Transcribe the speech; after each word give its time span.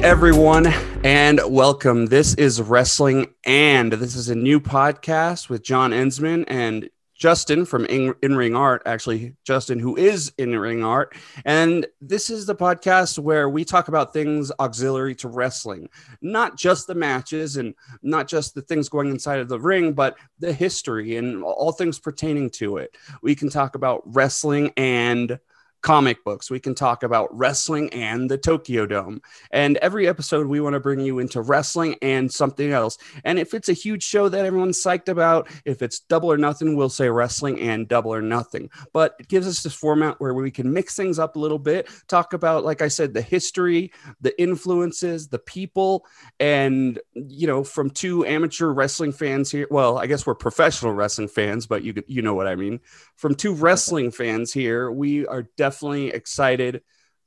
Everyone, 0.00 0.68
and 1.04 1.38
welcome. 1.46 2.06
This 2.06 2.32
is 2.34 2.62
Wrestling 2.62 3.34
and 3.44 3.92
this 3.92 4.16
is 4.16 4.30
a 4.30 4.34
new 4.34 4.58
podcast 4.58 5.50
with 5.50 5.62
John 5.62 5.90
Ensman 5.90 6.44
and 6.48 6.88
Justin 7.14 7.66
from 7.66 7.84
In, 7.84 8.14
In 8.22 8.34
Ring 8.34 8.56
Art. 8.56 8.82
Actually, 8.86 9.36
Justin, 9.44 9.78
who 9.78 9.94
is 9.96 10.32
In 10.38 10.58
Ring 10.58 10.82
Art, 10.82 11.14
and 11.44 11.86
this 12.00 12.30
is 12.30 12.46
the 12.46 12.54
podcast 12.54 13.18
where 13.18 13.50
we 13.50 13.66
talk 13.66 13.88
about 13.88 14.14
things 14.14 14.50
auxiliary 14.58 15.14
to 15.16 15.28
wrestling, 15.28 15.90
not 16.22 16.56
just 16.56 16.86
the 16.86 16.94
matches 16.94 17.58
and 17.58 17.74
not 18.02 18.26
just 18.26 18.54
the 18.54 18.62
things 18.62 18.88
going 18.88 19.10
inside 19.10 19.40
of 19.40 19.48
the 19.50 19.60
ring, 19.60 19.92
but 19.92 20.16
the 20.38 20.54
history 20.54 21.16
and 21.16 21.44
all 21.44 21.70
things 21.70 21.98
pertaining 21.98 22.48
to 22.48 22.78
it. 22.78 22.96
We 23.20 23.34
can 23.34 23.50
talk 23.50 23.74
about 23.74 24.02
wrestling 24.06 24.72
and 24.78 25.38
comic 25.82 26.22
books. 26.24 26.50
We 26.50 26.60
can 26.60 26.74
talk 26.74 27.02
about 27.02 27.36
wrestling 27.36 27.92
and 27.92 28.30
the 28.30 28.38
Tokyo 28.38 28.86
Dome. 28.86 29.20
And 29.50 29.76
every 29.78 30.08
episode, 30.08 30.46
we 30.46 30.60
want 30.60 30.74
to 30.74 30.80
bring 30.80 31.00
you 31.00 31.18
into 31.18 31.42
wrestling 31.42 31.96
and 32.00 32.32
something 32.32 32.72
else. 32.72 32.98
And 33.24 33.38
if 33.38 33.52
it's 33.52 33.68
a 33.68 33.74
huge 33.74 34.04
show 34.04 34.28
that 34.28 34.46
everyone's 34.46 34.82
psyched 34.82 35.08
about, 35.08 35.48
if 35.64 35.82
it's 35.82 36.00
double 36.00 36.32
or 36.32 36.36
nothing, 36.38 36.76
we'll 36.76 36.88
say 36.88 37.08
wrestling 37.08 37.60
and 37.60 37.88
double 37.88 38.14
or 38.14 38.22
nothing. 38.22 38.70
But 38.92 39.16
it 39.18 39.28
gives 39.28 39.48
us 39.48 39.62
this 39.62 39.74
format 39.74 40.20
where 40.20 40.34
we 40.34 40.52
can 40.52 40.72
mix 40.72 40.94
things 40.94 41.18
up 41.18 41.34
a 41.34 41.40
little 41.40 41.58
bit, 41.58 41.88
talk 42.06 42.32
about, 42.32 42.64
like 42.64 42.80
I 42.80 42.88
said, 42.88 43.12
the 43.12 43.22
history, 43.22 43.92
the 44.20 44.40
influences, 44.40 45.28
the 45.28 45.40
people, 45.40 46.06
and, 46.38 47.00
you 47.14 47.48
know, 47.48 47.64
from 47.64 47.90
two 47.90 48.24
amateur 48.24 48.68
wrestling 48.68 49.12
fans 49.12 49.50
here. 49.50 49.66
Well, 49.70 49.98
I 49.98 50.06
guess 50.06 50.26
we're 50.26 50.36
professional 50.36 50.92
wrestling 50.92 51.28
fans, 51.28 51.66
but 51.66 51.82
you, 51.82 51.94
you 52.06 52.22
know 52.22 52.34
what 52.34 52.46
I 52.46 52.54
mean. 52.54 52.78
From 53.16 53.34
two 53.34 53.52
wrestling 53.52 54.12
fans 54.12 54.52
here, 54.52 54.90
we 54.90 55.26
are 55.26 55.42
definitely 55.56 55.71
definitely 55.72 56.08
excited 56.08 56.82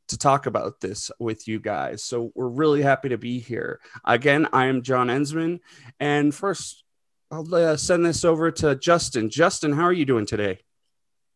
to 0.08 0.18
talk 0.20 0.46
about 0.46 0.80
this 0.80 1.10
with 1.20 1.48
you 1.48 1.60
guys. 1.60 2.04
So 2.04 2.32
we're 2.36 2.48
really 2.48 2.84
happy 2.84 3.10
to 3.10 3.18
be 3.18 3.40
here. 3.40 3.80
Again, 4.06 4.48
I 4.54 4.68
am 4.68 4.84
John 4.84 5.08
Ensman. 5.08 5.62
And 6.00 6.34
first, 6.34 6.84
I'll 7.32 7.56
uh, 7.56 7.76
send 7.76 8.06
this 8.06 8.24
over 8.24 8.52
to 8.52 8.76
Justin. 8.76 9.32
Justin, 9.32 9.74
how 9.74 9.82
are 9.82 9.94
you 9.94 10.06
doing 10.06 10.28
today? 10.28 10.60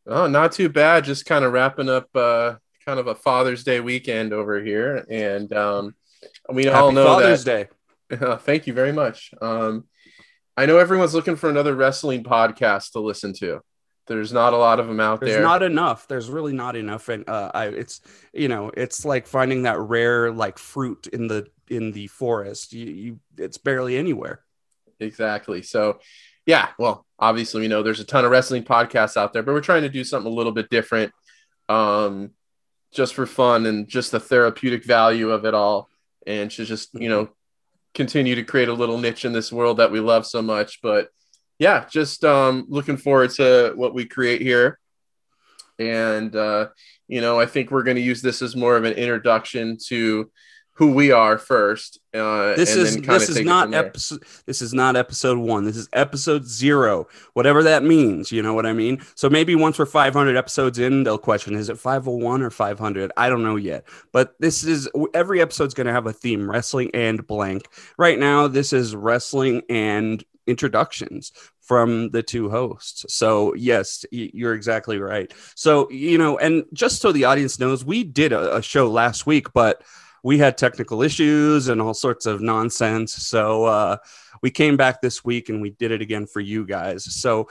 Oh, 0.06 0.28
not 0.28 0.52
too 0.52 0.70
bad. 0.70 1.04
Just 1.04 1.26
kind 1.26 1.44
of 1.44 1.52
wrapping 1.52 1.90
up 1.90 2.16
uh, 2.16 2.58
kind 2.86 3.00
of 3.00 3.08
a 3.08 3.16
Father's 3.16 3.64
Day 3.64 3.80
weekend 3.80 4.32
over 4.32 4.64
here. 4.64 5.04
And 5.10 5.52
um, 5.52 5.96
we 6.48 6.66
Happy 6.66 6.76
all 6.76 6.92
know 6.92 7.06
Father's 7.06 7.44
that. 7.46 7.72
Day. 8.12 8.18
Uh, 8.24 8.38
thank 8.38 8.68
you 8.68 8.74
very 8.74 8.92
much. 8.92 9.32
Um, 9.42 9.86
I 10.56 10.68
know 10.68 10.78
everyone's 10.78 11.16
looking 11.16 11.38
for 11.38 11.50
another 11.50 11.74
wrestling 11.74 12.24
podcast 12.24 12.92
to 12.92 13.00
listen 13.00 13.34
to. 13.40 13.62
There's 14.10 14.34
not 14.34 14.54
a 14.54 14.58
lot 14.58 14.80
of 14.80 14.88
them 14.88 15.00
out 15.00 15.20
There's 15.20 15.34
there. 15.34 15.40
There's 15.40 15.48
not 15.48 15.64
enough. 15.64 16.08
There's 16.08 16.30
really 16.30 16.52
not 16.52 16.76
enough, 16.76 17.10
and 17.10 17.30
uh, 17.30 17.52
I, 17.54 17.68
it's 17.68 18.02
you 18.34 18.48
know, 18.48 18.72
it's 18.76 19.06
like 19.06 19.28
finding 19.28 19.64
that 19.64 19.80
rare 19.80 20.32
like 20.32 20.58
fruit 20.58 21.08
in 21.08 21.28
the 21.28 21.48
in 21.70 21.92
the 21.92 22.08
forest. 22.08 22.74
You, 22.74 22.86
you 22.88 23.20
it's 23.38 23.60
barely 23.60 23.98
anywhere. 23.98 24.42
Exactly. 25.00 25.62
So, 25.62 26.00
yeah. 26.46 26.70
Well, 26.80 27.06
obviously, 27.20 27.62
we 27.62 27.68
know 27.68 27.84
there's 27.84 28.00
a 28.00 28.04
ton 28.04 28.26
of 28.26 28.32
wrestling 28.32 28.64
podcasts 28.64 29.16
out 29.16 29.32
there, 29.32 29.44
but 29.44 29.54
we're 29.54 29.62
trying 29.62 29.84
to 29.84 29.90
do 29.90 30.04
something 30.04 30.31
a 30.31 30.36
little 30.36 30.52
bit 30.52 30.72
different, 30.72 31.14
um, 31.69 32.31
just 32.92 33.14
for 33.14 33.28
fun 33.28 33.68
and 33.68 33.88
just 33.88 34.12
the 34.12 34.19
therapeutic 34.19 34.84
value 34.84 35.30
of 35.30 35.46
it 35.46 35.53
all, 35.53 35.88
and 36.25 36.50
to 36.52 36.66
just 36.66 36.90
you 36.96 37.09
know 37.09 37.30
continue 37.94 38.34
to 38.36 38.44
create 38.44 38.69
a 38.69 38.74
little 38.74 38.98
niche 38.98 39.24
in 39.24 39.34
this 39.34 39.52
world 39.52 39.78
that 39.78 39.92
we 39.92 40.00
love 40.00 40.25
so 40.25 40.42
much, 40.42 40.81
but 40.81 41.09
yeah, 41.59 41.86
just 41.90 42.24
um, 42.24 42.66
looking 42.70 42.97
forward 42.97 43.31
to 43.31 43.74
what 43.75 43.94
we 43.94 44.06
create 44.06 44.42
here. 44.42 44.80
And, 45.78 46.36
uh, 46.36 46.70
you 47.08 47.22
know, 47.22 47.40
I 47.40 47.46
think 47.46 47.70
we're 47.70 47.84
going 47.84 47.97
to 47.97 48.02
use 48.02 48.22
this 48.22 48.42
as 48.42 48.56
more 48.56 48.75
of 48.75 48.86
an 48.86 48.94
introduction 48.94 49.78
to 49.88 50.31
who 50.80 50.94
we 50.94 51.12
are 51.12 51.38
first. 51.38 52.00
Uh, 52.14 52.56
this 52.56 52.74
is 52.74 52.96
this 53.02 53.28
is 53.28 53.42
not 53.42 53.74
episode. 53.74 54.24
This 54.46 54.62
is 54.62 54.74
not 54.74 54.96
episode 54.96 55.38
one. 55.38 55.66
This 55.66 55.75
is 55.75 55.90
episode 55.92 56.46
zero. 56.48 57.09
Whatever 57.34 57.64
that 57.64 57.84
means, 57.84 58.31
you 58.31 58.42
know 58.42 58.53
what 58.53 58.66
I 58.66 58.72
mean. 58.72 59.02
So 59.16 59.30
maybe 59.30 59.56
once 59.56 59.78
we're 59.78 59.86
500 59.86 60.38
episodes 60.38 60.80
in, 60.80 61.03
they'll 61.03 61.18
question: 61.18 61.56
Is 61.56 61.68
it 61.68 61.78
501 61.78 62.42
or 62.42 62.50
500? 62.50 63.12
I 63.18 63.28
don't 63.28 63.44
know 63.44 63.58
yet. 63.58 63.84
But 64.14 64.36
this 64.40 64.64
is 64.64 64.88
every 65.14 65.42
episode's 65.42 65.74
going 65.74 65.88
to 65.88 65.94
have 65.94 66.08
a 66.08 66.14
theme: 66.14 66.50
wrestling 66.50 66.92
and 66.94 67.28
blank. 67.28 67.68
Right 67.98 68.18
now, 68.18 68.48
this 68.48 68.72
is 68.72 68.96
wrestling 68.96 69.64
and 69.69 70.24
introductions 70.50 71.32
from 71.62 72.10
the 72.10 72.24
two 72.24 72.50
hosts. 72.50 73.06
So, 73.14 73.54
yes, 73.54 74.04
you're 74.12 74.56
exactly 74.56 75.00
right. 75.00 75.32
So, 75.56 75.90
you 75.92 76.18
know, 76.18 76.38
and 76.40 76.66
just 76.74 77.02
so 77.02 77.12
the 77.12 77.26
audience 77.26 77.60
knows, 77.60 77.86
we 77.86 78.04
did 78.04 78.34
a, 78.34 78.58
a 78.58 78.62
show 78.62 78.90
last 78.90 79.28
week, 79.28 79.54
but 79.54 79.84
we 80.24 80.40
had 80.40 80.58
technical 80.58 81.02
issues 81.02 81.68
and 81.68 81.82
all 81.82 81.94
sorts 81.94 82.26
of 82.26 82.42
nonsense. 82.42 83.14
So, 83.14 83.66
uh, 83.66 83.98
we 84.42 84.50
came 84.52 84.78
back 84.78 85.02
this 85.02 85.24
week 85.24 85.50
and 85.50 85.62
we 85.62 85.70
did 85.70 85.92
it 85.92 86.02
again 86.02 86.26
for 86.26 86.40
you 86.40 86.66
guys. 86.66 87.04
So, 87.04 87.50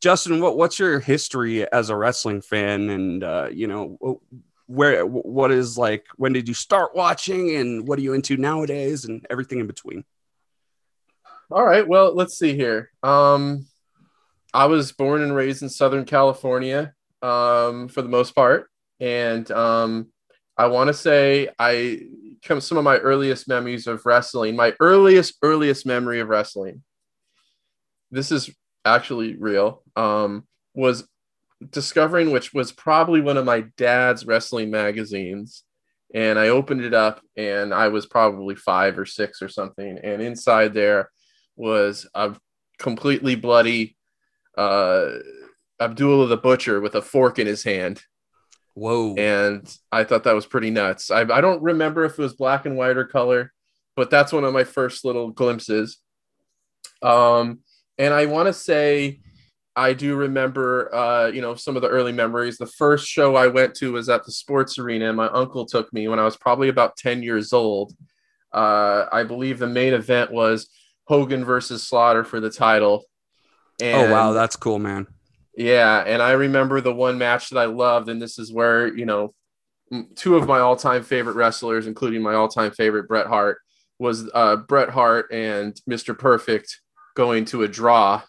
Justin, 0.00 0.40
what, 0.40 0.56
what's 0.56 0.78
your 0.78 0.98
history 0.98 1.70
as 1.70 1.90
a 1.90 1.96
wrestling 1.96 2.40
fan? 2.40 2.90
And, 2.90 3.22
uh, 3.22 3.48
you 3.52 3.66
know, 3.66 4.20
where, 4.66 5.04
what 5.04 5.50
is 5.52 5.76
like, 5.76 6.06
when 6.16 6.32
did 6.32 6.48
you 6.48 6.54
start 6.54 6.94
watching 6.94 7.54
and 7.56 7.86
what 7.86 7.98
are 7.98 8.02
you 8.02 8.14
into 8.14 8.36
nowadays 8.36 9.04
and 9.04 9.26
everything 9.28 9.60
in 9.60 9.66
between? 9.66 10.04
All 11.52 11.64
right. 11.64 11.86
Well, 11.86 12.14
let's 12.14 12.38
see 12.38 12.54
here. 12.54 12.90
Um, 13.02 13.66
I 14.54 14.66
was 14.66 14.92
born 14.92 15.22
and 15.22 15.34
raised 15.34 15.62
in 15.62 15.68
Southern 15.68 16.04
California 16.04 16.94
um, 17.22 17.88
for 17.88 18.02
the 18.02 18.08
most 18.08 18.36
part. 18.36 18.70
And 19.00 19.50
um, 19.50 20.12
I 20.56 20.66
want 20.66 20.88
to 20.88 20.94
say 20.94 21.48
I 21.58 22.02
come 22.44 22.60
some 22.60 22.78
of 22.78 22.84
my 22.84 22.98
earliest 22.98 23.48
memories 23.48 23.88
of 23.88 24.06
wrestling, 24.06 24.54
my 24.54 24.74
earliest, 24.78 25.38
earliest 25.42 25.86
memory 25.86 26.20
of 26.20 26.28
wrestling. 26.28 26.82
This 28.12 28.30
is 28.30 28.50
actually 28.84 29.34
real. 29.34 29.82
Um, 29.96 30.46
was 30.74 31.08
discovering 31.70 32.30
which 32.30 32.54
was 32.54 32.72
probably 32.72 33.20
one 33.20 33.36
of 33.36 33.44
my 33.44 33.64
dad's 33.76 34.24
wrestling 34.24 34.70
magazines 34.70 35.64
and 36.14 36.38
i 36.38 36.48
opened 36.48 36.82
it 36.82 36.94
up 36.94 37.20
and 37.36 37.74
i 37.74 37.86
was 37.88 38.06
probably 38.06 38.54
five 38.54 38.98
or 38.98 39.04
six 39.04 39.42
or 39.42 39.48
something 39.48 39.98
and 40.02 40.22
inside 40.22 40.72
there 40.72 41.10
was 41.60 42.08
a 42.14 42.34
completely 42.78 43.36
bloody 43.36 43.96
uh, 44.56 45.10
Abdullah 45.80 46.26
the 46.26 46.36
Butcher 46.36 46.80
with 46.80 46.94
a 46.94 47.02
fork 47.02 47.38
in 47.38 47.46
his 47.46 47.62
hand. 47.62 48.02
Whoa. 48.74 49.14
And 49.16 49.66
I 49.92 50.04
thought 50.04 50.24
that 50.24 50.34
was 50.34 50.46
pretty 50.46 50.70
nuts. 50.70 51.10
I, 51.10 51.20
I 51.20 51.40
don't 51.40 51.62
remember 51.62 52.04
if 52.04 52.12
it 52.12 52.22
was 52.22 52.34
black 52.34 52.66
and 52.66 52.76
white 52.76 52.96
or 52.96 53.04
color, 53.04 53.52
but 53.96 54.10
that's 54.10 54.32
one 54.32 54.44
of 54.44 54.52
my 54.52 54.64
first 54.64 55.04
little 55.04 55.30
glimpses. 55.30 55.98
Um, 57.02 57.60
and 57.98 58.14
I 58.14 58.26
want 58.26 58.46
to 58.46 58.52
say, 58.52 59.20
I 59.76 59.92
do 59.92 60.16
remember, 60.16 60.94
uh, 60.94 61.26
you 61.28 61.40
know, 61.40 61.54
some 61.54 61.76
of 61.76 61.82
the 61.82 61.88
early 61.88 62.12
memories. 62.12 62.58
The 62.58 62.66
first 62.66 63.06
show 63.06 63.36
I 63.36 63.46
went 63.46 63.74
to 63.76 63.92
was 63.92 64.08
at 64.08 64.24
the 64.24 64.32
sports 64.32 64.78
arena, 64.78 65.08
and 65.08 65.16
my 65.16 65.28
uncle 65.28 65.64
took 65.64 65.92
me 65.92 66.08
when 66.08 66.18
I 66.18 66.24
was 66.24 66.36
probably 66.36 66.68
about 66.68 66.96
10 66.96 67.22
years 67.22 67.52
old. 67.52 67.92
Uh, 68.52 69.06
I 69.12 69.22
believe 69.22 69.58
the 69.58 69.66
main 69.66 69.94
event 69.94 70.32
was 70.32 70.68
Hogan 71.10 71.44
versus 71.44 71.82
Slaughter 71.82 72.22
for 72.22 72.38
the 72.38 72.50
title. 72.50 73.04
And, 73.82 74.12
oh 74.12 74.12
wow, 74.12 74.32
that's 74.32 74.54
cool, 74.54 74.78
man. 74.78 75.08
Yeah, 75.56 76.04
and 76.06 76.22
I 76.22 76.32
remember 76.32 76.80
the 76.80 76.94
one 76.94 77.18
match 77.18 77.50
that 77.50 77.58
I 77.58 77.64
loved, 77.64 78.08
and 78.08 78.22
this 78.22 78.38
is 78.38 78.52
where 78.52 78.86
you 78.86 79.06
know 79.06 79.34
two 80.14 80.36
of 80.36 80.46
my 80.46 80.60
all-time 80.60 81.02
favorite 81.02 81.34
wrestlers, 81.34 81.88
including 81.88 82.22
my 82.22 82.34
all-time 82.34 82.70
favorite 82.70 83.08
Bret 83.08 83.26
Hart, 83.26 83.58
was 83.98 84.30
uh, 84.32 84.54
Bret 84.54 84.90
Hart 84.90 85.32
and 85.32 85.74
Mr. 85.90 86.16
Perfect 86.16 86.78
going 87.16 87.44
to 87.46 87.64
a 87.64 87.68
draw 87.68 88.22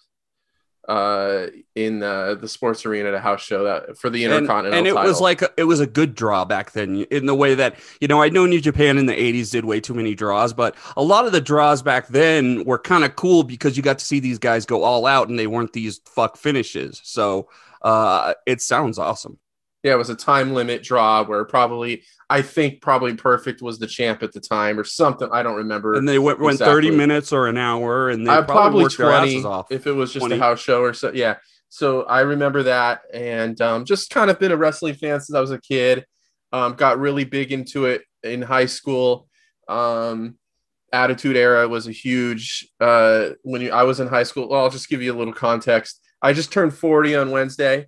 uh, 0.88 1.48
in 1.76 2.02
uh, 2.02 2.36
the 2.36 2.48
sports 2.48 2.86
arena 2.86 3.10
at 3.10 3.16
a 3.16 3.20
house 3.20 3.42
show 3.42 3.64
that 3.64 3.98
for 3.98 4.10
the 4.10 4.24
intercontinental. 4.24 4.68
And, 4.68 4.76
and 4.76 4.88
it 4.88 4.94
title. 4.94 5.10
was 5.10 5.22
like 5.22 5.42
a, 5.42 5.50
it 5.58 5.66
was 5.66 5.80
a 5.80 5.88
good 5.88 6.16
draw 6.16 6.46
back 6.46 6.72
then, 6.72 7.04
in 7.12 7.26
the 7.26 7.36
way 7.36 7.56
that 7.56 7.76
you 8.00 8.08
know 8.08 8.22
I 8.22 8.30
know 8.30 8.46
New 8.46 8.62
Japan 8.62 8.98
in 8.98 9.06
the 9.06 9.14
'80s 9.14 9.52
did 9.52 9.66
way 9.66 9.80
too 9.80 9.94
many 9.94 10.16
draws, 10.16 10.54
but 10.54 10.76
a 10.98 11.04
lot 11.04 11.26
of 11.26 11.32
the 11.32 11.42
draws 11.42 11.82
back 11.82 12.08
then 12.08 12.64
were 12.66 12.80
kind 12.80 13.04
of 13.04 13.16
cool 13.16 13.44
because 13.44 13.78
you 13.78 13.84
got 13.84 14.00
to 14.00 14.06
see 14.06 14.20
these 14.20 14.40
guys 14.40 14.66
go 14.66 14.84
all 14.84 15.06
out, 15.06 15.30
and 15.30 15.38
they 15.38 15.48
weren't 15.48 15.74
these 15.74 16.00
fuck 16.06 16.38
finishes. 16.38 17.00
So 17.04 17.50
uh, 17.82 18.34
it 18.46 18.62
sounds 18.62 18.98
awesome 18.98 19.40
yeah, 19.84 19.94
it 19.94 19.98
was 19.98 20.10
a 20.10 20.16
time 20.16 20.54
limit 20.54 20.84
draw 20.84 21.24
where 21.24 21.44
probably 21.44 22.04
I 22.32 22.42
think 22.42 22.82
probably 22.82 23.14
Perfect 23.14 23.62
was 23.62 23.78
the 23.78 23.86
champ 23.86 24.24
at 24.24 24.32
the 24.32 24.40
time 24.40 24.80
or 24.80 24.86
something. 24.86 25.28
I 25.34 25.44
don't 25.44 25.58
remember. 25.58 25.96
And 25.96 26.08
they 26.08 26.18
went, 26.18 26.40
went 26.40 26.54
exactly. 26.56 26.88
30 26.88 26.96
minutes 26.96 27.34
or 27.34 27.50
an 27.50 27.58
hour 27.58 28.10
and 28.10 28.26
they 28.26 28.32
uh, 28.32 28.44
probably, 28.44 28.88
probably 28.88 29.42
20 29.42 29.66
if 29.70 29.86
it 29.86 29.92
was 29.92 30.14
just 30.14 30.22
20. 30.22 30.38
a 30.38 30.40
house 30.40 30.62
show 30.62 30.82
or 30.82 30.94
so. 30.94 31.12
Yeah. 31.14 31.36
So 31.68 32.04
I 32.04 32.22
remember 32.22 32.64
that 32.64 33.02
and 33.14 33.60
um, 33.60 33.84
just 33.84 34.12
kind 34.12 34.32
of 34.32 34.40
been 34.40 34.54
a 34.54 34.56
wrestling 34.56 34.94
fan 34.94 35.20
since 35.20 35.36
I 35.36 35.42
was 35.42 35.52
a 35.52 35.60
kid. 35.60 36.06
Um, 36.54 36.76
got 36.76 37.00
really 37.00 37.26
big 37.26 37.52
into 37.52 37.84
it 37.84 38.04
in 38.24 38.42
high 38.42 38.66
school. 38.66 39.28
Um, 39.68 40.38
Attitude 40.94 41.36
Era 41.36 41.68
was 41.68 41.88
a 41.88 41.92
huge 41.92 42.66
uh, 42.80 43.32
when 43.44 43.62
you, 43.62 43.72
I 43.74 43.84
was 43.84 44.00
in 44.00 44.08
high 44.08 44.24
school. 44.24 44.48
Well, 44.48 44.64
I'll 44.64 44.70
just 44.70 44.88
give 44.88 45.02
you 45.02 45.14
a 45.14 45.18
little 45.18 45.34
context. 45.34 46.00
I 46.22 46.32
just 46.32 46.54
turned 46.54 46.74
40 46.74 47.14
on 47.18 47.32
Wednesday. 47.32 47.88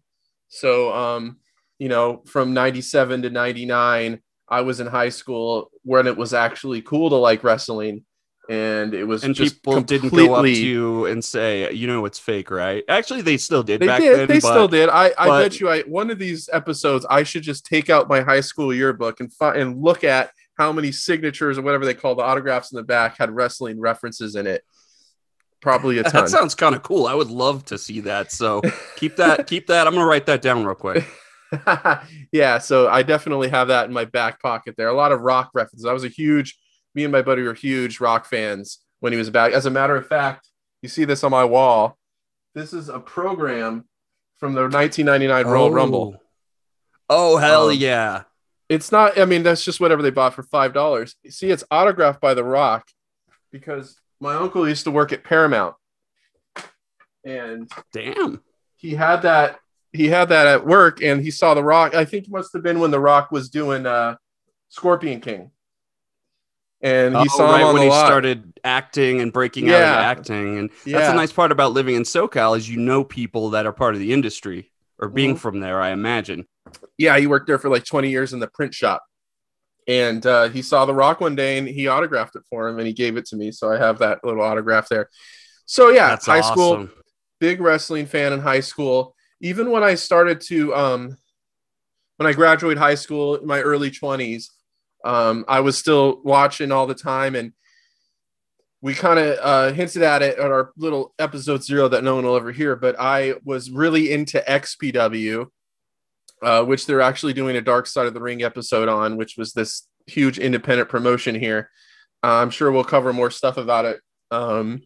So 0.50 0.94
um, 0.94 1.38
you 1.80 1.88
know, 1.88 2.24
from 2.26 2.54
97 2.54 3.22
to 3.22 3.30
99, 3.30 4.20
I 4.58 4.62
was 4.62 4.80
in 4.80 4.88
high 4.88 5.10
school 5.10 5.72
when 5.84 6.06
it 6.08 6.16
was 6.16 6.34
actually 6.34 6.82
cool 6.82 7.10
to 7.10 7.16
like 7.16 7.44
wrestling. 7.44 8.06
And 8.50 8.94
it 8.94 9.06
was 9.06 9.24
And 9.24 9.34
just 9.34 9.56
people 9.64 9.80
didn't 9.82 10.10
go 10.14 10.34
up 10.34 10.44
to 10.44 10.50
you 10.52 11.06
and 11.06 11.24
say, 11.24 11.72
you 11.72 11.88
know, 11.88 12.04
it's 12.06 12.20
fake, 12.20 12.52
right? 12.52 12.84
Actually, 12.90 13.22
they 13.22 13.38
still 13.38 13.64
did 13.64 13.80
They 13.80 13.88
back 13.88 14.02
did. 14.02 14.20
then. 14.20 14.28
they 14.28 14.42
but 14.42 14.50
still 14.54 14.68
did. 14.68 14.90
I, 14.90 15.06
I 15.18 15.28
but- 15.28 15.42
bet 15.44 15.60
you. 15.62 15.70
I 15.70 15.82
one 15.84 16.12
of 16.12 16.20
these 16.20 16.50
episodes, 16.52 17.06
I 17.10 17.24
should 17.24 17.44
just 17.44 17.66
take 17.66 17.90
out 17.90 18.10
my 18.10 18.20
high 18.22 18.42
school 18.42 18.74
yearbook 18.74 19.22
and 19.22 19.32
fi- 19.32 19.56
and 19.56 19.82
look 19.82 20.04
at 20.04 20.32
how 20.58 20.74
many 20.74 20.92
signatures 20.92 21.58
or 21.58 21.62
whatever 21.62 21.86
they 21.86 21.94
call 21.94 22.16
the 22.16 22.24
autographs 22.24 22.72
in 22.74 22.76
the 22.76 22.84
back 22.84 23.18
had 23.18 23.32
wrestling 23.32 23.80
references 23.80 24.36
in 24.36 24.46
it. 24.46 24.62
Probably 25.62 26.00
a 26.00 26.04
ton. 26.12 26.26
That 26.26 26.30
sounds 26.30 26.54
kind 26.54 26.76
of 26.76 26.84
cool. 26.84 27.08
I 27.08 27.14
would 27.14 27.32
love 27.32 27.64
to 27.72 27.78
see 27.78 28.02
that. 28.02 28.32
So 28.34 28.62
keep 28.98 29.16
that, 29.16 29.48
keep 29.48 29.68
that. 29.68 29.88
I'm 29.88 29.94
gonna 29.94 30.06
write 30.06 30.26
that 30.26 30.42
down 30.42 30.66
real 30.66 30.76
quick. 30.76 31.06
yeah, 32.32 32.58
so 32.58 32.88
I 32.88 33.04
definitely 33.04 33.50
have 33.50 33.68
that 33.70 33.86
in 33.88 33.94
my 33.94 34.06
back 34.06 34.42
pocket 34.42 34.76
there. 34.78 34.88
A 34.88 34.94
lot 34.94 35.12
of 35.12 35.22
rock 35.22 35.52
references. 35.54 35.86
I 35.86 35.94
was 35.94 36.04
a 36.04 36.10
huge, 36.10 36.58
me 36.96 37.04
and 37.04 37.12
my 37.12 37.22
buddy 37.22 37.42
were 37.44 37.54
huge 37.54 38.00
rock 38.00 38.26
fans 38.26 38.80
when 39.00 39.14
he 39.14 39.18
was 39.20 39.30
back. 39.30 39.54
As 39.54 39.66
a 39.66 39.70
matter 39.72 39.96
of 39.96 40.08
fact, 40.08 40.48
you 40.82 40.90
see 40.90 41.06
this 41.06 41.24
on 41.24 41.32
my 41.32 41.46
wall. 41.46 41.98
This 42.56 42.74
is 42.74 42.90
a 42.90 43.00
program 43.00 43.86
from 44.38 44.54
the 44.54 44.62
1999 44.62 45.46
Royal 45.48 45.72
Rumble. 45.72 46.16
Oh 47.10 47.38
hell 47.38 47.70
Um, 47.70 47.76
yeah! 47.78 48.24
It's 48.70 48.92
not, 48.92 49.20
I 49.20 49.26
mean, 49.26 49.44
that's 49.44 49.64
just 49.64 49.80
whatever 49.80 50.02
they 50.02 50.10
bought 50.10 50.34
for 50.34 50.44
$5. 50.44 51.16
You 51.24 51.32
see, 51.32 51.52
it's 51.52 51.64
autographed 51.70 52.22
by 52.22 52.34
The 52.34 52.44
Rock 52.44 52.88
because 53.52 53.98
my 54.20 54.36
uncle 54.36 54.68
used 54.68 54.86
to 54.86 54.92
work 54.92 55.12
at 55.12 55.24
Paramount. 55.24 55.76
And 57.26 57.70
Damn. 57.92 58.42
he 58.78 58.96
had 58.96 59.22
that 59.24 59.60
he 59.94 60.08
had 60.08 60.30
that 60.30 60.48
at 60.48 60.66
work 60.66 61.02
and 61.02 61.22
he 61.22 61.32
saw 61.32 61.54
the 61.54 61.64
rock 61.64 61.94
i 61.96 62.04
think 62.04 62.26
it 62.26 62.32
must 62.32 62.52
have 62.54 62.64
been 62.64 62.80
when 62.80 62.92
the 62.92 63.00
rock 63.00 63.32
was 63.32 63.50
doing 63.50 63.86
uh 63.86 64.16
scorpion 64.70 65.20
king 65.22 65.52
and 66.82 67.16
he 67.16 67.24
Oh, 67.32 67.38
saw 67.38 67.52
right 67.52 67.72
when 67.74 67.82
he 67.84 67.90
lot. 67.90 68.06
started 68.06 68.54
acting 68.64 69.22
and 69.22 69.32
breaking 69.32 69.70
out 69.70 69.80
Yeah. 69.80 69.94
into 69.94 70.06
acting, 70.06 70.58
and 70.58 70.70
that's 70.86 71.08
a 71.10 71.14
nice 71.16 71.32
part 71.32 71.52
about 71.54 71.72
living 71.72 71.96
in 71.96 72.04
SoCal 72.04 72.58
is 72.58 72.70
you 72.70 72.78
know 72.78 73.04
people 73.06 73.52
that 73.52 73.66
are 73.66 73.72
part 73.72 73.94
of 73.94 74.02
the 74.02 74.12
industry 74.12 74.70
or 75.00 75.08
being 75.08 75.36
Mhm. 75.36 75.40
from 75.40 75.60
there. 75.62 75.80
I 75.82 75.92
imagine. 75.92 76.46
yeah 76.98 77.18
he 77.18 77.28
worked 77.28 77.48
there 77.48 77.58
for 77.60 77.70
like 77.70 77.86
20 77.86 78.10
years 78.10 78.34
in 78.34 78.40
the 78.40 78.48
print 78.48 78.74
shop 78.74 79.02
and 79.88 80.26
uh, 80.26 80.48
he 80.50 80.62
saw 80.62 80.86
the 80.86 80.94
rock 80.94 81.20
one 81.22 81.36
day 81.36 81.58
and 81.58 81.68
he 81.68 81.88
autographed 81.88 82.36
it 82.36 82.44
for 82.50 82.68
him 82.68 82.78
and 82.80 82.88
he 82.88 82.94
gave 82.94 83.18
it 83.18 83.26
to 83.26 83.36
me 83.36 83.52
so 83.52 83.70
i 83.72 83.78
have 83.78 84.00
that 84.00 84.20
little 84.24 84.42
autograph 84.42 84.88
there 84.90 85.10
so 85.66 85.90
yeah 85.90 86.10
That's 86.10 86.26
high 86.26 86.42
school 86.42 86.88
big 87.40 87.60
wrestling 87.62 88.06
fan 88.06 88.32
in 88.34 88.40
high 88.40 88.62
school. 88.62 89.16
Even 89.44 89.70
when 89.72 89.84
I 89.84 89.96
started 89.96 90.40
to, 90.48 90.74
um, 90.74 91.18
when 92.18 92.28
I 92.28 92.34
graduated 92.34 92.78
high 92.78 92.96
school 92.96 93.36
in 93.36 93.46
my 93.46 93.60
early 93.60 93.92
20s, 93.92 94.46
um, 95.04 95.44
I 95.50 95.60
was 95.60 95.78
still 95.78 96.22
watching 96.24 96.72
all 96.72 96.88
the 96.88 96.96
time. 96.96 97.36
And 97.36 97.52
we 98.82 98.94
kind 98.94 99.20
of 99.20 99.38
uh, 99.42 99.74
hinted 99.74 100.02
at 100.02 100.22
it 100.22 100.40
at 100.40 100.50
our 100.50 100.72
little 100.78 101.14
episode 101.20 101.62
zero 101.62 101.90
that 101.90 102.06
no 102.06 102.16
one 102.16 102.24
will 102.24 102.38
ever 102.38 102.54
hear. 102.54 102.78
But 102.78 102.96
I 102.98 103.36
was 103.44 103.70
really 103.70 104.14
into 104.14 104.42
XPW, 104.48 105.48
uh, 106.42 106.64
which 106.64 106.86
they're 106.86 107.02
actually 107.02 107.34
doing 107.34 107.58
a 107.58 107.62
Dark 107.62 107.86
Side 107.86 108.08
of 108.08 108.14
the 108.14 108.22
Ring 108.22 108.44
episode 108.44 108.88
on, 108.88 109.18
which 109.18 109.36
was 109.38 109.52
this 109.52 109.88
huge 110.08 110.40
independent 110.40 110.88
promotion 110.88 111.36
here. 111.36 111.70
Uh, 112.24 112.36
I'm 112.36 112.50
sure 112.50 112.72
we'll 112.72 112.86
cover 112.86 113.12
more 113.12 113.30
stuff 113.30 113.58
about 113.58 113.84
it. 113.84 114.00
Um, 114.32 114.84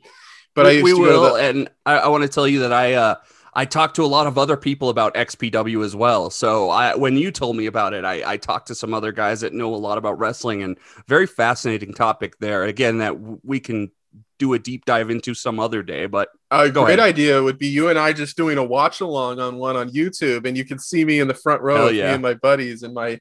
but 0.56 0.66
I 0.66 0.82
we, 0.82 0.90
used 0.90 1.02
we 1.02 1.08
will, 1.08 1.36
the- 1.36 1.42
and 1.42 1.70
I, 1.86 1.98
I 1.98 2.08
want 2.08 2.24
to 2.24 2.30
tell 2.30 2.48
you 2.48 2.62
that 2.62 2.74
I 2.74 2.96
uh, 2.96 3.16
I 3.58 3.66
talked 3.66 3.96
to 3.96 4.04
a 4.04 4.06
lot 4.06 4.28
of 4.28 4.38
other 4.38 4.56
people 4.56 4.90
about 4.90 5.16
XPW 5.16 5.84
as 5.84 5.96
well. 5.96 6.30
So 6.30 6.70
I, 6.70 6.96
when 6.96 7.18
you 7.18 7.32
told 7.32 7.58
me 7.58 7.66
about 7.66 7.96
it, 7.96 8.06
I, 8.06 8.34
I 8.34 8.38
talked 8.38 8.68
to 8.68 8.76
some 8.76 8.94
other 8.94 9.12
guys 9.12 9.42
that 9.42 9.52
know 9.52 9.74
a 9.74 9.76
lot 9.76 9.98
about 9.98 10.20
wrestling, 10.20 10.62
and 10.62 10.78
very 11.08 11.26
fascinating 11.26 11.96
topic 11.96 12.38
there. 12.38 12.66
Again, 12.66 13.00
that 13.00 13.20
we 13.44 13.60
can 13.60 13.90
do 14.38 14.54
a 14.54 14.60
deep 14.60 14.86
dive 14.86 15.10
into 15.10 15.34
some 15.34 15.60
other 15.60 15.82
day. 15.82 16.06
But 16.06 16.30
A 16.52 16.70
Go 16.70 16.86
great 16.86 17.00
ahead. 17.00 17.10
idea 17.10 17.42
would 17.42 17.58
be 17.58 17.66
you 17.66 17.90
and 17.90 17.98
I 17.98 18.14
just 18.14 18.38
doing 18.38 18.60
a 18.60 18.64
watch 18.64 19.02
along 19.02 19.40
on 19.40 19.58
one 19.58 19.76
on 19.76 19.90
YouTube, 19.90 20.46
and 20.46 20.56
you 20.56 20.64
can 20.64 20.78
see 20.78 21.04
me 21.04 21.20
in 21.20 21.28
the 21.28 21.34
front 21.34 21.64
row 21.64 21.88
yeah. 21.88 22.10
me 22.10 22.14
and 22.14 22.22
my 22.22 22.36
buddies 22.36 22.84
in 22.84 22.94
my 22.94 23.20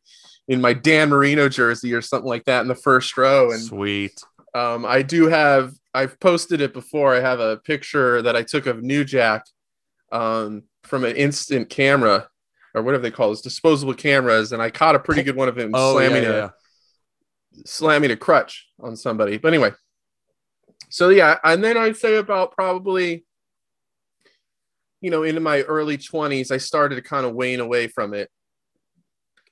in 0.48 0.60
my 0.60 0.74
Dan 0.74 1.08
Marino 1.08 1.48
jersey 1.48 1.94
or 1.94 2.02
something 2.02 2.28
like 2.28 2.44
that 2.44 2.60
in 2.60 2.68
the 2.68 2.74
first 2.74 3.16
row. 3.16 3.52
And 3.52 3.62
sweet, 3.62 4.20
um, 4.54 4.84
I 4.84 5.00
do 5.00 5.28
have 5.28 5.72
I've 5.94 6.20
posted 6.20 6.60
it 6.60 6.74
before. 6.74 7.14
I 7.14 7.20
have 7.20 7.40
a 7.40 7.56
picture 7.56 8.20
that 8.20 8.36
I 8.36 8.42
took 8.42 8.66
of 8.66 8.82
New 8.82 9.02
Jack 9.02 9.46
um, 10.12 10.64
from 10.82 11.04
an 11.04 11.16
instant 11.16 11.68
camera 11.68 12.28
or 12.74 12.82
whatever 12.82 13.02
they 13.02 13.10
call 13.10 13.28
those 13.28 13.40
disposable 13.40 13.94
cameras, 13.94 14.52
and 14.52 14.60
I 14.60 14.70
caught 14.70 14.94
a 14.94 15.00
pretty 15.00 15.22
good 15.22 15.36
one 15.36 15.48
of 15.48 15.56
him 15.58 15.70
oh 15.74 15.98
yeah, 15.98 16.08
slamming 16.08 16.22
yeah, 16.22 16.44
a 16.44 16.50
slamming 17.64 18.10
a 18.10 18.16
crutch 18.16 18.68
on 18.80 18.96
somebody. 18.96 19.38
But 19.38 19.48
anyway, 19.48 19.72
so 20.88 21.08
yeah, 21.08 21.38
and 21.42 21.62
then 21.64 21.76
I'd 21.76 21.96
say 21.96 22.16
about 22.16 22.52
probably, 22.52 23.24
you 25.00 25.10
know, 25.10 25.22
into 25.22 25.40
my 25.40 25.62
early 25.62 25.98
20s, 25.98 26.50
I 26.50 26.58
started 26.58 26.96
to 26.96 27.02
kind 27.02 27.26
of 27.26 27.34
wane 27.34 27.60
away 27.60 27.88
from 27.88 28.14
it. 28.14 28.30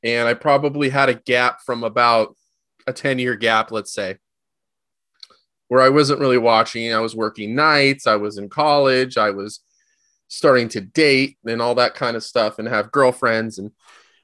And 0.03 0.29
I 0.29 0.35
probably 0.35 0.91
had 0.91 1.09
a 1.09 1.15
gap 1.15 1.61
from 1.65 1.83
about 1.83 2.37
a 2.87 2.93
10 2.93 3.19
year 3.19 3.37
gap, 3.37 3.71
let's 3.71 3.93
say, 3.93 4.19
where 5.69 5.81
I 5.81 5.89
wasn't 5.89 6.21
really 6.21 6.39
watching. 6.39 6.93
I 6.93 7.01
was 7.01 7.17
working 7.17 7.55
nights, 7.55 8.07
I 8.07 8.17
was 8.17 8.37
in 8.37 8.51
college, 8.51 9.17
I 9.17 9.31
was 9.31 9.61
starting 10.29 10.69
to 10.69 10.81
date 10.81 11.37
and 11.47 11.63
all 11.63 11.75
that 11.77 11.95
kind 11.95 12.17
of 12.17 12.25
stuff 12.25 12.59
and 12.59 12.69
have 12.69 12.93
girlfriends 12.93 13.59
and 13.59 13.71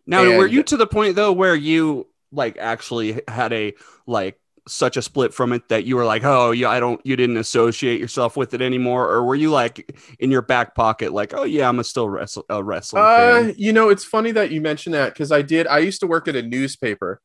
Now, 0.06 0.24
were 0.36 0.46
you 0.46 0.62
to 0.64 0.76
the 0.76 0.86
point 0.86 1.16
though 1.16 1.32
where 1.32 1.54
you 1.54 2.06
like 2.32 2.56
actually 2.58 3.20
had 3.28 3.52
a 3.52 3.74
like 4.06 4.38
such 4.68 4.96
a 4.96 5.02
split 5.02 5.34
from 5.34 5.52
it 5.52 5.68
that 5.68 5.84
you 5.84 5.96
were 5.96 6.04
like, 6.04 6.24
oh 6.24 6.50
yeah, 6.52 6.68
I 6.68 6.80
don't, 6.80 7.00
you 7.04 7.16
didn't 7.16 7.38
associate 7.38 8.00
yourself 8.00 8.36
with 8.36 8.54
it 8.54 8.62
anymore, 8.62 9.08
or 9.10 9.24
were 9.24 9.34
you 9.34 9.50
like 9.50 9.98
in 10.20 10.30
your 10.30 10.42
back 10.42 10.74
pocket, 10.74 11.12
like, 11.12 11.34
oh 11.34 11.44
yeah, 11.44 11.68
I'm 11.68 11.78
a 11.80 11.84
still 11.84 12.08
wrestle- 12.08 12.46
a 12.48 12.62
wrestling 12.62 13.02
Uh, 13.04 13.08
fan? 13.08 13.54
you 13.56 13.72
know, 13.72 13.88
it's 13.88 14.04
funny 14.04 14.32
that 14.32 14.50
you 14.50 14.60
mentioned 14.60 14.94
that 14.94 15.14
because 15.14 15.30
I 15.32 15.42
did. 15.42 15.66
I 15.66 15.78
used 15.78 16.00
to 16.00 16.06
work 16.06 16.26
at 16.28 16.36
a 16.36 16.42
newspaper, 16.42 17.20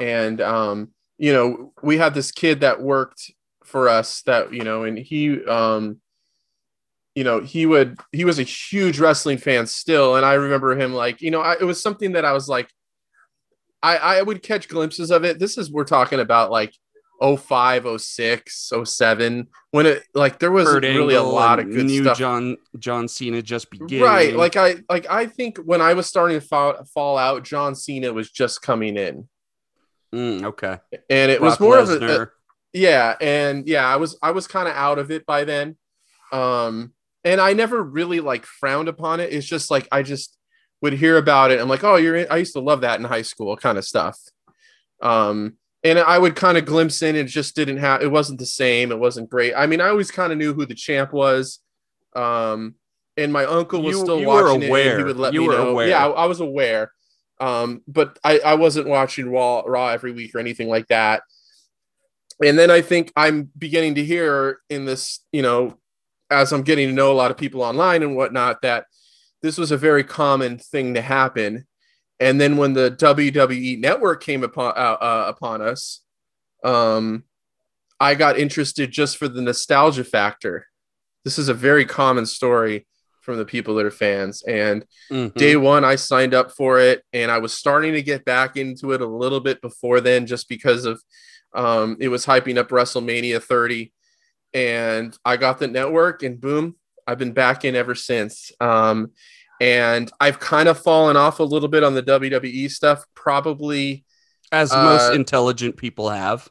and 0.00 0.40
um, 0.40 0.90
you 1.18 1.32
know, 1.32 1.72
we 1.82 1.98
had 1.98 2.14
this 2.14 2.32
kid 2.32 2.60
that 2.60 2.82
worked 2.82 3.30
for 3.64 3.88
us 3.88 4.22
that 4.22 4.52
you 4.54 4.64
know, 4.64 4.84
and 4.84 4.98
he, 4.98 5.44
um, 5.46 6.00
you 7.14 7.24
know, 7.24 7.40
he 7.40 7.66
would 7.66 7.98
he 8.12 8.24
was 8.24 8.38
a 8.38 8.42
huge 8.42 8.98
wrestling 8.98 9.38
fan 9.38 9.66
still, 9.66 10.16
and 10.16 10.24
I 10.26 10.34
remember 10.34 10.76
him 10.78 10.92
like, 10.92 11.20
you 11.20 11.30
know, 11.30 11.40
I, 11.40 11.54
it 11.54 11.64
was 11.64 11.80
something 11.80 12.12
that 12.12 12.24
I 12.24 12.32
was 12.32 12.48
like, 12.48 12.68
I 13.82 13.96
I 13.96 14.22
would 14.22 14.42
catch 14.42 14.68
glimpses 14.68 15.10
of 15.10 15.24
it. 15.24 15.38
This 15.38 15.58
is 15.58 15.70
we're 15.70 15.84
talking 15.84 16.20
about 16.20 16.50
like. 16.50 16.74
05 17.22 18.00
06 18.00 18.72
07 18.84 19.46
when 19.70 19.86
it 19.86 20.02
like 20.14 20.40
there 20.40 20.50
was 20.50 20.66
Kurt 20.66 20.82
really 20.82 21.14
a 21.14 21.22
lot 21.22 21.60
of 21.60 21.70
good 21.70 21.86
new 21.86 22.02
stuff 22.02 22.18
John 22.18 22.56
John 22.78 23.06
Cena 23.06 23.40
just 23.40 23.70
beginning, 23.70 24.04
Right. 24.04 24.34
Like 24.34 24.56
I 24.56 24.78
like 24.90 25.08
I 25.08 25.26
think 25.26 25.58
when 25.58 25.80
I 25.80 25.94
was 25.94 26.06
starting 26.08 26.38
to 26.40 26.44
fall, 26.46 26.84
fall 26.92 27.16
out, 27.16 27.44
John 27.44 27.76
Cena 27.76 28.12
was 28.12 28.30
just 28.30 28.62
coming 28.62 28.96
in. 28.96 29.28
Mm, 30.12 30.42
okay, 30.42 30.78
And 31.08 31.30
it 31.30 31.38
Brock 31.38 31.52
was 31.52 31.60
more 31.60 31.78
of 31.78 31.88
a, 31.88 32.22
a- 32.22 32.28
yeah, 32.72 33.14
and 33.20 33.66
yeah, 33.68 33.86
I 33.86 33.96
was 33.96 34.18
I 34.20 34.32
was 34.32 34.48
kind 34.48 34.68
of 34.68 34.74
out 34.74 34.98
of 34.98 35.12
it 35.12 35.24
by 35.24 35.44
then. 35.44 35.76
Um 36.32 36.92
and 37.24 37.40
I 37.40 37.52
never 37.54 37.82
really 37.82 38.20
like 38.20 38.44
frowned 38.46 38.88
upon 38.88 39.20
it. 39.20 39.32
It's 39.32 39.46
just 39.46 39.70
like 39.70 39.88
I 39.90 40.02
just 40.02 40.36
would 40.82 40.92
hear 40.92 41.16
about 41.16 41.50
it. 41.50 41.60
I'm 41.60 41.68
like, 41.68 41.84
"Oh, 41.84 41.96
you're 41.96 42.16
in, 42.16 42.26
I 42.30 42.36
used 42.38 42.52
to 42.54 42.60
love 42.60 42.82
that 42.82 42.98
in 43.00 43.04
high 43.04 43.22
school 43.22 43.56
kind 43.56 43.78
of 43.78 43.84
stuff." 43.84 44.18
Um 45.02 45.54
and 45.82 45.98
I 45.98 46.18
would 46.18 46.34
kind 46.34 46.56
of 46.56 46.64
glimpse 46.64 47.02
in 47.02 47.10
and 47.16 47.28
it 47.28 47.32
just 47.32 47.54
didn't 47.54 47.76
have 47.78 48.02
it 48.02 48.10
wasn't 48.10 48.38
the 48.38 48.46
same. 48.46 48.90
It 48.92 48.98
wasn't 48.98 49.28
great. 49.30 49.54
I 49.54 49.66
mean, 49.66 49.80
I 49.80 49.88
always 49.88 50.10
kind 50.10 50.32
of 50.32 50.38
knew 50.38 50.54
who 50.54 50.66
the 50.66 50.74
champ 50.74 51.12
was. 51.12 51.60
Um 52.14 52.74
and 53.16 53.32
my 53.32 53.44
uncle 53.44 53.82
was 53.82 53.96
You- 53.96 54.02
still 54.02 54.20
you 54.20 54.26
were 54.28 54.44
watching 54.44 54.62
it. 54.62 54.64
and 54.64 54.70
aware. 54.70 54.98
he 54.98 55.04
would 55.04 55.16
let 55.16 55.34
You 55.34 55.40
me 55.42 55.46
were 55.48 55.52
know. 55.54 55.68
aware. 55.70 55.88
Yeah, 55.88 56.06
I, 56.06 56.10
I 56.10 56.26
was 56.26 56.40
aware. 56.40 56.92
Um, 57.40 57.82
but 57.88 58.18
I, 58.24 58.38
I 58.38 58.54
wasn't 58.54 58.86
watching 58.88 59.28
Raw 59.30 59.62
Raw 59.66 59.88
every 59.88 60.12
week 60.12 60.34
or 60.34 60.38
anything 60.38 60.68
like 60.68 60.86
that. 60.88 61.22
And 62.44 62.58
then 62.58 62.70
I 62.70 62.80
think 62.80 63.12
I'm 63.16 63.50
beginning 63.58 63.96
to 63.96 64.04
hear 64.04 64.58
in 64.70 64.84
this, 64.84 65.20
you 65.32 65.42
know, 65.42 65.76
as 66.30 66.52
I'm 66.52 66.62
getting 66.62 66.88
to 66.88 66.94
know 66.94 67.12
a 67.12 67.14
lot 67.14 67.30
of 67.30 67.36
people 67.36 67.62
online 67.62 68.02
and 68.02 68.16
whatnot, 68.16 68.62
that 68.62 68.86
this 69.42 69.58
was 69.58 69.70
a 69.70 69.76
very 69.76 70.04
common 70.04 70.58
thing 70.58 70.94
to 70.94 71.02
happen. 71.02 71.66
And 72.20 72.40
then 72.40 72.56
when 72.56 72.72
the 72.72 72.90
WWE 72.92 73.78
network 73.78 74.22
came 74.22 74.42
upon 74.44 74.72
uh, 74.76 74.96
uh, 75.00 75.24
upon 75.28 75.60
us, 75.60 76.00
um, 76.62 77.24
I 78.00 78.14
got 78.14 78.38
interested 78.38 78.90
just 78.90 79.16
for 79.16 79.28
the 79.28 79.42
nostalgia 79.42 80.04
factor. 80.04 80.66
This 81.24 81.38
is 81.38 81.48
a 81.48 81.54
very 81.54 81.84
common 81.84 82.26
story 82.26 82.86
from 83.20 83.38
the 83.38 83.44
people 83.44 83.74
that 83.74 83.86
are 83.86 83.90
fans. 83.90 84.42
And 84.42 84.84
Mhm. 85.10 85.34
day 85.34 85.56
one, 85.56 85.84
I 85.84 85.96
signed 85.96 86.34
up 86.34 86.52
for 86.52 86.78
it, 86.78 87.02
and 87.12 87.30
I 87.30 87.38
was 87.38 87.54
starting 87.54 87.94
to 87.94 88.02
get 88.02 88.24
back 88.24 88.56
into 88.56 88.92
it 88.92 89.00
a 89.00 89.06
little 89.06 89.40
bit 89.40 89.60
before 89.62 90.00
then, 90.00 90.26
just 90.26 90.48
because 90.48 90.84
of 90.84 91.02
um, 91.54 91.96
it 92.00 92.08
was 92.08 92.26
hyping 92.26 92.58
up 92.58 92.70
WrestleMania 92.70 93.40
30. 93.40 93.92
And 94.54 95.16
I 95.24 95.36
got 95.36 95.58
the 95.58 95.66
network, 95.66 96.22
and 96.22 96.40
boom, 96.40 96.76
I've 97.06 97.18
been 97.18 97.32
back 97.32 97.64
in 97.64 97.74
ever 97.74 97.94
since. 97.94 98.52
Um, 98.60 99.10
and 99.60 100.10
I've 100.20 100.38
kind 100.40 100.68
of 100.68 100.78
fallen 100.78 101.16
off 101.16 101.40
a 101.40 101.44
little 101.44 101.68
bit 101.68 101.82
on 101.84 101.94
the 101.94 102.02
WWE 102.02 102.70
stuff, 102.70 103.04
probably 103.14 104.04
as 104.52 104.72
Uh, 104.72 104.82
most 104.84 105.12
intelligent 105.14 105.76
people 105.76 106.10
have. 106.10 106.48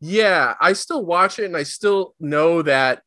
Yeah, 0.00 0.54
I 0.60 0.72
still 0.74 1.04
watch 1.04 1.38
it 1.38 1.44
and 1.46 1.56
I 1.56 1.64
still 1.64 2.14
know 2.20 2.62
that 2.62 3.02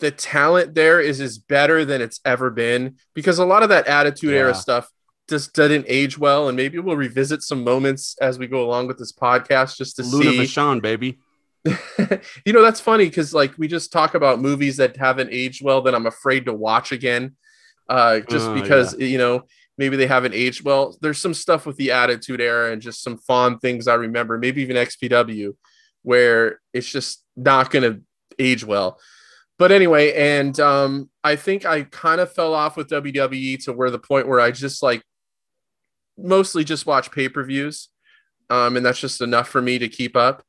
the 0.00 0.10
talent 0.10 0.74
there 0.74 1.00
is 1.00 1.20
is 1.20 1.38
better 1.38 1.84
than 1.84 2.02
it's 2.02 2.20
ever 2.24 2.50
been 2.50 2.96
because 3.14 3.38
a 3.38 3.44
lot 3.44 3.62
of 3.62 3.68
that 3.70 3.86
attitude 3.86 4.30
Yeah. 4.32 4.40
era 4.40 4.54
stuff 4.54 4.90
just 5.28 5.54
didn't 5.54 5.86
age 5.88 6.18
well 6.18 6.48
and 6.48 6.56
maybe 6.56 6.78
we'll 6.78 6.96
revisit 6.96 7.42
some 7.42 7.64
moments 7.64 8.14
as 8.20 8.38
we 8.38 8.46
go 8.46 8.62
along 8.62 8.88
with 8.88 8.98
this 8.98 9.12
podcast 9.12 9.78
just 9.78 9.96
to 9.96 10.04
see. 10.04 10.10
Luna 10.10 10.30
see 10.32 10.38
Vachon, 10.40 10.82
baby. 10.82 11.18
you 12.44 12.52
know 12.52 12.62
that's 12.62 12.80
funny 12.80 13.06
because 13.06 13.32
like 13.32 13.56
we 13.56 13.66
just 13.66 13.90
talk 13.90 14.14
about 14.14 14.40
movies 14.40 14.76
that 14.76 14.96
haven't 14.96 15.30
aged 15.32 15.64
well 15.64 15.80
that 15.80 15.94
i'm 15.94 16.06
afraid 16.06 16.44
to 16.44 16.52
watch 16.52 16.92
again 16.92 17.34
uh 17.88 18.20
just 18.20 18.48
Oh, 18.48 18.54
because 18.54 18.98
you 18.98 19.16
know 19.16 19.44
maybe 19.76 19.96
they 19.96 20.06
haven't 20.06 20.34
aged 20.34 20.64
well. 20.64 20.96
There's 21.00 21.18
some 21.18 21.34
stuff 21.34 21.66
with 21.66 21.76
the 21.76 21.90
attitude 21.90 22.40
era 22.40 22.72
and 22.72 22.80
just 22.80 23.02
some 23.02 23.16
fond 23.16 23.60
things 23.60 23.88
i 23.88 23.94
remember 23.94 24.38
maybe 24.38 24.62
even 24.62 24.76
xpw 24.76 25.56
where 26.02 26.60
it's 26.72 26.90
just 26.90 27.24
not 27.34 27.70
going 27.70 27.82
to 27.82 28.02
age 28.38 28.62
well. 28.64 29.00
But 29.58 29.72
anyway 29.72 30.12
and 30.12 30.58
um 30.60 31.08
i 31.22 31.36
think 31.36 31.64
i 31.64 31.84
kind 31.84 32.20
of 32.20 32.32
fell 32.32 32.54
off 32.54 32.76
with 32.76 32.88
wwe 32.90 33.64
to 33.64 33.72
where 33.72 33.90
the 33.90 33.98
point 33.98 34.28
where 34.28 34.40
i 34.40 34.50
just 34.50 34.82
like 34.82 35.02
mostly 36.18 36.64
just 36.64 36.86
watch 36.86 37.10
pay-per-views 37.10 37.88
um 38.50 38.76
and 38.76 38.84
that's 38.84 39.00
just 39.00 39.20
enough 39.20 39.48
for 39.48 39.62
me 39.62 39.78
to 39.78 39.88
keep 39.88 40.16
up 40.16 40.42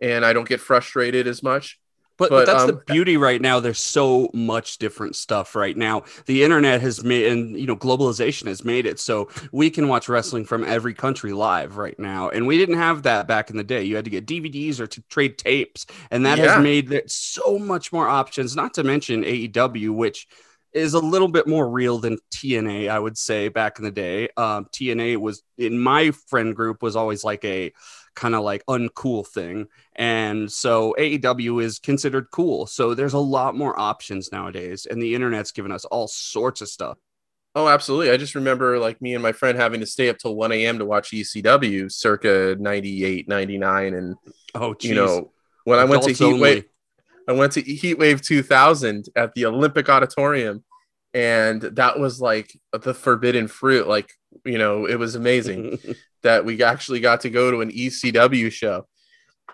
and 0.00 0.24
I 0.24 0.32
don't 0.32 0.48
get 0.48 0.60
frustrated 0.60 1.26
as 1.26 1.42
much. 1.42 1.78
But, 2.18 2.30
But, 2.30 2.46
but 2.46 2.46
that's 2.46 2.64
the 2.64 2.78
um, 2.78 2.82
beauty 2.86 3.18
right 3.18 3.40
now. 3.42 3.60
There's 3.60 3.78
so 3.78 4.30
much 4.32 4.78
different 4.78 5.16
stuff 5.16 5.54
right 5.54 5.76
now. 5.76 6.04
The 6.24 6.44
internet 6.44 6.80
has 6.80 7.04
made, 7.04 7.30
and 7.30 7.58
you 7.60 7.66
know, 7.66 7.76
globalization 7.76 8.46
has 8.46 8.64
made 8.64 8.86
it 8.86 8.98
so 8.98 9.28
we 9.52 9.68
can 9.68 9.86
watch 9.86 10.08
wrestling 10.08 10.46
from 10.46 10.64
every 10.64 10.94
country 10.94 11.34
live 11.34 11.76
right 11.76 11.98
now. 11.98 12.30
And 12.30 12.46
we 12.46 12.56
didn't 12.56 12.78
have 12.78 13.02
that 13.02 13.28
back 13.28 13.50
in 13.50 13.58
the 13.58 13.64
day. 13.64 13.82
You 13.82 13.96
had 13.96 14.06
to 14.06 14.10
get 14.10 14.24
DVDs 14.26 14.80
or 14.80 14.86
to 14.86 15.02
trade 15.10 15.36
tapes, 15.36 15.84
and 16.10 16.24
that 16.24 16.38
Yeah. 16.38 16.54
has 16.54 16.62
made 16.62 16.90
it 16.90 17.10
so 17.10 17.58
much 17.58 17.92
more 17.92 18.08
options. 18.08 18.56
Not 18.56 18.72
to 18.74 18.84
mention 18.84 19.22
AEW, 19.22 19.92
which 19.92 20.26
is 20.72 20.94
a 20.94 21.00
little 21.00 21.28
bit 21.28 21.46
more 21.46 21.68
real 21.68 21.98
than 21.98 22.18
TNA, 22.30 22.88
I 22.88 22.98
would 22.98 23.18
say. 23.18 23.48
Back 23.48 23.78
in 23.78 23.84
the 23.84 23.90
day, 23.90 24.30
um, 24.38 24.66
TNA 24.72 25.18
was 25.18 25.42
in 25.58 25.78
my 25.78 26.12
friend 26.28 26.56
group 26.56 26.82
was 26.82 26.96
always 26.96 27.24
like 27.24 27.44
a 27.44 27.72
kind 28.16 28.34
of 28.34 28.42
like 28.42 28.64
uncool 28.66 29.26
thing. 29.26 29.68
And 29.94 30.50
so 30.50 30.94
AEW 30.98 31.62
is 31.62 31.78
considered 31.78 32.26
cool. 32.32 32.66
So 32.66 32.94
there's 32.94 33.12
a 33.14 33.18
lot 33.18 33.54
more 33.54 33.78
options 33.78 34.32
nowadays, 34.32 34.86
and 34.86 35.00
the 35.00 35.14
internet's 35.14 35.52
given 35.52 35.70
us 35.70 35.84
all 35.84 36.08
sorts 36.08 36.60
of 36.60 36.68
stuff. 36.68 36.98
Oh, 37.54 37.68
absolutely. 37.68 38.10
I 38.10 38.18
just 38.18 38.34
remember 38.34 38.78
like 38.78 39.00
me 39.00 39.14
and 39.14 39.22
my 39.22 39.32
friend 39.32 39.56
having 39.56 39.80
to 39.80 39.86
stay 39.86 40.10
up 40.10 40.18
till 40.18 40.34
1 40.36 40.52
a.m. 40.52 40.78
to 40.78 40.84
watch 40.84 41.10
ECW 41.12 41.90
circa 41.90 42.54
98, 42.58 43.28
99. 43.28 43.94
And, 43.94 44.16
Oh, 44.54 44.74
geez. 44.74 44.90
you 44.90 44.96
know, 44.96 45.30
when 45.64 45.78
I 45.78 45.84
went 45.84 46.02
to 46.02 46.10
Adults 46.10 46.34
Heat. 46.34 46.40
Wave, 46.40 46.64
I 47.26 47.32
went 47.32 47.52
to 47.52 47.62
Heat 47.62 47.98
Wave 47.98 48.20
2000 48.20 49.08
at 49.16 49.32
the 49.34 49.46
Olympic 49.46 49.88
Auditorium. 49.88 50.64
And 51.16 51.62
that 51.62 51.98
was 51.98 52.20
like 52.20 52.60
the 52.72 52.92
forbidden 52.92 53.48
fruit. 53.48 53.88
Like, 53.88 54.12
you 54.44 54.58
know, 54.58 54.84
it 54.84 54.98
was 54.98 55.14
amazing. 55.14 55.78
that 56.22 56.44
we 56.44 56.62
actually 56.62 57.00
got 57.00 57.22
to 57.22 57.30
go 57.30 57.50
to 57.50 57.62
an 57.62 57.70
ECW 57.70 58.52
show. 58.52 58.86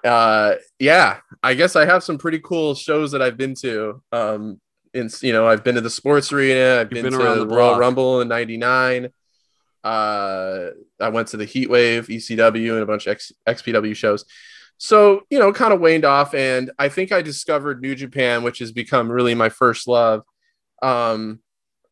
Uh, 0.03 0.55
yeah, 0.81 1.19
I 1.41 1.55
guess 1.55 1.77
I 1.77 1.85
have 1.85 2.03
some 2.03 2.19
pretty 2.19 2.41
cool 2.41 2.75
shows 2.75 3.13
that 3.13 3.23
I've 3.23 3.37
been 3.37 3.55
to. 3.57 4.03
Um, 4.11 4.61
in 4.93 5.09
you 5.21 5.33
know, 5.33 5.47
I've 5.47 5.63
been 5.63 5.77
to 5.77 5.81
the 5.81 5.91
sports 5.91 6.33
arena. 6.33 6.81
I've 6.81 6.91
been, 6.91 7.05
been 7.05 7.13
to 7.13 7.19
the 7.19 7.47
Royal. 7.47 7.79
Rumble 7.79 8.21
in 8.23 8.29
'99. 8.29 9.11
Uh, 9.85 10.71
I 11.01 11.09
went 11.11 11.29
to 11.29 11.37
the 11.37 11.45
Heat 11.45 11.71
Wave, 11.71 12.09
ECW, 12.09 12.73
and 12.73 12.83
a 12.83 12.87
bunch 12.87 13.07
of 13.07 13.13
X, 13.13 13.33
XPW 13.47 13.95
shows. 13.95 14.25
So 14.79 15.23
you 15.31 15.39
know, 15.39 15.53
kind 15.53 15.73
of 15.73 15.81
waned 15.81 16.05
off, 16.05 16.35
and 16.35 16.73
I 16.79 16.89
think 16.89 17.13
I 17.13 17.23
discovered 17.23 17.81
New 17.81 17.95
Japan, 17.95 18.43
which 18.43 18.59
has 18.59 18.73
become 18.73 19.13
really 19.13 19.37
my 19.37 19.51
first 19.51 19.87
love. 19.87 20.23
Um, 20.83 21.39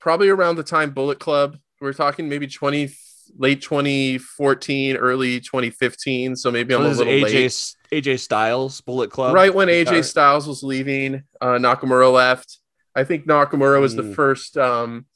probably 0.00 0.28
around 0.28 0.56
the 0.56 0.62
time 0.62 0.90
Bullet 0.90 1.18
Club. 1.18 1.56
We're 1.80 1.92
talking 1.92 2.28
maybe 2.28 2.46
20 2.46 2.92
late 3.38 3.62
2014, 3.62 4.96
early 4.96 5.40
2015. 5.40 6.36
So 6.36 6.50
maybe 6.50 6.74
I'm 6.74 6.80
So 6.82 6.86
a 6.86 6.88
little 7.04 7.12
AJ, 7.12 7.32
late. 7.92 8.02
AJ 8.04 8.18
Styles 8.20 8.80
Bullet 8.80 9.10
Club. 9.10 9.34
Right 9.34 9.54
when 9.54 9.68
AJ. 9.68 10.04
Styles 10.04 10.46
was 10.48 10.62
leaving, 10.62 11.22
uh, 11.40 11.46
Nakamura 11.58 12.12
left. 12.12 12.58
I 12.94 13.04
think 13.04 13.26
Nakamura 13.26 13.80
was 13.80 13.94
the 13.94 14.02
Mm. 14.02 14.14
first, 14.14 14.56
um, 14.58 15.06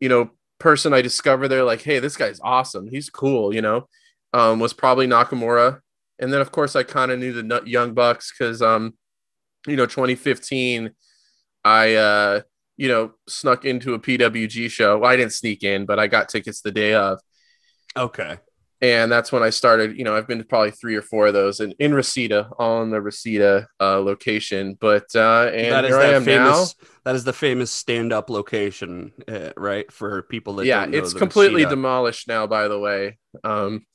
you 0.00 0.08
know, 0.08 0.30
person 0.58 0.92
I 0.92 1.02
discovered 1.02 1.48
there. 1.48 1.62
Like, 1.62 1.82
hey, 1.82 1.98
this 2.00 2.16
guy's 2.16 2.40
awesome. 2.42 2.88
He's 2.90 3.10
cool. 3.10 3.54
You 3.54 3.62
know, 3.62 3.88
um, 4.32 4.58
was 4.58 4.72
probably 4.72 5.06
Nakamura, 5.06 5.80
and 6.18 6.32
then 6.32 6.40
of 6.40 6.50
course 6.50 6.74
I 6.74 6.82
kind 6.82 7.12
of 7.12 7.18
knew 7.20 7.32
the 7.32 7.62
Young 7.64 7.94
Bucks 7.94 8.32
because, 8.36 8.60
um, 8.60 8.94
you 9.68 9.76
know, 9.76 9.86
2015, 9.86 10.90
I, 11.64 11.94
uh, 11.94 12.40
you 12.76 12.88
know, 12.88 13.12
snuck 13.28 13.64
into 13.64 13.94
a 13.94 13.98
PWG 13.98 14.70
show. 14.70 14.98
Well, 14.98 15.10
I 15.10 15.16
didn't 15.16 15.32
sneak 15.32 15.62
in, 15.62 15.86
but 15.86 15.98
I 15.98 16.06
got 16.06 16.28
tickets 16.28 16.60
the 16.60 16.72
day 16.72 16.94
of 16.94 17.20
Okay. 17.96 18.36
and 18.82 19.10
that's 19.10 19.32
when 19.32 19.42
I 19.42 19.50
started. 19.50 19.96
You 19.96 20.04
know, 20.04 20.14
I've 20.14 20.28
been 20.28 20.38
to 20.38 20.44
probably 20.44 20.70
three 20.72 20.94
or 20.96 21.02
four 21.02 21.26
of 21.28 21.32
those, 21.32 21.60
and 21.60 21.74
in 21.78 21.94
Reseda, 21.94 22.50
in 22.60 22.90
the 22.90 23.00
Reseda 23.00 23.66
uh, 23.80 24.00
location. 24.00 24.76
But 24.78 25.04
uh, 25.14 25.50
and 25.54 25.72
that 25.72 25.84
is 25.86 25.90
here 25.90 26.00
I 26.00 26.04
am 26.12 26.24
famous. 26.24 26.74
That 27.04 27.14
is 27.14 27.24
the 27.24 27.32
famous 27.32 27.70
stand-up 27.70 28.28
location, 28.30 29.12
uh, 29.28 29.52
right? 29.56 29.90
For 29.90 30.22
people 30.24 30.54
that 30.56 30.66
Yeah, 30.66 30.84
it's 30.90 31.14
completely 31.14 31.62
Reseda. 31.62 31.70
demolished 31.76 32.28
now. 32.28 32.46
By 32.46 32.68
the 32.68 32.78
way, 32.78 33.16
um, 33.44 33.86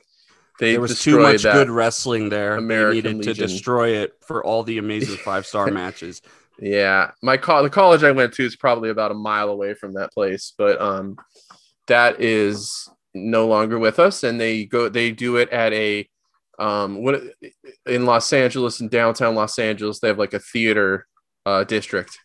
they 0.60 0.72
there 0.72 0.82
was 0.82 1.00
too 1.00 1.20
much 1.20 1.44
good 1.44 1.70
wrestling 1.70 2.30
there. 2.30 2.56
American 2.56 3.04
they 3.04 3.14
needed 3.14 3.28
Legion. 3.28 3.36
to 3.48 3.54
destroy 3.54 3.90
it 3.98 4.14
for 4.26 4.44
all 4.44 4.64
the 4.64 4.78
amazing 4.80 5.18
five-star 5.18 5.68
matches. 5.72 6.22
Yeah, 6.62 7.12
my 7.24 7.38
co- 7.38 7.64
the 7.64 7.70
college 7.70 8.04
I 8.04 8.12
went 8.12 8.34
to 8.36 8.46
is 8.46 8.56
probably 8.56 8.92
about 8.92 9.12
a 9.12 9.16
mile 9.16 9.50
away 9.50 9.74
from 9.74 9.94
that 9.94 10.14
place, 10.14 10.54
but 10.58 10.80
um, 10.80 11.18
that 11.88 12.22
is 12.22 12.88
no 13.16 13.48
longer 13.48 13.80
with 13.80 13.98
us, 14.00 14.24
and 14.24 14.40
they 14.40 14.66
go 14.66 14.88
they 14.88 15.12
do 15.12 15.38
it 15.38 15.50
at 15.50 15.74
a 15.74 16.08
um 16.60 17.02
what 17.04 17.22
in 17.88 18.06
Los 18.06 18.32
Angeles 18.32 18.80
in 18.80 18.90
downtown 18.90 19.34
Los 19.36 19.58
Angeles 19.58 20.00
they 20.00 20.08
have 20.10 20.20
like 20.20 20.34
a 20.34 20.40
theater 20.40 21.08
uh 21.46 21.64
district 21.64 22.20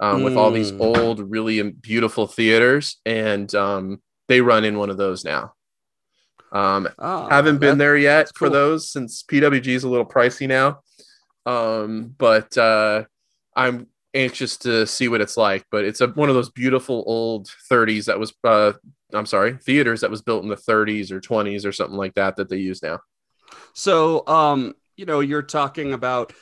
um 0.00 0.22
with 0.22 0.36
all 0.36 0.50
these 0.50 0.72
Mm. 0.72 0.96
old 0.96 1.30
really 1.30 1.60
beautiful 1.70 2.26
theaters 2.26 2.96
and 3.04 3.54
um 3.54 4.00
they 4.28 4.40
run 4.40 4.64
in 4.64 4.78
one 4.78 4.88
of 4.88 4.96
those 4.96 5.24
now. 5.24 5.52
Um 6.52 6.88
Oh, 6.98 7.28
haven't 7.28 7.58
been 7.58 7.76
there 7.76 7.96
yet 7.96 8.26
that's 8.26 8.38
for 8.38 8.48
those 8.48 8.90
since 8.90 9.22
PWG 9.24 9.66
is 9.66 9.84
a 9.84 9.88
little 9.88 10.06
pricey 10.06 10.48
now. 10.48 10.80
Um, 11.46 12.14
but 12.16 12.56
uh, 12.56 13.04
I'm 13.60 13.86
anxious 14.14 14.56
to 14.58 14.86
see 14.86 15.08
what 15.08 15.20
it's 15.20 15.36
like. 15.36 15.64
But 15.70 15.84
it's 15.84 16.00
a, 16.00 16.08
one 16.08 16.28
of 16.28 16.34
those 16.34 16.50
beautiful 16.50 17.04
old 17.06 17.48
30s 17.70 18.06
that 18.06 18.18
was, 18.18 18.32
uh, 18.42 18.72
I'm 19.12 19.26
sorry, 19.26 19.58
theaters 19.58 20.00
that 20.00 20.10
was 20.10 20.22
built 20.22 20.42
in 20.42 20.48
the 20.48 20.56
30s 20.56 21.10
or 21.10 21.20
20s 21.20 21.66
or 21.66 21.72
something 21.72 21.96
like 21.96 22.14
that 22.14 22.36
that 22.36 22.48
they 22.48 22.56
use 22.56 22.82
now. 22.82 23.00
So, 23.74 24.26
um, 24.26 24.74
you 24.96 25.04
know, 25.04 25.20
you're 25.20 25.42
talking 25.42 25.92
about 25.92 26.32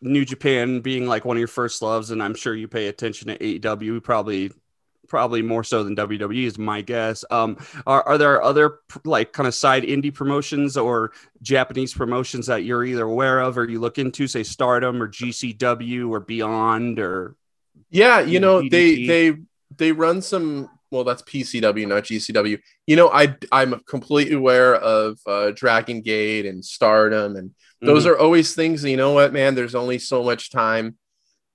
New 0.00 0.24
Japan 0.24 0.80
being 0.80 1.06
like 1.06 1.24
one 1.24 1.36
of 1.36 1.40
your 1.40 1.48
first 1.48 1.82
loves, 1.82 2.10
and 2.10 2.22
I'm 2.22 2.34
sure 2.34 2.54
you 2.54 2.68
pay 2.68 2.88
attention 2.88 3.28
to 3.28 3.38
AEW, 3.38 4.02
probably, 4.02 4.52
probably 5.08 5.42
more 5.42 5.64
so 5.64 5.82
than 5.82 5.96
WWE 5.96 6.44
is 6.46 6.58
my 6.58 6.80
guess. 6.82 7.24
Um, 7.30 7.56
are, 7.86 8.02
are 8.06 8.18
there 8.18 8.42
other 8.42 8.80
like 9.04 9.32
kind 9.32 9.46
of 9.46 9.54
side 9.54 9.82
indie 9.84 10.14
promotions 10.14 10.76
or 10.76 11.12
Japanese 11.42 11.94
promotions 11.94 12.46
that 12.46 12.64
you're 12.64 12.84
either 12.84 13.04
aware 13.04 13.40
of 13.40 13.58
or 13.58 13.68
you 13.68 13.80
look 13.80 13.98
into, 13.98 14.26
say 14.28 14.42
Stardom 14.42 15.02
or 15.02 15.08
GCW 15.08 16.10
or 16.10 16.20
Beyond 16.20 16.98
or 16.98 17.36
Yeah, 17.90 18.20
you 18.20 18.40
know 18.40 18.62
DDT. 18.62 18.70
they 18.70 18.96
they 18.96 19.36
they 19.76 19.92
run 19.92 20.22
some. 20.22 20.68
Well, 20.90 21.04
that's 21.04 21.22
PCW, 21.22 21.86
not 21.86 22.04
GCW. 22.04 22.58
You 22.86 22.96
know, 22.96 23.10
I 23.10 23.36
I'm 23.52 23.78
completely 23.80 24.34
aware 24.36 24.74
of 24.74 25.18
uh, 25.26 25.50
Dragon 25.54 26.00
Gate 26.00 26.46
and 26.46 26.64
Stardom, 26.64 27.36
and 27.36 27.54
those 27.84 28.04
Mm-hmm. 28.04 28.12
are 28.12 28.18
always 28.18 28.54
things. 28.54 28.84
You 28.84 28.96
know 28.96 29.12
what, 29.12 29.32
man? 29.32 29.54
There's 29.54 29.74
only 29.74 29.98
so 29.98 30.22
much 30.24 30.50
time. 30.50 30.96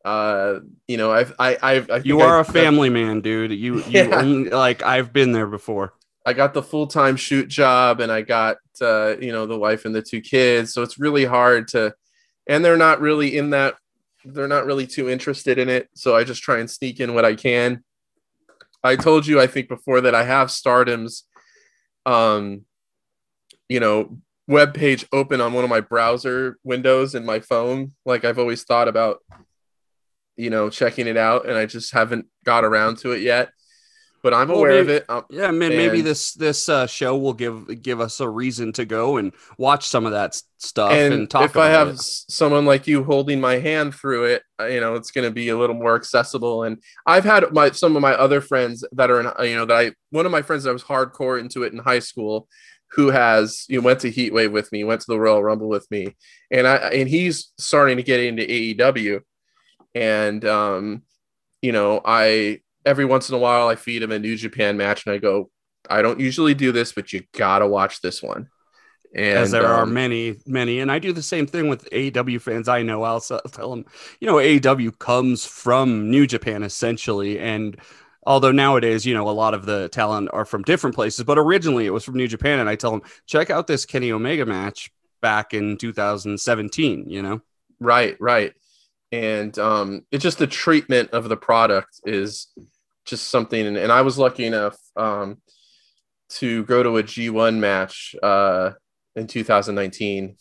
Uh, 0.04 0.60
you 0.88 0.98
know, 0.98 1.12
I've 1.12 1.34
I 1.40 1.58
I've 1.62 1.90
I 1.90 1.98
you 2.04 2.20
are 2.22 2.38
I- 2.38 2.42
a 2.42 2.44
family 2.44 2.90
man, 2.90 3.22
dude. 3.22 3.52
You 3.52 3.78
you 3.84 3.84
Yeah. 3.90 4.20
only, 4.22 4.50
like 4.50 4.82
I've 4.84 5.14
been 5.14 5.32
there 5.32 5.48
before. 5.48 5.94
I 6.26 6.34
got 6.34 6.54
the 6.54 6.64
full 6.64 6.88
time 6.88 7.16
shoot 7.16 7.48
job, 7.50 8.00
and 8.00 8.12
I 8.12 8.22
got 8.22 8.58
uh, 8.82 9.16
you 9.20 9.32
know 9.32 9.46
the 9.46 9.58
wife 9.58 9.86
and 9.86 9.94
the 9.96 10.02
two 10.02 10.22
kids, 10.22 10.74
so 10.74 10.82
it's 10.82 10.98
really 11.00 11.26
hard 11.26 11.68
to. 11.70 11.94
And 12.48 12.64
they're 12.64 12.78
not 12.78 13.00
really 13.00 13.38
in 13.38 13.52
that. 13.52 13.76
They're 14.26 14.48
not 14.48 14.66
really 14.66 14.88
too 14.88 15.10
interested 15.10 15.58
in 15.58 15.70
it, 15.70 15.90
so 15.96 16.16
I 16.16 16.24
just 16.24 16.44
try 16.44 16.60
and 16.60 16.70
sneak 16.70 17.00
in 17.00 17.14
what 17.14 17.26
I 17.26 17.36
can. 17.36 17.84
I 18.84 18.96
told 18.98 19.26
you, 19.28 19.40
I 19.40 19.48
think 19.48 19.70
before 19.70 20.02
that 20.02 20.16
I 20.16 20.24
have 20.26 20.52
Stardom's, 20.52 21.24
um, 22.06 22.66
you 23.70 23.80
know, 23.80 24.18
web 24.48 24.74
page 24.74 25.06
open 25.14 25.40
on 25.42 25.54
one 25.54 25.64
of 25.64 25.70
my 25.70 25.80
browser 25.82 26.58
windows 26.64 27.16
in 27.16 27.26
my 27.26 27.40
phone. 27.40 27.92
Like 28.06 28.26
I've 28.26 28.40
always 28.40 28.64
thought 28.64 28.88
about, 28.90 29.20
you 30.38 30.50
know, 30.50 30.70
checking 30.70 31.08
it 31.08 31.18
out, 31.18 31.48
and 31.48 31.58
I 31.58 31.66
just 31.66 31.94
haven't 31.94 32.28
got 32.46 32.64
around 32.66 32.98
to 33.00 33.12
it 33.12 33.22
yet. 33.22 33.50
but 34.22 34.34
I'm 34.34 34.48
Well, 34.48 34.60
aware 34.60 34.80
of 34.80 34.90
it. 34.90 35.06
Um, 35.10 35.24
Yeah, 35.30 35.52
man. 35.52 35.76
Maybe 35.76 36.02
this 36.02 36.34
this 36.34 36.70
uh, 36.70 36.88
show 36.88 37.18
will 37.18 37.34
give 37.34 37.82
give 37.82 38.00
us 38.00 38.20
a 38.20 38.30
reason 38.30 38.72
to 38.74 38.86
go 38.86 39.18
and 39.18 39.34
watch 39.58 39.88
some 39.88 40.06
of 40.06 40.14
that 40.14 40.40
stuff 40.60 40.92
and, 40.92 41.14
and 41.14 41.30
talk 41.30 41.50
if 41.50 41.58
I 41.58 41.70
have 41.70 41.90
it. 41.90 42.00
someone 42.00 42.66
like 42.66 42.88
you 42.88 43.04
holding 43.04 43.42
my 43.42 43.56
hand 43.60 43.94
through 43.96 44.26
it, 44.26 44.44
uh, 44.60 44.66
you 44.66 44.80
know, 44.80 44.96
it's 44.96 45.12
going 45.12 45.28
to 45.28 45.32
be 45.34 45.50
a 45.50 45.58
little 45.58 45.76
more 45.76 45.96
accessible. 45.96 46.64
And 46.64 46.78
I've 47.06 47.26
had 47.26 47.52
my 47.52 47.72
some 47.72 47.96
of 47.96 48.02
my 48.02 48.14
other 48.14 48.40
friends 48.42 48.86
that 48.94 49.12
are 49.12 49.20
in, 49.20 49.28
uh, 49.28 49.44
you 49.44 49.56
know, 49.56 49.66
that 49.66 49.78
I 49.78 49.92
one 50.12 50.26
of 50.26 50.32
my 50.32 50.42
friends 50.42 50.64
that 50.64 50.74
was 50.74 50.84
hardcore 50.84 51.40
into 51.40 51.64
it 51.64 51.74
in 51.74 51.80
high 51.80 52.00
school, 52.00 52.48
who 52.92 53.10
has 53.10 53.66
you 53.68 53.80
know, 53.82 53.86
went 53.86 54.00
to 54.02 54.12
Heatwave 54.12 54.52
with 54.52 54.72
me, 54.72 54.84
went 54.84 55.02
to 55.02 55.08
the 55.12 55.20
Royal 55.20 55.44
Rumble 55.44 55.68
with 55.70 55.90
me, 55.92 56.16
and 56.52 56.68
I 56.68 56.76
and 56.76 57.10
he's 57.10 57.52
starting 57.58 57.98
to 57.98 58.04
get 58.04 58.20
into 58.22 58.44
AEW, 58.44 59.22
and 59.96 60.44
um, 60.46 61.04
you 61.62 61.72
know, 61.72 62.02
I 62.04 62.62
every 62.86 63.06
once 63.06 63.30
in 63.30 63.36
a 63.36 63.40
while 63.40 63.68
I 63.68 63.76
feed 63.76 64.04
him 64.04 64.12
a 64.12 64.20
New 64.20 64.36
Japan 64.36 64.78
match, 64.78 65.06
and 65.06 65.14
I 65.14 65.18
go, 65.18 65.50
I 65.90 66.02
don't 66.02 66.20
usually 66.20 66.54
do 66.54 66.72
this, 66.72 66.92
but 66.94 67.14
you 67.14 67.24
gotta 67.34 67.68
watch 67.68 68.02
this 68.02 68.22
one. 68.22 68.50
And 69.16 69.38
as 69.38 69.52
there 69.52 69.68
are 69.68 69.84
um, 69.84 69.94
many, 69.94 70.38
many, 70.48 70.80
and 70.80 70.92
I 70.92 70.98
do 70.98 71.14
the 71.14 71.22
same 71.22 71.46
thing 71.46 71.68
with 71.70 71.88
AEW 71.92 72.42
fans. 72.42 72.68
I 72.68 72.82
know 72.82 73.04
I'll 73.04 73.22
tell 73.22 73.70
them, 73.70 73.86
you 74.20 74.28
know, 74.28 74.36
AEW 74.36 74.98
comes 74.98 75.46
from 75.46 76.10
New 76.10 76.26
Japan 76.26 76.64
essentially, 76.64 77.40
and 77.40 77.78
although 78.26 78.52
nowadays, 78.52 79.06
you 79.06 79.14
know, 79.14 79.30
a 79.30 79.32
lot 79.32 79.54
of 79.54 79.66
the 79.68 79.88
talent 79.90 80.30
are 80.34 80.46
from 80.46 80.64
different 80.64 80.96
places, 80.96 81.26
but 81.26 81.38
originally 81.38 81.86
it 81.86 81.92
was 81.92 82.04
from 82.04 82.16
New 82.16 82.28
Japan, 82.28 82.60
and 82.60 82.68
I 82.68 82.76
tell 82.76 82.92
them 82.92 83.04
check 83.28 83.52
out 83.52 83.68
this 83.68 83.86
Kenny 83.86 84.12
Omega 84.12 84.46
match 84.48 84.92
back 85.22 85.54
in 85.54 85.78
2017. 85.78 87.08
You 87.08 87.22
know, 87.22 87.42
Right, 87.80 88.16
right. 88.20 88.54
And 89.14 89.58
um, 89.60 90.08
it's 90.12 90.24
just 90.24 90.40
the 90.40 90.48
treatment 90.48 91.12
of 91.12 91.30
the 91.30 91.38
product 91.38 92.02
is 92.04 92.48
just 93.06 93.30
something. 93.30 93.68
And, 93.68 93.78
and 93.78 93.92
I 93.92 94.02
was 94.02 94.18
lucky 94.18 94.44
enough 94.44 94.76
um, 94.96 95.40
to 96.30 96.64
go 96.64 96.82
to 96.82 96.98
a 96.98 97.04
G1 97.04 97.60
match 97.60 98.16
uh, 98.24 98.72
in 99.16 99.28
2019. 99.28 100.36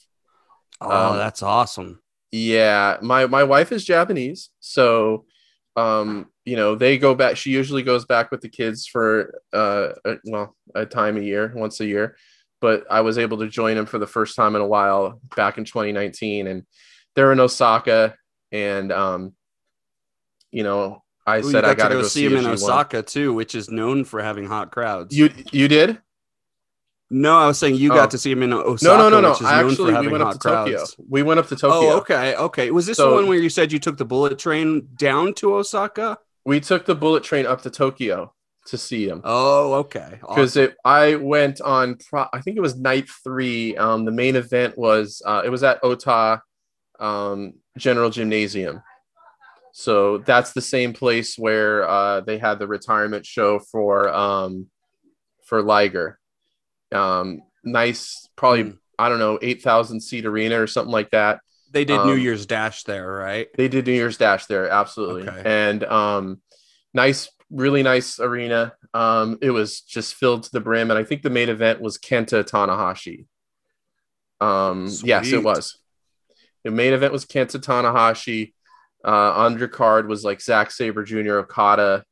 oh, 0.80 0.90
Um, 0.90 1.18
that's 1.18 1.42
awesome. 1.42 2.00
Yeah, 2.30 2.96
my 3.02 3.26
my 3.26 3.44
wife 3.44 3.72
is 3.72 3.84
Japanese, 3.84 4.48
so 4.58 5.26
um, 5.76 6.30
you 6.46 6.56
know 6.56 6.74
they 6.74 6.96
go 6.96 7.14
back. 7.14 7.36
She 7.36 7.50
usually 7.50 7.82
goes 7.82 8.06
back 8.06 8.30
with 8.30 8.40
the 8.40 8.48
kids 8.48 8.86
for 8.86 9.38
uh, 9.52 9.90
a, 10.06 10.16
well 10.24 10.56
a 10.74 10.86
time 10.86 11.18
a 11.18 11.20
year, 11.20 11.52
once 11.54 11.78
a 11.80 11.84
year. 11.84 12.16
But 12.62 12.86
I 12.90 13.02
was 13.02 13.18
able 13.18 13.36
to 13.40 13.48
join 13.48 13.76
them 13.76 13.84
for 13.84 13.98
the 13.98 14.06
first 14.06 14.34
time 14.34 14.56
in 14.56 14.62
a 14.62 14.66
while 14.66 15.20
back 15.36 15.58
in 15.58 15.66
2019, 15.66 16.46
and 16.46 16.62
they're 17.14 17.32
in 17.32 17.40
Osaka, 17.40 18.14
and 18.52 18.92
um, 18.92 19.32
you 20.50 20.62
know 20.62 21.02
I 21.26 21.38
Ooh, 21.38 21.42
said 21.50 21.64
I 21.64 21.68
got 21.68 21.78
got 21.78 21.88
to 21.88 21.94
go 21.96 22.02
see 22.02 22.24
him 22.26 22.36
in 22.36 22.44
G1. 22.44 22.52
Osaka 22.52 23.02
too, 23.02 23.32
which 23.32 23.54
is 23.54 23.70
known 23.70 24.04
for 24.04 24.22
having 24.22 24.46
hot 24.46 24.70
crowds. 24.70 25.16
You 25.16 25.30
you 25.50 25.66
did? 25.68 25.98
no, 27.14 27.36
I 27.36 27.46
was 27.46 27.58
saying 27.58 27.74
you 27.76 27.92
Oh. 27.92 27.94
got 27.94 28.10
to 28.12 28.18
see 28.18 28.30
him 28.32 28.42
in 28.42 28.52
Osaka. 28.54 28.96
No, 28.96 28.96
no, 28.96 29.08
no, 29.10 29.20
no. 29.20 29.30
Which 29.32 29.40
is 29.42 29.46
I 29.46 29.60
known 29.60 29.70
actually 29.70 29.98
we 29.98 30.08
went 30.08 30.22
up 30.22 30.32
to 30.32 30.38
crowds. 30.38 30.70
Tokyo. 30.70 31.04
We 31.10 31.22
went 31.22 31.40
up 31.40 31.48
to 31.48 31.56
Tokyo. 31.56 31.90
Oh, 31.90 31.96
okay, 31.98 32.34
okay. 32.36 32.70
Was 32.70 32.86
this 32.86 32.96
So- 32.96 33.10
the 33.10 33.16
one 33.16 33.26
where 33.28 33.38
you 33.38 33.50
said 33.50 33.70
you 33.70 33.78
took 33.78 33.98
the 33.98 34.04
bullet 34.06 34.38
train 34.38 34.88
down 34.96 35.34
to 35.34 35.54
Osaka? 35.54 36.18
We 36.44 36.58
took 36.60 36.86
the 36.86 36.94
bullet 36.94 37.22
train 37.22 37.44
up 37.46 37.60
to 37.62 37.70
Tokyo 37.70 38.32
to 38.66 38.78
see 38.78 39.06
him. 39.06 39.20
Oh, 39.24 39.74
okay. 39.74 40.18
because 40.26 40.56
it 40.56 40.74
I 40.84 41.16
went 41.16 41.60
on 41.60 41.96
pro, 42.08 42.26
I 42.32 42.40
think 42.40 42.56
it 42.56 42.60
was 42.60 42.76
night 42.76 43.08
three. 43.22 43.76
Um, 43.76 44.04
the 44.06 44.10
main 44.12 44.34
event 44.34 44.78
was 44.78 45.20
uh, 45.26 45.42
it 45.44 45.50
was 45.50 45.62
at 45.62 45.80
Ota 45.84 46.42
um, 47.02 47.54
General 47.76 48.10
Gymnasium. 48.10 48.82
So 49.72 50.18
that's 50.18 50.52
the 50.52 50.60
same 50.60 50.92
place 50.92 51.36
where 51.36 51.88
uh, 51.88 52.20
they 52.20 52.38
had 52.38 52.58
the 52.58 52.66
retirement 52.66 53.24
show 53.26 53.58
for 53.58 54.08
um, 54.08 54.68
for 55.46 55.62
Liger. 55.62 56.18
Um, 56.92 57.42
nice, 57.64 58.28
probably 58.36 58.64
Mm. 58.64 58.78
I 58.98 59.08
don't 59.08 59.18
know 59.18 59.38
eight 59.42 59.62
thousand 59.62 60.00
seat 60.00 60.26
arena 60.26 60.60
or 60.60 60.66
something 60.66 60.92
like 60.92 61.10
that. 61.10 61.40
they 61.72 61.84
did 61.84 62.04
New 62.04 62.12
um, 62.12 62.20
Year's 62.20 62.46
Dash 62.46 62.84
there, 62.84 63.10
right? 63.10 63.48
They 63.56 63.66
did 63.68 63.86
New 63.86 63.94
Year's 63.94 64.18
Dash 64.18 64.46
there, 64.46 64.68
absolutely. 64.68 65.26
Okay. 65.28 65.42
And 65.44 65.82
um, 65.84 66.42
nice, 66.92 67.28
really 67.50 67.82
nice 67.82 68.20
arena. 68.20 68.74
Um, 68.94 69.38
it 69.40 69.50
was 69.50 69.80
just 69.80 70.14
filled 70.14 70.42
to 70.44 70.50
the 70.52 70.60
brim, 70.60 70.90
and 70.90 70.98
I 70.98 71.04
think 71.04 71.22
the 71.22 71.30
main 71.30 71.48
event 71.48 71.80
was 71.80 71.96
Kenta 71.98 72.44
Tanahashi. 72.44 73.26
Um, 74.40 74.88
yes, 75.02 75.32
it 75.32 75.42
was. 75.42 75.78
The 76.64 76.70
main 76.70 76.92
event 76.92 77.12
was 77.12 77.24
Kenta 77.24 77.60
Tanahashi. 77.60 78.52
Uh, 79.04 79.48
undercard 79.48 80.06
was 80.06 80.24
like 80.24 80.40
Zack 80.40 80.70
Sabre 80.70 81.02
Jr., 81.02 81.38
Okada, 81.38 82.04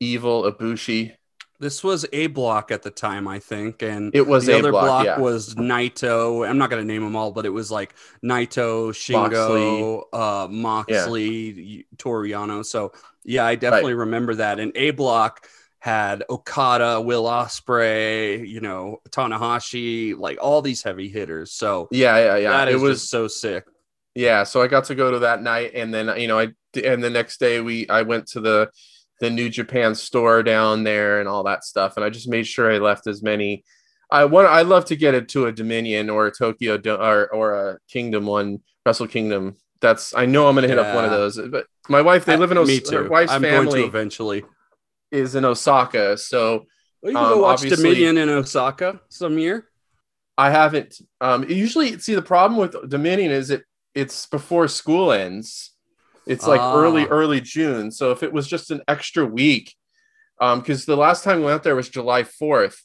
Evil, 0.00 0.44
Ibushi. 0.44 1.14
This 1.58 1.84
was 1.84 2.04
a 2.12 2.26
block 2.26 2.72
at 2.72 2.82
the 2.82 2.90
time, 2.90 3.28
I 3.28 3.38
think, 3.38 3.82
and 3.82 4.12
It 4.14 4.26
was 4.26 4.46
the 4.46 4.54
a 4.54 4.58
other 4.58 4.72
block, 4.72 4.84
block 4.84 5.04
yeah. 5.04 5.18
was 5.18 5.54
Naito. 5.54 6.48
I'm 6.48 6.58
not 6.58 6.70
going 6.70 6.82
to 6.82 6.86
name 6.86 7.02
them 7.02 7.14
all, 7.14 7.30
but 7.30 7.46
it 7.46 7.50
was 7.50 7.70
like 7.70 7.94
Naito, 8.24 8.90
Shingo, 8.90 10.02
uh, 10.12 10.48
Moxley, 10.48 11.86
Toru 11.98 12.28
Yano. 12.28 12.66
So 12.66 12.92
yeah, 13.24 13.44
I 13.44 13.54
definitely 13.54 13.94
remember 13.94 14.34
that. 14.36 14.58
And 14.58 14.72
a 14.74 14.90
block 14.90 15.46
had 15.82 16.22
Okada, 16.30 17.00
Will 17.00 17.24
Ospreay, 17.24 18.46
you 18.48 18.60
know, 18.60 18.98
Tanahashi, 19.10 20.16
like 20.16 20.38
all 20.40 20.62
these 20.62 20.80
heavy 20.82 21.08
hitters. 21.08 21.52
So 21.52 21.88
Yeah, 21.90 22.16
yeah, 22.18 22.36
yeah. 22.36 22.50
that 22.52 22.68
it 22.68 22.78
was 22.78 23.08
so 23.08 23.26
sick. 23.26 23.64
yeah 24.14 24.44
so 24.44 24.60
i 24.62 24.66
got 24.68 24.84
to 24.84 24.94
go 24.94 25.10
to 25.10 25.20
that 25.20 25.42
night 25.42 25.70
and 25.74 25.92
then 25.92 26.06
you 26.20 26.28
know 26.28 26.38
i 26.38 26.46
and 26.84 27.02
the 27.02 27.08
next 27.08 27.40
day 27.40 27.62
we 27.62 27.88
i 27.88 28.02
went 28.02 28.26
to 28.26 28.40
the 28.40 28.68
the 29.20 29.30
new 29.30 29.48
japan 29.48 29.94
store 29.94 30.42
down 30.42 30.84
there 30.84 31.18
and 31.20 31.26
all 31.30 31.42
that 31.44 31.64
stuff 31.64 31.96
and 31.96 32.04
i 32.04 32.10
just 32.10 32.28
made 32.28 32.46
sure 32.46 32.70
i 32.70 32.76
left 32.76 33.06
as 33.06 33.22
many 33.22 33.64
i 34.10 34.22
want 34.26 34.46
i 34.48 34.60
love 34.62 34.84
to 34.84 34.96
get 34.96 35.14
it 35.14 35.30
to 35.30 35.46
a 35.46 35.52
dominion 35.52 36.10
or 36.10 36.26
a 36.26 36.30
tokyo 36.30 36.78
or, 37.00 37.26
or 37.34 37.54
a 37.70 37.78
kingdom 37.88 38.26
one 38.26 38.58
wrestle 38.84 39.08
kingdom 39.08 39.56
that's 39.80 40.14
i 40.14 40.26
know 40.26 40.46
i'm 40.46 40.54
gonna 40.56 40.68
hit 40.68 40.78
up 40.78 40.94
one 40.94 41.06
of 41.06 41.10
those 41.10 41.40
but 41.50 41.64
my 41.88 42.02
wife 42.02 42.26
they 42.26 42.36
live 42.36 42.50
in 42.52 42.58
Me 42.66 42.78
Os- 42.82 42.90
her 42.90 43.04
too. 43.04 43.08
wife's 43.08 43.32
I'm 43.32 43.40
going 43.40 43.54
to 43.64 43.70
family 43.70 43.84
eventually. 43.84 44.44
Is 45.12 45.34
in 45.36 45.44
osaka 45.44 46.16
so 46.18 46.66
Well, 47.02 47.12
you 47.12 47.16
can 47.18 47.26
Um, 47.26 47.32
go 47.34 47.42
watch 47.42 47.60
Dominion 47.62 48.16
in 48.18 48.28
Osaka 48.28 49.00
some 49.08 49.36
year. 49.38 49.68
I 50.38 50.50
haven't. 50.50 50.94
Um, 51.20 51.40
usually, 51.48 51.98
see 51.98 52.14
the 52.14 52.22
problem 52.22 52.58
with 52.58 52.74
Dominion 52.88 53.30
is 53.32 53.50
it 53.50 53.64
it's 53.94 54.26
before 54.26 54.66
school 54.68 55.12
ends. 55.12 55.72
It's 56.26 56.46
like 56.46 56.60
Ah. 56.60 56.76
early 56.76 57.04
early 57.06 57.40
June. 57.40 57.90
So 57.90 58.12
if 58.12 58.22
it 58.22 58.32
was 58.32 58.46
just 58.46 58.70
an 58.70 58.80
extra 58.86 59.26
week, 59.26 59.74
um, 60.40 60.60
because 60.60 60.86
the 60.86 60.96
last 60.96 61.24
time 61.24 61.40
we 61.40 61.46
went 61.46 61.64
there 61.64 61.76
was 61.76 61.88
July 61.88 62.22
fourth. 62.24 62.78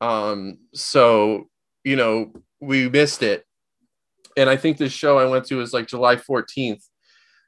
Um, 0.00 0.58
so 0.72 1.48
you 1.82 1.96
know 1.96 2.32
we 2.60 2.88
missed 2.88 3.22
it, 3.22 3.44
and 4.36 4.48
I 4.48 4.56
think 4.56 4.78
this 4.78 4.92
show 4.92 5.18
I 5.18 5.26
went 5.26 5.44
to 5.46 5.56
was 5.56 5.72
like 5.74 5.86
July 5.88 6.16
fourteenth, 6.16 6.84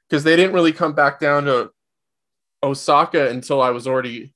because 0.09 0.23
they 0.25 0.35
didn't 0.35 0.53
really 0.53 0.73
come 0.73 0.93
back 0.93 1.19
down 1.19 1.45
to 1.45 1.71
Osaka 2.63 3.29
until 3.29 3.61
I 3.61 3.69
was 3.69 3.87
already 3.87 4.33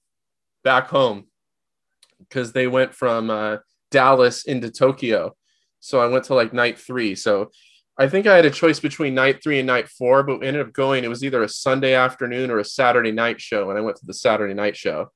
back 0.64 0.88
home, 0.88 1.26
because 2.20 2.52
they 2.54 2.68
went 2.68 2.94
from 2.94 3.30
uh, 3.30 3.58
Dallas 3.90 4.44
into 4.44 4.70
Tokyo. 4.70 5.36
So 5.80 6.00
I 6.00 6.08
went 6.08 6.26
to 6.26 6.36
like 6.36 6.54
night 6.54 6.78
three. 6.80 7.16
So 7.16 7.52
I 7.98 8.08
think 8.08 8.28
I 8.28 8.36
had 8.36 8.46
a 8.46 8.52
choice 8.52 8.80
between 8.80 9.16
night 9.16 9.44
three 9.44 9.60
and 9.60 9.68
night 9.68 9.90
four, 9.90 10.24
but 10.24 10.40
we 10.40 10.48
ended 10.48 10.66
up 10.66 10.74
going. 10.74 11.04
It 11.04 11.10
was 11.10 11.24
either 11.24 11.44
a 11.44 11.50
Sunday 11.50 11.94
afternoon 11.94 12.52
or 12.52 12.60
a 12.60 12.66
Saturday 12.66 13.12
night 13.12 13.42
show, 13.42 13.70
and 13.70 13.78
I 13.78 13.82
went 13.82 13.98
to 13.98 14.06
the 14.06 14.14
Saturday 14.14 14.54
night 14.54 14.78
show. 14.78 15.12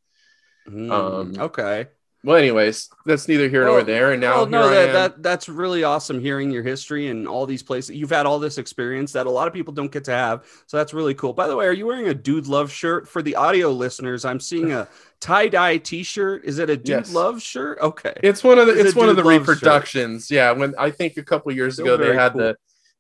Hmm, 0.68 0.92
Um, 0.92 1.34
okay. 1.38 1.88
Well, 2.26 2.38
anyways, 2.38 2.90
that's 3.06 3.28
neither 3.28 3.48
here 3.48 3.64
nor 3.66 3.76
Well- 3.78 3.86
there. 3.86 4.12
And 4.14 4.20
now 4.20 4.38
well, 4.38 4.46
no, 4.48 4.70
that, 4.70 4.92
that 4.94 5.24
that's 5.24 5.48
really 5.48 5.84
awesome 5.84 6.20
hearing 6.20 6.50
your 6.50 6.64
history 6.64 7.08
and 7.08 7.28
all 7.28 7.46
these 7.46 7.62
places. 7.62 7.96
You've 7.96 8.10
had 8.10 8.26
all 8.26 8.40
this 8.40 8.58
experience 8.58 9.12
that 9.12 9.28
a 9.28 9.30
lot 9.30 9.48
of 9.48 9.54
people 9.54 9.74
don't 9.74 9.92
get 9.92 10.04
to 10.06 10.12
have. 10.12 10.44
So 10.66 10.78
that's 10.78 10.94
really 10.94 11.14
cool. 11.14 11.34
By 11.34 11.48
the 11.48 11.56
way, 11.56 11.68
are 11.68 11.72
you 11.74 11.86
wearing 11.86 12.08
a 12.08 12.14
Dude 12.16 12.48
Love 12.48 12.72
shirt 12.72 13.08
for 13.08 13.22
the 13.22 13.36
audio 13.36 13.70
listeners? 13.70 14.26
I'm 14.26 14.40
seeing 14.40 14.72
a 14.72 14.88
tie 15.20 15.48
dye 15.50 15.78
T-shirt. 15.78 16.44
Is 16.46 16.58
it 16.58 16.70
a 16.70 16.76
Dude 16.78 16.88
Yes. 16.88 17.14
Love 17.14 17.42
shirt? 17.42 17.78
Okay. 17.80 18.14
It's 18.24 18.44
one 18.44 18.58
of 18.58 18.66
the 18.68 18.74
It's 18.74 18.90
it's 18.90 18.96
one 18.96 19.08
of 19.10 19.16
the 19.18 19.24
Love 19.24 19.46
shirt. 19.46 19.48
reproductions. 19.50 20.32
Yeah, 20.32 20.52
when 20.52 20.74
I 20.80 20.90
think 20.90 21.18
a 21.18 21.24
couple 21.24 21.52
years 21.52 21.76
Still 21.76 21.94
ago 21.94 21.98
they 22.04 22.16
had 22.16 22.32
cool. 22.34 22.42
the 22.42 22.58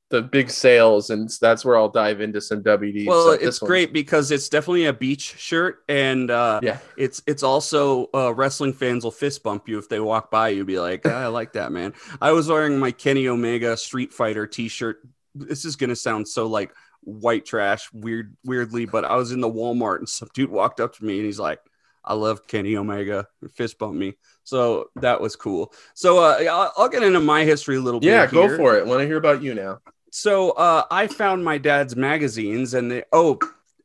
the 0.10 0.22
big 0.22 0.52
sales, 0.52 1.10
and 1.10 1.30
that's 1.42 1.66
where 1.66 1.78
I'll 1.78 1.90
dive 1.90 2.22
into 2.22 2.40
some 2.40 2.62
WD. 2.62 3.08
well, 3.08 3.32
it's 3.32 3.60
great 3.60 3.92
because 3.92 4.30
it's 4.32 4.50
definitely 4.50 4.86
a 4.86 4.94
beach 4.94 5.36
shirt, 5.38 5.84
and 5.90 6.30
uh, 6.30 6.60
Yeah, 6.62 6.78
it's 6.98 7.24
it's 7.26 7.42
also 7.44 8.10
uh, 8.14 8.34
wrestling 8.34 8.74
fans 8.74 9.04
will 9.04 9.12
fist 9.12 9.42
bump 9.44 9.68
you 9.68 9.80
if 9.80 9.90
they 9.90 10.00
walk 10.00 10.30
by 10.30 10.50
you. 10.50 10.64
Be 10.64 10.80
like, 10.80 11.02
"Ah, 11.06 11.24
I 11.24 11.28
like 11.28 11.54
that 11.54 11.72
man. 11.72 11.94
I 12.22 12.34
was 12.34 12.48
wearing 12.48 12.78
my 12.78 12.92
Kenny 12.92 13.28
Omega 13.28 13.76
Street 13.78 14.14
Fighter 14.14 14.46
T-shirt. 14.46 15.02
This 15.34 15.66
is 15.66 15.76
gonna 15.76 15.96
sound 15.96 16.28
so 16.28 16.46
like 16.46 16.72
white 17.02 17.46
trash, 17.46 17.90
weird, 17.94 18.36
weirdly, 18.46 18.86
but 18.86 19.06
I 19.06 19.16
was 19.16 19.32
in 19.32 19.42
the 19.42 19.52
Walmart 19.52 20.00
and 20.00 20.10
some 20.10 20.30
dude 20.34 20.50
walked 20.50 20.80
up 20.80 20.96
to 20.96 21.06
me 21.06 21.18
and 21.18 21.26
he's 21.26 21.40
like, 21.40 21.60
"I 22.04 22.14
love 22.14 22.46
Kenny 22.48 22.78
Omega." 22.78 23.28
Fist 23.56 23.80
bumped 23.80 23.98
me, 23.98 24.18
so 24.44 24.90
that 24.98 25.20
was 25.20 25.36
cool. 25.36 25.74
So 25.96 26.20
uh, 26.20 26.38
I'll, 26.50 26.74
I'll 26.78 26.90
get 26.90 27.02
into 27.04 27.20
my 27.20 27.44
history 27.44 27.78
a 27.78 27.82
little 27.82 28.00
bit. 28.00 28.08
yeah. 28.10 28.28
Go 28.28 28.56
for 28.56 28.78
it. 28.78 28.86
Want 28.86 29.02
to 29.02 29.08
hear 29.08 29.18
about 29.18 29.42
you 29.42 29.56
now? 29.56 29.80
So 30.16 30.52
uh, 30.52 30.86
I 30.90 31.08
found 31.08 31.44
my 31.44 31.58
dad's 31.58 31.94
magazines, 31.98 32.74
and 32.74 32.90
they 32.90 33.04
oh, 33.12 33.38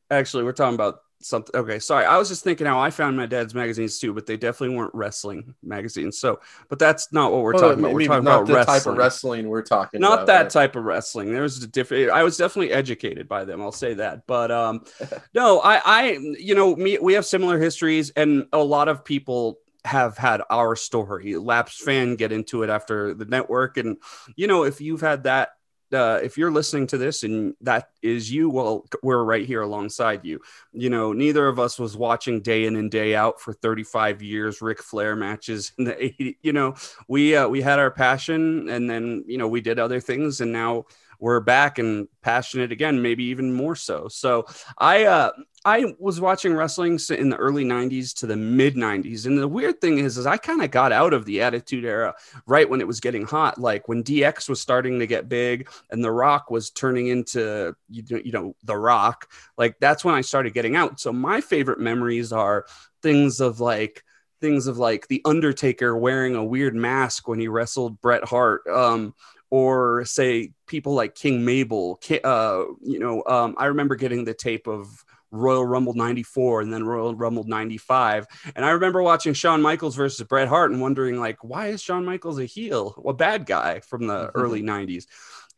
actually, 0.09 0.45
we're 0.45 0.53
talking 0.53 0.75
about 0.75 1.01
something. 1.21 1.53
Okay, 1.53 1.77
sorry. 1.79 2.05
I 2.05 2.17
was 2.17 2.29
just 2.29 2.41
thinking 2.41 2.65
how 2.65 2.79
I 2.79 2.89
found 2.89 3.17
my 3.17 3.25
dad's 3.25 3.53
magazines 3.53 3.99
too, 3.99 4.13
but 4.13 4.25
they 4.25 4.37
definitely 4.37 4.77
weren't 4.77 4.95
wrestling 4.95 5.55
magazines. 5.61 6.19
So, 6.19 6.39
but 6.69 6.79
that's 6.79 7.11
not 7.11 7.33
what 7.33 7.41
we're 7.41 7.51
Well, 7.51 7.61
talking 7.63 7.79
about. 7.79 7.91
We're 7.91 7.99
talking 7.99 8.23
not 8.23 8.43
about 8.43 8.47
the 8.47 8.53
wrestling. 8.53 8.79
type 8.79 8.85
of 8.87 8.95
wrestling 8.97 9.49
we're 9.49 9.61
talking 9.61 9.99
not 9.99 10.13
about. 10.13 10.27
that 10.27 10.41
right? 10.43 10.49
type 10.49 10.77
of 10.77 10.85
wrestling. 10.85 11.33
There 11.33 11.41
was 11.41 11.61
a 11.61 11.67
different. 11.67 12.11
I 12.11 12.23
was 12.23 12.37
definitely 12.37 12.71
educated 12.71 13.27
by 13.27 13.43
them. 13.43 13.61
I'll 13.61 13.73
say 13.73 13.95
that. 13.95 14.25
But 14.25 14.51
um, 14.51 14.85
no, 15.33 15.59
I, 15.59 15.81
I, 15.83 16.11
you 16.39 16.55
know, 16.55 16.77
me, 16.77 16.97
we 16.97 17.11
have 17.13 17.25
similar 17.25 17.59
histories, 17.59 18.09
and 18.11 18.47
a 18.53 18.63
lot 18.63 18.87
of 18.87 19.03
people 19.03 19.59
have 19.83 20.17
had 20.17 20.41
our 20.49 20.77
story. 20.77 21.35
Lapsed 21.35 21.81
fan 21.81 22.15
get 22.15 22.31
into 22.31 22.63
it 22.63 22.69
after 22.69 23.13
the 23.13 23.25
network, 23.25 23.75
and 23.75 23.97
you 24.37 24.47
know, 24.47 24.63
if 24.63 24.79
you've 24.79 25.01
had 25.01 25.23
that. 25.23 25.49
Uh, 25.93 26.19
if 26.23 26.37
you're 26.37 26.51
listening 26.51 26.87
to 26.87 26.97
this 26.97 27.23
and 27.23 27.53
that 27.61 27.89
is 28.01 28.31
you, 28.31 28.49
well, 28.49 28.85
we're 29.03 29.23
right 29.23 29.45
here 29.45 29.61
alongside 29.61 30.23
you. 30.23 30.39
You 30.71 30.89
know, 30.89 31.13
neither 31.13 31.47
of 31.47 31.59
us 31.59 31.77
was 31.77 31.97
watching 31.97 32.41
day 32.41 32.65
in 32.65 32.75
and 32.75 32.89
day 32.89 33.15
out 33.15 33.41
for 33.41 33.53
35 33.53 34.21
years, 34.21 34.61
Ric 34.61 34.81
Flair 34.81 35.15
matches 35.15 35.73
in 35.77 35.85
the 35.85 35.93
80s. 35.93 36.37
You 36.41 36.53
know, 36.53 36.75
we 37.07 37.35
uh, 37.35 37.47
we 37.47 37.61
had 37.61 37.79
our 37.79 37.91
passion, 37.91 38.69
and 38.69 38.89
then 38.89 39.23
you 39.27 39.37
know 39.37 39.47
we 39.47 39.61
did 39.61 39.79
other 39.79 39.99
things, 39.99 40.41
and 40.41 40.51
now 40.51 40.85
we're 41.21 41.39
back 41.39 41.77
and 41.77 42.07
passionate 42.23 42.71
again, 42.71 43.01
maybe 43.01 43.23
even 43.25 43.53
more 43.53 43.75
so. 43.75 44.07
So 44.09 44.45
I 44.77 45.05
uh, 45.05 45.31
I 45.63 45.93
was 45.99 46.19
watching 46.19 46.55
wrestling 46.55 46.99
in 47.11 47.29
the 47.29 47.37
early 47.37 47.63
90s 47.63 48.15
to 48.15 48.27
the 48.27 48.35
mid 48.35 48.75
90s. 48.75 49.27
And 49.27 49.37
the 49.37 49.47
weird 49.47 49.79
thing 49.79 49.99
is, 49.99 50.17
is 50.17 50.25
I 50.25 50.37
kind 50.37 50.63
of 50.63 50.71
got 50.71 50.91
out 50.91 51.13
of 51.13 51.25
the 51.25 51.43
attitude 51.43 51.85
era 51.85 52.15
right 52.47 52.67
when 52.67 52.81
it 52.81 52.87
was 52.87 52.99
getting 52.99 53.23
hot. 53.23 53.59
Like 53.59 53.87
when 53.87 54.03
DX 54.03 54.49
was 54.49 54.59
starting 54.59 54.97
to 54.97 55.05
get 55.05 55.29
big 55.29 55.69
and 55.91 56.03
The 56.03 56.11
Rock 56.11 56.49
was 56.49 56.71
turning 56.71 57.07
into, 57.07 57.75
you 57.87 58.31
know, 58.31 58.55
The 58.63 58.75
Rock, 58.75 59.31
like 59.57 59.75
that's 59.79 60.03
when 60.03 60.15
I 60.15 60.21
started 60.21 60.55
getting 60.55 60.75
out. 60.75 60.99
So 60.99 61.13
my 61.13 61.39
favorite 61.39 61.79
memories 61.79 62.33
are 62.33 62.65
things 63.03 63.39
of 63.39 63.59
like, 63.59 64.03
things 64.41 64.65
of 64.65 64.79
like 64.79 65.07
the 65.07 65.21
Undertaker 65.23 65.95
wearing 65.95 66.35
a 66.35 66.43
weird 66.43 66.75
mask 66.75 67.27
when 67.27 67.39
he 67.39 67.47
wrestled 67.47 68.01
Bret 68.01 68.23
Hart. 68.23 68.65
Um, 68.65 69.13
or 69.51 70.05
say 70.05 70.53
people 70.67 70.95
like 70.95 71.15
King 71.15 71.45
Mabel, 71.45 72.01
uh, 72.23 72.63
you 72.81 72.99
know, 72.99 73.23
um, 73.27 73.55
I 73.59 73.67
remember 73.67 73.95
getting 73.95 74.25
the 74.25 74.33
tape 74.33 74.67
of 74.67 75.05
Royal 75.31 75.65
Rumble 75.65 75.93
94 75.93 76.61
and 76.61 76.73
then 76.73 76.85
Royal 76.85 77.15
Rumble 77.15 77.43
95. 77.45 78.27
And 78.55 78.65
I 78.65 78.71
remember 78.71 79.03
watching 79.03 79.33
Shawn 79.33 79.61
Michaels 79.61 79.95
versus 79.95 80.27
Bret 80.27 80.47
Hart 80.49 80.71
and 80.71 80.81
wondering, 80.81 81.19
like, 81.19 81.43
why 81.43 81.67
is 81.67 81.81
Shawn 81.83 82.05
Michaels 82.05 82.39
a 82.39 82.45
heel, 82.45 83.01
a 83.07 83.13
bad 83.13 83.45
guy 83.45 83.81
from 83.81 84.07
the 84.07 84.31
Mm-hmm. 84.35 84.35
early 84.35 84.63
90s? 84.63 85.07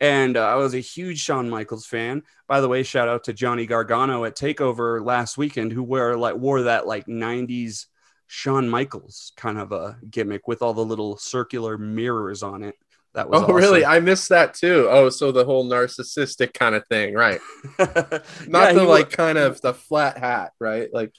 And 0.02 0.38
uh, 0.38 0.48
I 0.48 0.56
was 0.56 0.74
a 0.76 0.80
huge 0.80 1.20
Shawn 1.20 1.50
Michaels 1.50 1.86
fan. 1.86 2.24
By 2.48 2.62
the 2.62 2.68
way, 2.68 2.84
shout 2.84 3.08
out 3.08 3.26
to 3.26 3.34
Johnny 3.34 3.66
Gargano 3.66 4.26
at 4.26 4.36
Takeover 4.36 5.04
last 5.06 5.38
weekend, 5.38 5.72
who 5.72 5.84
wore 5.84 6.18
like 6.18 6.36
wore 6.36 6.64
that 6.64 6.88
like 6.88 7.08
90s 7.08 7.88
Shawn 8.28 8.70
Michaels 8.70 9.32
kind 9.38 9.58
of 9.60 9.72
a 9.72 9.98
gimmick 10.10 10.48
with 10.48 10.62
all 10.62 10.74
the 10.74 10.86
little 10.86 11.18
circular 11.18 11.78
mirrors 11.78 12.44
on 12.44 12.64
it. 12.64 12.76
That 13.14 13.30
was 13.30 13.42
Oh, 13.42 13.46
awesome. 13.46 13.56
really? 13.56 13.86
I 13.86 14.00
missed 14.00 14.30
that 14.30 14.54
too. 14.56 14.88
Oh, 14.90 15.10
so 15.10 15.32
the 15.32 15.46
whole 15.46 15.70
narcissistic 15.70 16.54
kind 16.54 16.76
of 16.76 16.86
thing, 16.88 17.14
right? 17.14 17.42
Not 17.80 18.74
Yeah, 18.74 18.74
the 18.74 18.84
like 18.86 19.10
wa- 19.10 19.16
kind 19.16 19.38
of 19.38 19.62
the 19.62 19.74
flat 19.74 20.18
hat, 20.18 20.52
right? 20.60 20.90
Like 20.94 21.14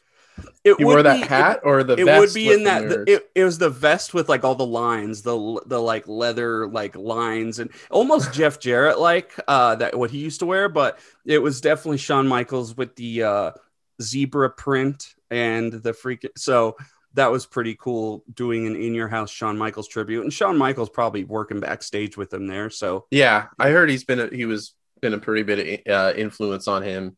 it 0.64 0.80
you 0.80 0.87
wore 0.87 1.02
that 1.02 1.20
be- 1.20 1.28
hat 1.28 1.61
or 1.64 1.85
the 1.85 1.96
it 1.96 2.04
would 2.04 2.33
be 2.35 2.50
in 2.52 2.64
that 2.64 2.88
the, 2.88 3.04
it, 3.07 3.30
it 3.35 3.44
was 3.44 3.59
the 3.59 3.70
vest 3.70 4.14
with 4.14 4.28
like 4.28 4.44
all 4.44 4.54
the 4.57 4.66
lines 4.66 5.22
the 5.22 5.62
the 5.66 5.80
like 5.80 6.09
leather 6.09 6.66
like 6.68 6.96
lines 6.96 7.59
and 7.61 7.70
almost 7.90 8.33
jeff 8.35 8.59
jarrett 8.59 8.98
like 8.98 9.33
uh 9.48 9.76
that 9.76 9.96
what 9.96 10.11
he 10.11 10.18
used 10.18 10.40
to 10.40 10.46
wear 10.46 10.68
but 10.68 10.98
it 11.24 11.38
was 11.38 11.61
definitely 11.61 11.98
Shawn 11.98 12.26
michaels 12.26 12.76
with 12.76 12.96
the 12.96 13.22
uh 13.22 13.50
zebra 14.02 14.50
print 14.50 15.14
and 15.30 15.72
the 15.72 15.92
freak 15.92 16.28
so 16.37 16.76
that 17.14 17.31
was 17.31 17.46
pretty 17.46 17.74
cool 17.74 18.24
doing 18.33 18.66
an 18.66 18.77
in 18.77 18.94
your 18.94 19.09
house 19.09 19.31
Shawn 19.31 19.57
Michaels 19.57 19.88
tribute 19.88 20.22
and 20.22 20.33
Shawn 20.33 20.57
Michaels 20.59 20.90
probably 20.90 21.24
working 21.24 21.61
backstage 21.61 22.16
with 22.16 22.33
him 22.33 22.46
there 22.46 22.70
so 22.70 23.07
yeah, 23.11 23.46
I 23.59 23.70
heard 23.70 23.90
he's 23.90 24.05
been 24.05 24.20
a, 24.20 24.29
he 24.29 24.44
was 24.44 24.74
been 25.00 25.14
a 25.14 25.18
pretty 25.18 25.42
bit 25.42 25.83
of 25.87 25.92
uh, 25.92 26.16
influence 26.16 26.66
on 26.66 26.83
him 26.83 27.16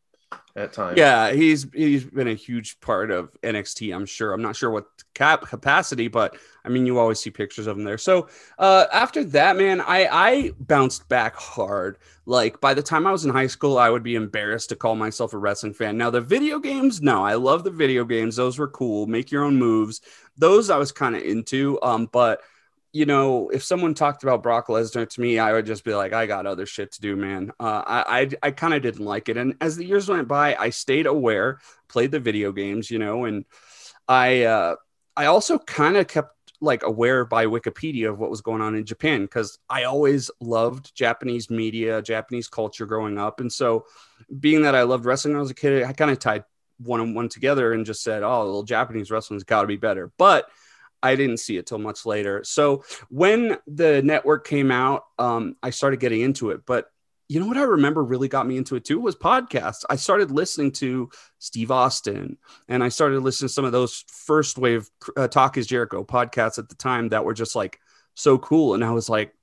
at 0.55 0.73
times. 0.73 0.97
Yeah, 0.97 1.31
he's 1.31 1.65
he's 1.73 2.03
been 2.03 2.27
a 2.27 2.33
huge 2.33 2.79
part 2.79 3.11
of 3.11 3.29
NXT. 3.41 3.95
I'm 3.95 4.05
sure. 4.05 4.33
I'm 4.33 4.41
not 4.41 4.55
sure 4.55 4.69
what 4.69 4.85
cap 5.13 5.41
capacity, 5.41 6.07
but 6.07 6.35
I 6.67 6.69
mean, 6.69 6.85
you 6.85 6.99
always 6.99 7.19
see 7.19 7.31
pictures 7.31 7.65
of 7.65 7.77
him 7.77 7.85
there. 7.85 7.97
So 7.97 8.27
uh, 8.59 8.85
after 8.91 9.23
that, 9.23 9.55
man, 9.55 9.79
I 9.79 10.07
I 10.11 10.51
bounced 10.59 11.07
back 11.07 11.35
hard. 11.35 11.97
Like 12.25 12.59
by 12.59 12.73
the 12.73 12.83
time 12.83 13.07
I 13.07 13.11
was 13.11 13.23
in 13.23 13.31
high 13.31 13.47
school, 13.47 13.77
I 13.77 13.89
would 13.89 14.03
be 14.03 14.15
embarrassed 14.15 14.69
to 14.69 14.75
call 14.75 14.95
myself 14.95 15.33
a 15.33 15.37
wrestling 15.37 15.73
fan. 15.73 15.97
Now 15.97 16.09
the 16.09 16.19
video 16.19 16.59
games, 16.59 17.01
no, 17.01 17.23
I 17.23 17.35
love 17.35 17.63
the 17.63 17.71
video 17.71 18.03
games. 18.03 18.35
Those 18.35 18.59
were 18.59 18.67
cool. 18.67 19.07
Make 19.07 19.31
your 19.31 19.45
own 19.45 19.55
moves. 19.55 20.01
Those 20.37 20.69
I 20.69 20.77
was 20.77 20.91
kind 20.91 21.15
of 21.15 21.23
into. 21.23 21.79
Um, 21.81 22.09
but 22.11 22.41
you 22.93 23.05
know, 23.05 23.49
if 23.49 23.63
someone 23.63 23.93
talked 23.93 24.23
about 24.23 24.43
Brock 24.43 24.67
Lesnar 24.67 25.07
to 25.07 25.21
me, 25.21 25.39
I 25.39 25.53
would 25.53 25.65
just 25.65 25.83
be 25.83 25.93
like, 25.93 26.13
I 26.13 26.25
got 26.25 26.45
other 26.45 26.65
shit 26.65 26.91
to 26.93 27.01
do, 27.01 27.15
man. 27.15 27.51
Uh, 27.59 27.83
I 27.85 28.19
I, 28.19 28.29
I 28.43 28.51
kind 28.51 28.73
of 28.73 28.81
didn't 28.81 29.05
like 29.05 29.29
it, 29.29 29.37
and 29.37 29.55
as 29.61 29.77
the 29.77 29.85
years 29.85 30.09
went 30.09 30.27
by, 30.27 30.55
I 30.55 30.71
stayed 30.71 31.05
aware, 31.05 31.59
played 31.87 32.11
the 32.11 32.19
video 32.19 32.51
games, 32.51 32.91
you 32.91 32.99
know, 32.99 33.25
and 33.25 33.45
I 34.07 34.43
uh, 34.43 34.75
I 35.15 35.25
also 35.25 35.57
kind 35.59 35.97
of 35.97 36.07
kept 36.07 36.36
like 36.59 36.83
aware 36.83 37.25
by 37.25 37.45
Wikipedia 37.45 38.09
of 38.09 38.19
what 38.19 38.29
was 38.29 38.41
going 38.41 38.61
on 38.61 38.75
in 38.75 38.85
Japan 38.85 39.21
because 39.21 39.59
I 39.69 39.83
always 39.83 40.31
loved 40.39 40.95
Japanese 40.95 41.49
media, 41.49 42.01
Japanese 42.01 42.47
culture 42.47 42.85
growing 42.85 43.17
up, 43.17 43.39
and 43.39 43.51
so 43.51 43.85
being 44.39 44.63
that 44.63 44.75
I 44.75 44.83
loved 44.83 45.05
wrestling 45.05 45.33
when 45.33 45.39
I 45.39 45.41
was 45.41 45.51
a 45.51 45.55
kid, 45.55 45.83
I 45.83 45.93
kind 45.93 46.11
of 46.11 46.19
tied 46.19 46.43
one 46.79 47.01
and 47.01 47.15
one 47.15 47.29
together 47.29 47.73
and 47.73 47.85
just 47.85 48.03
said, 48.03 48.23
"Oh, 48.23 48.51
well, 48.51 48.63
Japanese 48.63 49.11
wrestling's 49.11 49.43
got 49.43 49.61
to 49.61 49.67
be 49.67 49.77
better," 49.77 50.11
but 50.17 50.47
I 51.01 51.15
didn't 51.15 51.37
see 51.37 51.57
it 51.57 51.67
till 51.67 51.77
much 51.77 52.05
later. 52.05 52.43
So 52.43 52.83
when 53.09 53.57
the 53.67 54.01
network 54.01 54.47
came 54.47 54.71
out, 54.71 55.03
um, 55.19 55.55
I 55.61 55.69
started 55.69 55.99
getting 55.99 56.21
into 56.21 56.51
it. 56.51 56.61
But 56.65 56.91
you 57.29 57.39
know 57.39 57.47
what 57.47 57.57
I 57.57 57.63
remember 57.63 58.03
really 58.03 58.27
got 58.27 58.47
me 58.47 58.57
into 58.57 58.75
it 58.75 58.85
too 58.85 58.99
was 58.99 59.15
podcasts. 59.15 59.83
I 59.89 59.97
started 59.97 60.31
listening 60.31 60.71
to 60.73 61.09
Steve 61.39 61.71
Austin, 61.71 62.37
and 62.67 62.83
I 62.83 62.89
started 62.89 63.21
listening 63.21 63.49
to 63.49 63.53
some 63.53 63.65
of 63.65 63.71
those 63.71 64.05
first 64.07 64.57
wave 64.57 64.89
uh, 65.15 65.27
Talk 65.27 65.57
Is 65.57 65.67
Jericho 65.67 66.03
podcasts 66.03 66.57
at 66.57 66.69
the 66.69 66.75
time 66.75 67.09
that 67.09 67.25
were 67.25 67.33
just 67.33 67.55
like 67.55 67.79
so 68.13 68.37
cool. 68.37 68.73
And 68.73 68.83
I 68.83 68.91
was 68.91 69.09
like, 69.09 69.33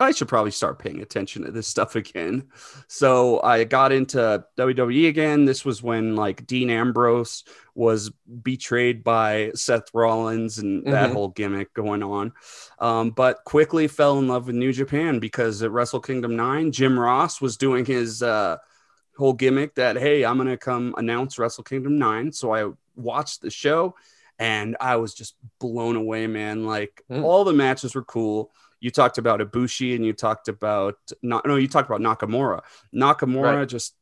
I 0.00 0.12
should 0.12 0.28
probably 0.28 0.50
start 0.50 0.78
paying 0.78 1.00
attention 1.02 1.44
to 1.44 1.50
this 1.52 1.66
stuff 1.68 1.94
again. 1.94 2.48
So 2.88 3.40
I 3.42 3.64
got 3.64 3.92
into 3.92 4.42
WWE 4.56 5.08
again. 5.08 5.44
This 5.44 5.64
was 5.64 5.82
when 5.82 6.16
like 6.16 6.46
Dean 6.46 6.70
Ambrose 6.70 7.44
was 7.74 8.10
betrayed 8.42 9.04
by 9.04 9.50
Seth 9.54 9.92
Rollins 9.94 10.58
and 10.58 10.84
that 10.86 11.10
Mhm. 11.10 11.12
whole 11.12 11.28
gimmick 11.28 11.72
going 11.74 12.02
on. 12.02 12.32
Um, 12.78 13.10
but 13.10 13.44
quickly 13.44 13.86
fell 13.88 14.18
in 14.18 14.26
love 14.26 14.46
with 14.46 14.56
New 14.56 14.72
Japan 14.72 15.18
because 15.18 15.62
at 15.62 15.70
Wrestle 15.70 16.00
Kingdom 16.00 16.34
9, 16.34 16.72
Jim 16.72 16.98
Ross 16.98 17.40
was 17.40 17.56
doing 17.58 17.84
his 17.84 18.22
uh, 18.22 18.56
whole 19.18 19.34
gimmick 19.34 19.74
that, 19.74 19.96
hey, 19.96 20.24
I'm 20.24 20.36
going 20.38 20.48
to 20.48 20.56
come 20.56 20.94
announce 20.96 21.38
Wrestle 21.38 21.64
Kingdom 21.64 21.98
9. 21.98 22.32
So 22.32 22.54
I 22.54 22.70
watched 22.96 23.42
the 23.42 23.50
show 23.50 23.94
and 24.38 24.76
I 24.80 24.96
was 24.96 25.12
just 25.12 25.34
blown 25.58 25.96
away, 25.96 26.26
man. 26.26 26.64
Like 26.64 27.02
Mm. 27.10 27.22
all 27.22 27.44
the 27.44 27.52
matches 27.52 27.94
were 27.94 28.04
cool. 28.04 28.50
You 28.80 28.90
talked 28.90 29.18
about 29.18 29.40
Ibushi 29.40 29.94
and 29.94 30.04
you 30.04 30.12
talked 30.12 30.48
about 30.48 30.96
no, 31.22 31.40
no, 31.44 31.56
you 31.56 31.68
talked 31.68 31.90
about 31.90 32.00
Nakamura. 32.00 32.62
Nakamura 32.94 33.56
Right. 33.56 33.68
just, 33.68 33.94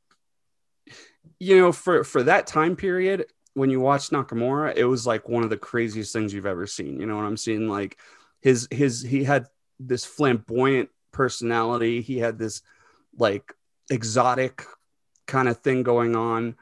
you 1.38 1.58
know, 1.58 1.72
for 1.72 2.04
for 2.04 2.22
that 2.22 2.46
time 2.46 2.76
period 2.76 3.26
when 3.54 3.70
you 3.70 3.80
watch 3.80 4.10
Nakamura, 4.10 4.76
it 4.76 4.84
was 4.84 5.06
like 5.06 5.28
one 5.28 5.42
of 5.42 5.50
the 5.50 5.56
craziest 5.56 6.12
things 6.12 6.32
you've 6.32 6.46
ever 6.46 6.66
seen. 6.66 7.00
You 7.00 7.06
know 7.06 7.16
what 7.16 7.24
I'm 7.24 7.36
saying? 7.36 7.68
Like 7.68 7.98
his 8.40 8.68
his 8.70 9.02
he 9.02 9.24
had 9.24 9.46
this 9.80 10.04
flamboyant 10.04 10.90
personality. 11.12 12.00
He 12.00 12.18
had 12.18 12.38
this 12.38 12.62
like 13.16 13.52
exotic 13.90 14.64
kind 15.26 15.48
of 15.48 15.58
thing 15.58 15.82
going 15.82 16.14
on 16.14 16.56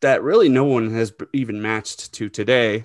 that 0.00 0.22
really 0.22 0.48
no 0.48 0.64
one 0.64 0.92
has 0.92 1.12
even 1.32 1.60
matched 1.62 2.12
to 2.12 2.28
today 2.28 2.84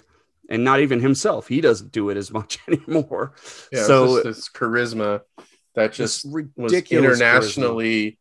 and 0.50 0.64
not 0.64 0.80
even 0.80 1.00
himself 1.00 1.48
he 1.48 1.62
doesn't 1.62 1.92
do 1.92 2.10
it 2.10 2.18
as 2.18 2.32
much 2.32 2.60
anymore 2.68 3.34
Yeah, 3.72 3.92
so 3.92 4.24
this 4.24 4.50
charisma 4.50 5.22
that 5.76 5.94
just 5.94 6.26
was 6.56 6.84
ridiculous 6.86 7.22
charisma. 7.22 7.78
internationally 7.78 8.18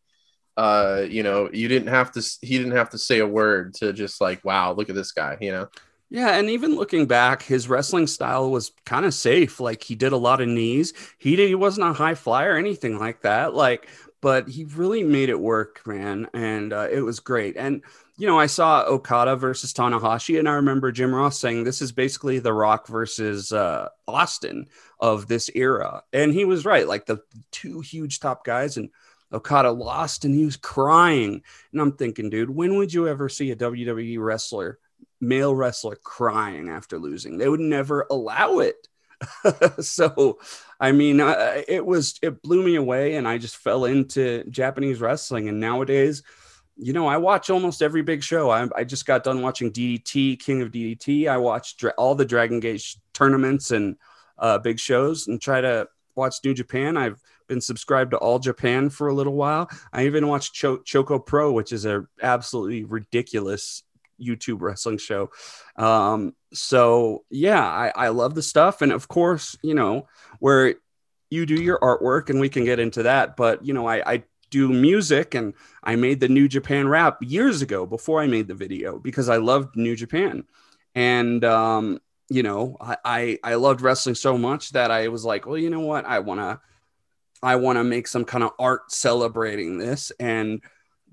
uh 0.57 1.05
you 1.09 1.23
know 1.23 1.51
you 1.53 1.69
didn't 1.69 1.89
have 1.89 2.13
to 2.13 2.23
he 2.43 2.59
didn't 2.59 2.73
have 2.77 2.91
to 2.91 2.99
say 2.99 3.21
a 3.21 3.27
word 3.27 3.75
to 3.75 3.93
just 3.93 4.21
like 4.21 4.45
wow 4.45 4.73
look 4.75 4.89
at 4.91 4.95
this 4.97 5.13
guy 5.13 5.37
you 5.41 5.53
know 5.53 5.69
Yeah, 6.09 6.37
and 6.39 6.49
even 6.51 6.77
looking 6.77 7.07
back, 7.07 7.43
his 7.43 7.69
wrestling 7.69 8.07
style 8.07 8.51
was 8.51 8.71
kind 8.85 9.05
of 9.05 9.13
safe. 9.13 9.59
Like 9.59 9.83
he 9.83 9.97
did 9.97 10.13
a 10.13 10.17
lot 10.17 10.41
of 10.41 10.49
knees. 10.49 10.93
He 11.19 11.35
did, 11.35 11.49
he 11.49 11.55
wasn't 11.57 11.89
a 11.89 11.93
high 11.93 12.15
flyer 12.15 12.55
or 12.55 12.57
anything 12.57 12.99
like 12.99 13.23
that. 13.23 13.55
Like, 13.55 13.89
but 14.23 14.49
he 14.49 14.65
really 14.65 15.03
made 15.03 15.31
it 15.31 15.41
work, 15.41 15.85
man, 15.87 16.29
and 16.33 16.73
uh, 16.73 16.87
it 16.91 17.01
was 17.01 17.19
great. 17.21 17.57
And 17.57 17.83
you 18.19 18.27
know, 18.27 18.39
I 18.39 18.47
saw 18.47 18.85
Okada 18.85 19.37
versus 19.37 19.73
Tanahashi, 19.73 20.39
and 20.39 20.49
I 20.49 20.55
remember 20.55 20.91
Jim 20.91 21.15
Ross 21.15 21.39
saying 21.39 21.65
this 21.65 21.83
is 21.83 21.93
basically 21.93 22.39
The 22.39 22.53
Rock 22.53 22.87
versus 22.87 23.53
uh, 23.53 23.89
Austin 24.09 24.67
of 25.01 25.29
this 25.29 25.51
era, 25.55 26.03
and 26.13 26.33
he 26.33 26.45
was 26.45 26.65
right. 26.65 26.89
Like 26.89 27.07
the 27.07 27.21
two 27.51 27.81
huge 27.81 28.21
top 28.21 28.45
guys, 28.45 28.79
and 28.79 28.91
Okada 29.33 29.71
lost 29.71 30.25
and 30.25 30.35
he 30.35 30.45
was 30.45 30.57
crying. 30.57 31.43
And 31.73 31.81
I'm 31.81 31.93
thinking, 31.93 32.31
dude, 32.31 32.51
when 32.51 32.77
would 32.77 32.93
you 32.93 33.09
ever 33.09 33.29
see 33.29 33.51
a 33.51 33.57
WWE 33.57 34.19
wrestler, 34.19 34.79
male 35.21 35.55
wrestler, 35.55 35.97
crying 35.97 36.69
after 36.69 36.99
losing? 36.99 37.39
They 37.39 37.49
would 37.49 37.61
never 37.61 38.07
allow 38.11 38.61
it. 38.61 38.89
so, 39.85 40.39
I 40.79 40.93
mean, 40.93 41.21
uh, 41.21 41.63
it 41.67 41.85
was, 41.85 42.19
it 42.23 42.43
blew 42.43 42.63
me 42.63 42.77
away. 42.77 43.17
And 43.17 43.27
I 43.27 43.39
just 43.39 43.57
fell 43.57 43.85
into 43.85 44.45
Japanese 44.51 45.01
wrestling. 45.01 45.49
And 45.49 45.59
nowadays, 45.59 46.23
you 46.77 46.93
know, 46.93 47.07
I 47.07 47.17
watch 47.17 47.49
almost 47.51 47.83
every 47.83 48.03
big 48.03 48.23
show. 48.23 48.51
I, 48.51 48.69
I 48.77 48.85
just 48.85 49.07
got 49.07 49.25
done 49.25 49.43
watching 49.43 49.73
DDT, 49.73 50.39
King 50.39 50.63
of 50.63 50.71
DDT. 50.71 51.29
I 51.29 51.39
watched 51.39 51.79
dra- 51.79 51.95
all 51.97 52.15
the 52.15 52.25
Dragon 52.25 52.61
Gate 52.61 52.97
tournaments 53.13 53.71
and 53.71 53.97
uh, 54.39 54.59
big 54.59 54.79
shows 54.79 55.27
and 55.27 55.41
try 55.41 55.61
to 55.61 55.89
watch 56.15 56.37
New 56.45 56.55
Japan. 56.55 56.97
I've 56.97 57.23
been 57.47 57.61
subscribed 57.61 58.11
to 58.11 58.19
All 58.19 58.39
Japan 58.39 58.91
for 58.91 59.09
a 59.09 59.15
little 59.15 59.35
while. 59.35 59.71
I 59.93 60.07
even 60.07 60.27
watched 60.29 60.55
Cho- 60.55 60.79
Choco 60.79 61.19
Pro, 61.19 61.53
which 61.53 61.73
is 61.73 61.87
a 61.87 62.07
absolutely 62.23 62.85
ridiculous 62.85 63.83
YouTube 64.21 64.61
wrestling 64.61 64.99
show. 64.99 65.31
Um, 65.77 66.35
so 66.53 67.25
yeah, 67.31 67.63
I, 67.63 67.93
I 67.95 68.09
love 68.09 68.35
the 68.35 68.43
stuff. 68.43 68.83
And 68.83 68.93
of 68.93 69.09
course, 69.09 69.57
you 69.63 69.75
know, 69.75 70.09
where 70.41 70.75
you 71.31 71.47
do 71.47 71.55
your 71.55 71.79
artwork 71.81 72.31
and 72.31 72.41
we 72.41 72.49
can 72.49 72.65
get 72.65 72.79
into 72.79 73.05
that, 73.05 73.37
but 73.37 73.65
you 73.65 73.75
know, 73.75 73.87
I, 73.87 74.15
I 74.15 74.23
do 74.51 74.69
music 74.69 75.35
and 75.35 75.55
I 75.83 75.97
made 75.97 76.21
the 76.21 76.29
New 76.29 76.49
Japan 76.49 76.89
rap 76.89 77.19
years 77.21 77.63
ago 77.63 77.87
before 77.87 78.21
I 78.21 78.27
made 78.27 78.49
the 78.49 78.55
video 78.55 78.99
because 78.99 79.29
I 79.29 79.37
loved 79.37 79.77
New 79.77 79.97
Japan. 79.97 80.45
And 80.95 81.45
um, 81.45 82.01
you 82.29 82.43
know, 82.43 82.77
I, 82.81 82.97
I, 83.05 83.39
I 83.43 83.55
loved 83.57 83.81
wrestling 83.81 84.15
so 84.15 84.37
much 84.39 84.71
that 84.71 84.91
I 84.91 85.09
was 85.09 85.25
like, 85.25 85.47
well, 85.47 85.59
you 85.59 85.71
know 85.71 85.81
what? 85.81 86.05
I 86.05 86.21
wanna 86.21 86.61
I 87.43 87.57
wanna 87.57 87.85
make 87.85 88.09
some 88.09 88.25
kind 88.25 88.45
of 88.45 88.53
art 88.59 88.91
celebrating 88.91 89.79
this. 89.79 90.13
And 90.19 90.63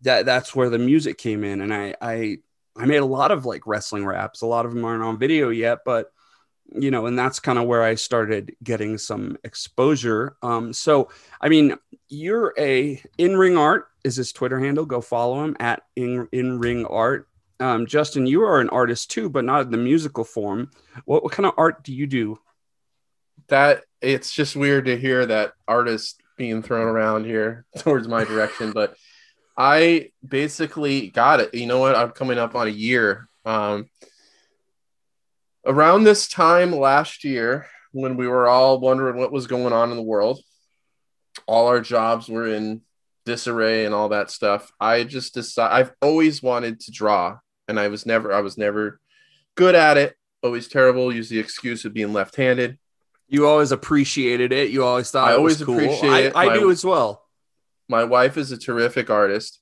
that 0.03 0.25
that's 0.25 0.55
where 0.55 0.69
the 0.69 0.79
music 0.79 1.17
came 1.17 1.43
in. 1.43 1.61
And 1.61 1.73
I 1.73 1.95
I 2.01 2.37
I 2.75 2.85
made 2.85 2.97
a 2.97 3.05
lot 3.05 3.31
of 3.31 3.45
like 3.45 3.67
wrestling 3.67 4.05
raps. 4.05 4.41
A 4.41 4.47
lot 4.47 4.65
of 4.65 4.73
them 4.73 4.85
aren't 4.85 5.03
on 5.03 5.19
video 5.19 5.49
yet, 5.49 5.79
but 5.85 6.12
you 6.75 6.91
know, 6.91 7.05
and 7.05 7.17
that's 7.17 7.39
kind 7.39 7.59
of 7.59 7.65
where 7.65 7.83
I 7.83 7.95
started 7.95 8.55
getting 8.63 8.97
some 8.97 9.37
exposure. 9.43 10.35
Um, 10.41 10.73
so 10.73 11.09
I 11.41 11.49
mean, 11.49 11.75
you're 12.09 12.53
a 12.57 13.01
in 13.17 13.37
ring 13.37 13.57
art 13.57 13.87
is 14.03 14.15
his 14.15 14.31
Twitter 14.31 14.59
handle. 14.59 14.85
Go 14.85 15.01
follow 15.01 15.43
him 15.43 15.55
at 15.59 15.83
in, 15.95 16.27
in 16.31 16.59
ring 16.59 16.85
art. 16.85 17.27
Um, 17.59 17.85
Justin, 17.85 18.25
you 18.25 18.43
are 18.43 18.59
an 18.59 18.69
artist 18.69 19.11
too, 19.11 19.29
but 19.29 19.45
not 19.45 19.61
in 19.61 19.71
the 19.71 19.77
musical 19.77 20.23
form. 20.23 20.71
What, 21.05 21.23
what 21.23 21.31
kind 21.31 21.45
of 21.45 21.53
art 21.57 21.83
do 21.83 21.93
you 21.93 22.07
do? 22.07 22.39
That 23.47 23.83
it's 24.01 24.31
just 24.31 24.55
weird 24.55 24.85
to 24.85 24.97
hear 24.97 25.25
that 25.25 25.53
artist 25.67 26.21
being 26.37 26.61
thrown 26.61 26.87
around 26.87 27.25
here 27.25 27.65
towards 27.77 28.07
my 28.07 28.23
direction, 28.23 28.71
but 28.71 28.95
I 29.55 30.11
basically 30.27 31.09
got 31.09 31.39
it. 31.39 31.53
You 31.53 31.67
know 31.67 31.79
what? 31.79 31.95
I'm 31.95 32.11
coming 32.11 32.37
up 32.37 32.55
on 32.55 32.67
a 32.67 32.71
year. 32.71 33.29
Um, 33.45 33.89
around 35.65 36.03
this 36.03 36.27
time 36.27 36.71
last 36.71 37.23
year, 37.23 37.67
when 37.91 38.17
we 38.17 38.27
were 38.27 38.47
all 38.47 38.79
wondering 38.79 39.17
what 39.17 39.31
was 39.31 39.47
going 39.47 39.73
on 39.73 39.91
in 39.91 39.97
the 39.97 40.03
world, 40.03 40.39
all 41.47 41.67
our 41.67 41.79
jobs 41.81 42.27
were 42.29 42.47
in 42.47 42.81
disarray 43.25 43.85
and 43.85 43.93
all 43.93 44.09
that 44.09 44.29
stuff. 44.31 44.71
I 44.79 45.03
just 45.03 45.33
decided 45.33 45.73
I've 45.73 45.91
always 46.01 46.41
wanted 46.43 46.79
to 46.81 46.91
draw, 46.91 47.37
and 47.67 47.79
I 47.79 47.87
was 47.87 48.05
never 48.05 48.33
I 48.33 48.41
was 48.41 48.57
never 48.57 48.99
good 49.55 49.75
at 49.75 49.97
it. 49.97 50.15
Always 50.41 50.67
terrible. 50.67 51.13
Use 51.13 51.29
the 51.29 51.39
excuse 51.39 51.85
of 51.85 51.93
being 51.93 52.11
left-handed. 52.13 52.77
You 53.29 53.47
always 53.47 53.71
appreciated 53.71 54.51
it. 54.51 54.71
You 54.71 54.83
always 54.83 55.09
thought 55.09 55.29
I 55.31 55.35
always 55.35 55.59
was 55.59 55.65
cool. 55.65 55.75
appreciate 55.75 56.09
I, 56.09 56.19
it. 56.21 56.33
I 56.35 56.45
My- 56.47 56.53
do 56.55 56.69
as 56.71 56.83
well. 56.83 57.23
my 57.89 58.03
wife 58.03 58.37
is 58.37 58.51
a 58.51 58.57
terrific 58.57 59.09
artist 59.09 59.59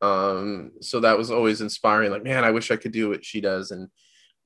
um 0.00 0.70
so 0.80 1.00
that 1.00 1.18
was 1.18 1.28
always 1.28 1.60
inspiring 1.60 2.12
like 2.12 2.22
man 2.22 2.44
i 2.44 2.52
wish 2.52 2.70
i 2.70 2.76
could 2.76 2.92
do 2.92 3.08
what 3.08 3.24
she 3.24 3.40
does 3.40 3.72
and 3.72 3.88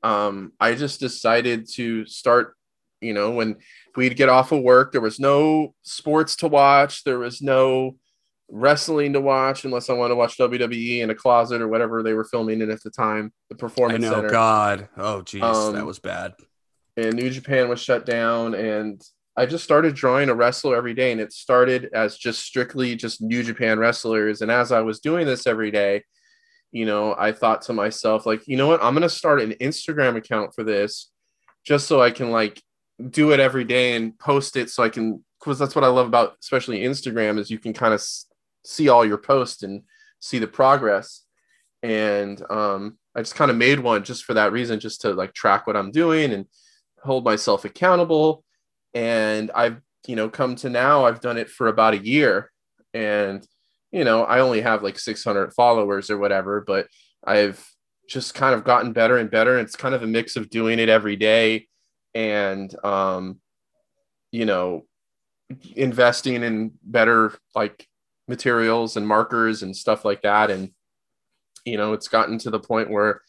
um 0.03 0.53
i 0.61 0.75
just 0.75 1.01
decided 1.01 1.69
to 1.71 2.05
start 2.07 2.55
you 3.01 3.13
know 3.13 3.31
when 3.33 3.57
we'd 3.97 4.17
get 4.17 4.29
off 4.29 4.53
of 4.53 4.63
work 4.63 4.93
there 4.93 5.01
was 5.01 5.21
no 5.21 5.75
sports 5.83 6.37
to 6.37 6.49
watch 6.49 7.05
there 7.05 7.19
was 7.19 7.41
no 7.43 7.97
wrestling 8.49 9.13
to 9.15 9.21
watch 9.21 9.65
unless 9.65 9.89
i 9.89 9.93
wanted 9.93 10.11
to 10.11 10.17
watch 10.17 10.37
wwe 10.37 11.01
in 11.01 11.11
a 11.11 11.15
closet 11.15 11.61
or 11.63 11.69
whatever 11.69 12.03
they 12.03 12.13
were 12.13 12.25
filming 12.25 12.61
in 12.61 12.71
at 12.71 12.83
the 12.83 12.91
time 12.91 13.33
the 13.49 13.57
I 13.57 13.59
performance 13.59 14.03
know. 14.05 14.13
center 14.13 14.29
God. 14.31 14.89
Oh, 14.97 15.23
geez, 15.23 15.43
Um, 15.43 15.75
that 15.75 15.87
was 15.87 15.99
bad. 15.99 16.35
and 16.97 17.15
New 17.15 17.31
Japan 17.31 17.69
was 17.69 17.81
shut 17.81 18.05
down 18.05 18.55
and 18.55 19.01
I 19.35 19.47
just 19.47 19.65
started 19.65 19.95
drawing 19.95 20.29
a 20.29 20.35
wrestler 20.35 20.77
every 20.77 20.93
day 20.93 21.11
and 21.13 21.21
it 21.21 21.33
started 21.33 21.89
as 21.95 22.19
just 22.19 22.41
strictly 22.45 22.95
just 22.97 23.23
New 23.23 23.43
Japan 23.43 23.79
wrestlers 23.79 24.43
and 24.43 24.51
as 24.51 24.71
I 24.73 24.81
was 24.83 25.01
doing 25.01 25.27
this 25.27 25.47
every 25.47 25.71
day 25.71 26.03
you 26.73 26.87
know 26.87 27.15
I 27.17 27.33
thought 27.33 27.63
to 27.63 27.73
myself 27.73 28.27
like 28.27 28.49
you 28.49 28.57
know 28.57 28.67
what? 28.67 28.83
I'm 28.83 28.95
going 28.95 29.03
to 29.03 29.09
start 29.09 29.41
an 29.41 29.53
Instagram 29.61 30.17
account 30.17 30.55
for 30.55 30.65
this 30.65 31.11
just 31.65 31.87
so 31.87 32.03
I 32.03 32.11
can 32.11 32.31
like 32.31 32.61
do 33.11 33.33
it 33.33 33.41
every 33.41 33.65
day 33.65 33.95
and 33.95 34.19
post 34.19 34.57
it 34.57 34.71
so 34.71 34.83
I 34.83 34.89
can 34.89 35.23
cuz 35.39 35.59
that's 35.59 35.75
what 35.75 35.85
I 35.85 35.89
love 35.89 36.07
about 36.07 36.37
especially 36.41 36.81
Instagram 36.81 37.39
is 37.39 37.51
you 37.51 37.59
can 37.59 37.73
kind 37.73 37.93
of 37.95 38.01
s- 38.01 38.27
see 38.65 38.89
all 38.89 39.05
your 39.05 39.19
posts 39.19 39.63
and 39.63 39.83
see 40.19 40.39
the 40.39 40.47
progress. 40.47 41.25
And 41.83 42.43
um 42.51 42.99
I 43.15 43.21
just 43.21 43.35
kind 43.35 43.51
of 43.51 43.57
made 43.57 43.79
one 43.81 44.03
just 44.03 44.25
for 44.25 44.35
that 44.35 44.53
reason 44.53 44.81
just 44.81 45.03
to 45.03 45.13
like 45.13 45.35
track 45.35 45.67
what 45.67 45.77
I'm 45.77 45.91
doing 45.91 46.33
and 46.33 46.47
hold 47.05 47.25
myself 47.25 47.65
accountable. 47.65 48.45
And 48.95 49.51
i've 49.55 49.81
you 50.07 50.17
know 50.17 50.29
come 50.29 50.57
to 50.57 50.69
now 50.69 51.05
i've 51.05 51.21
done 51.21 51.37
it 51.37 51.51
for 51.51 51.69
about 51.69 51.95
a 51.95 52.05
year. 52.05 52.51
And 52.95 53.47
you 53.93 54.05
know 54.05 54.25
i 54.25 54.41
only 54.41 54.61
have 54.61 54.83
like 54.83 54.99
600 54.99 55.53
followers 55.55 56.11
or 56.11 56.19
whatever 56.19 56.63
but 56.67 56.87
i've 57.25 57.65
just 58.09 58.35
kind 58.35 58.55
of 58.55 58.65
gotten 58.65 58.93
better 58.93 59.17
and 59.19 59.31
better 59.31 59.59
it's 59.59 59.77
kind 59.77 59.95
of 59.95 60.03
a 60.03 60.07
mix 60.07 60.37
of 60.37 60.51
doing 60.51 60.79
it 60.79 60.89
every 60.89 61.17
day 61.17 61.67
and 62.15 62.75
um 62.85 63.39
you 64.31 64.45
know 64.45 64.85
investing 65.77 66.43
in 66.43 66.73
better 66.83 67.33
like 67.55 67.87
materials 68.29 68.97
and 68.97 69.07
markers 69.07 69.63
and 69.63 69.77
stuff 69.77 70.05
like 70.05 70.23
that 70.23 70.51
and 70.51 70.71
you 71.65 71.77
know 71.77 71.93
it's 71.93 72.09
gotten 72.09 72.39
to 72.39 72.51
the 72.51 72.59
point 72.59 72.91
where 72.91 73.21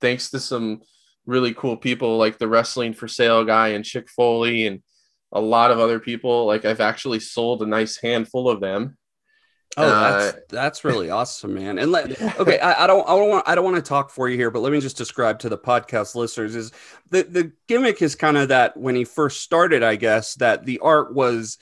thanks 0.00 0.30
to 0.30 0.38
some 0.38 0.80
really 1.26 1.54
cool 1.54 1.76
people 1.76 2.16
like 2.18 2.38
the 2.38 2.48
wrestling 2.48 2.92
for 2.92 3.08
sale 3.08 3.44
guy 3.44 3.68
and 3.68 3.84
Chick 3.84 4.08
Foley 4.10 4.66
and 4.66 4.82
a 5.32 5.40
lot 5.40 5.70
of 5.70 5.78
other 5.78 6.00
people. 6.00 6.46
Like 6.46 6.64
I've 6.64 6.80
actually 6.80 7.20
sold 7.20 7.62
a 7.62 7.66
nice 7.66 7.98
handful 7.98 8.48
of 8.50 8.60
them. 8.60 8.96
Oh, 9.76 9.84
Uh, 9.86 10.00
that's 10.22 10.38
that's 10.48 10.84
really 10.84 11.10
awesome, 11.10 11.54
man. 11.54 11.78
And 11.78 11.92
let 11.92 12.20
okay, 12.40 12.58
I, 12.58 12.84
I 12.84 12.86
don't 12.86 13.08
I 13.08 13.16
don't 13.16 13.28
want 13.28 13.48
I 13.48 13.54
don't 13.54 13.64
want 13.64 13.76
to 13.76 13.82
talk 13.82 14.10
for 14.10 14.28
you 14.28 14.36
here, 14.36 14.50
but 14.50 14.60
let 14.60 14.72
me 14.72 14.80
just 14.80 14.96
describe 14.96 15.38
to 15.40 15.48
the 15.48 15.58
podcast 15.58 16.14
listeners 16.14 16.54
is 16.56 16.72
the 17.10 17.22
the 17.22 17.52
gimmick 17.68 18.02
is 18.02 18.14
kind 18.14 18.36
of 18.36 18.48
that 18.48 18.76
when 18.76 18.94
he 18.94 19.04
first 19.04 19.40
started, 19.42 19.82
I 19.82 19.96
guess 19.96 20.34
that 20.36 20.64
the 20.64 20.78
art 20.80 21.14
was. 21.14 21.58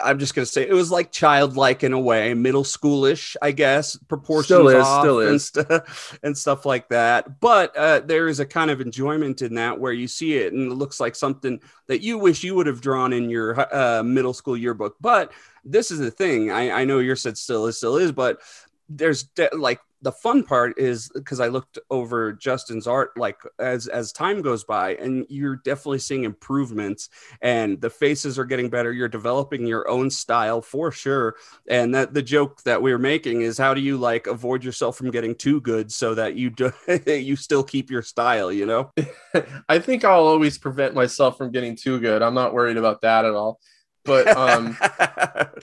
I'm 0.00 0.18
just 0.18 0.34
gonna 0.34 0.46
say 0.46 0.66
it 0.66 0.72
was 0.72 0.90
like 0.90 1.12
childlike 1.12 1.84
in 1.84 1.92
a 1.92 1.98
way, 1.98 2.34
middle 2.34 2.64
schoolish, 2.64 3.36
I 3.42 3.52
guess, 3.52 3.96
proportions 3.96 4.46
Still 4.46 4.68
is, 4.68 4.86
still 4.86 5.20
and, 5.20 5.34
is. 5.36 5.46
st- 5.46 5.82
and 6.22 6.36
stuff 6.36 6.66
like 6.66 6.88
that. 6.88 7.40
But 7.40 7.76
uh, 7.76 8.00
there 8.00 8.28
is 8.28 8.40
a 8.40 8.46
kind 8.46 8.70
of 8.70 8.80
enjoyment 8.80 9.42
in 9.42 9.54
that 9.54 9.78
where 9.78 9.92
you 9.92 10.08
see 10.08 10.36
it 10.36 10.52
and 10.52 10.70
it 10.70 10.74
looks 10.74 11.00
like 11.00 11.14
something 11.14 11.60
that 11.86 12.02
you 12.02 12.18
wish 12.18 12.42
you 12.42 12.54
would 12.54 12.66
have 12.66 12.80
drawn 12.80 13.12
in 13.12 13.30
your 13.30 13.74
uh, 13.74 14.02
middle 14.02 14.34
school 14.34 14.56
yearbook. 14.56 14.96
But 15.00 15.32
this 15.64 15.90
is 15.90 15.98
the 15.98 16.10
thing. 16.10 16.50
I, 16.50 16.70
I 16.70 16.84
know 16.84 16.98
your 16.98 17.16
said 17.16 17.38
still 17.38 17.66
is 17.66 17.76
still 17.76 17.96
is, 17.96 18.12
but 18.12 18.40
there's 18.88 19.24
de- 19.24 19.54
like 19.56 19.80
the 20.02 20.12
fun 20.12 20.44
part 20.44 20.78
is 20.78 21.10
because 21.14 21.40
I 21.40 21.48
looked 21.48 21.78
over 21.90 22.32
Justin's 22.32 22.86
art 22.86 23.16
like 23.16 23.38
as 23.58 23.88
as 23.88 24.12
time 24.12 24.42
goes 24.42 24.64
by, 24.64 24.94
and 24.94 25.26
you're 25.28 25.56
definitely 25.56 25.98
seeing 25.98 26.24
improvements, 26.24 27.08
and 27.42 27.80
the 27.80 27.90
faces 27.90 28.38
are 28.38 28.44
getting 28.44 28.70
better. 28.70 28.92
You're 28.92 29.08
developing 29.08 29.66
your 29.66 29.88
own 29.88 30.10
style 30.10 30.62
for 30.62 30.92
sure. 30.92 31.36
And 31.68 31.94
that 31.94 32.14
the 32.14 32.22
joke 32.22 32.62
that 32.62 32.80
we 32.80 32.92
are 32.92 32.98
making 32.98 33.42
is 33.42 33.58
how 33.58 33.74
do 33.74 33.80
you 33.80 33.96
like 33.96 34.26
avoid 34.26 34.62
yourself 34.62 34.96
from 34.96 35.10
getting 35.10 35.34
too 35.34 35.60
good 35.60 35.90
so 35.90 36.14
that 36.14 36.36
you 36.36 36.50
do 36.50 36.72
you 37.06 37.36
still 37.36 37.64
keep 37.64 37.90
your 37.90 38.02
style, 38.02 38.52
you 38.52 38.66
know? 38.66 38.92
I 39.68 39.78
think 39.78 40.04
I'll 40.04 40.26
always 40.26 40.58
prevent 40.58 40.94
myself 40.94 41.38
from 41.38 41.50
getting 41.50 41.76
too 41.76 41.98
good. 41.98 42.22
I'm 42.22 42.34
not 42.34 42.54
worried 42.54 42.76
about 42.76 43.00
that 43.02 43.24
at 43.24 43.34
all. 43.34 43.58
But 44.04 44.28
um 44.28 44.76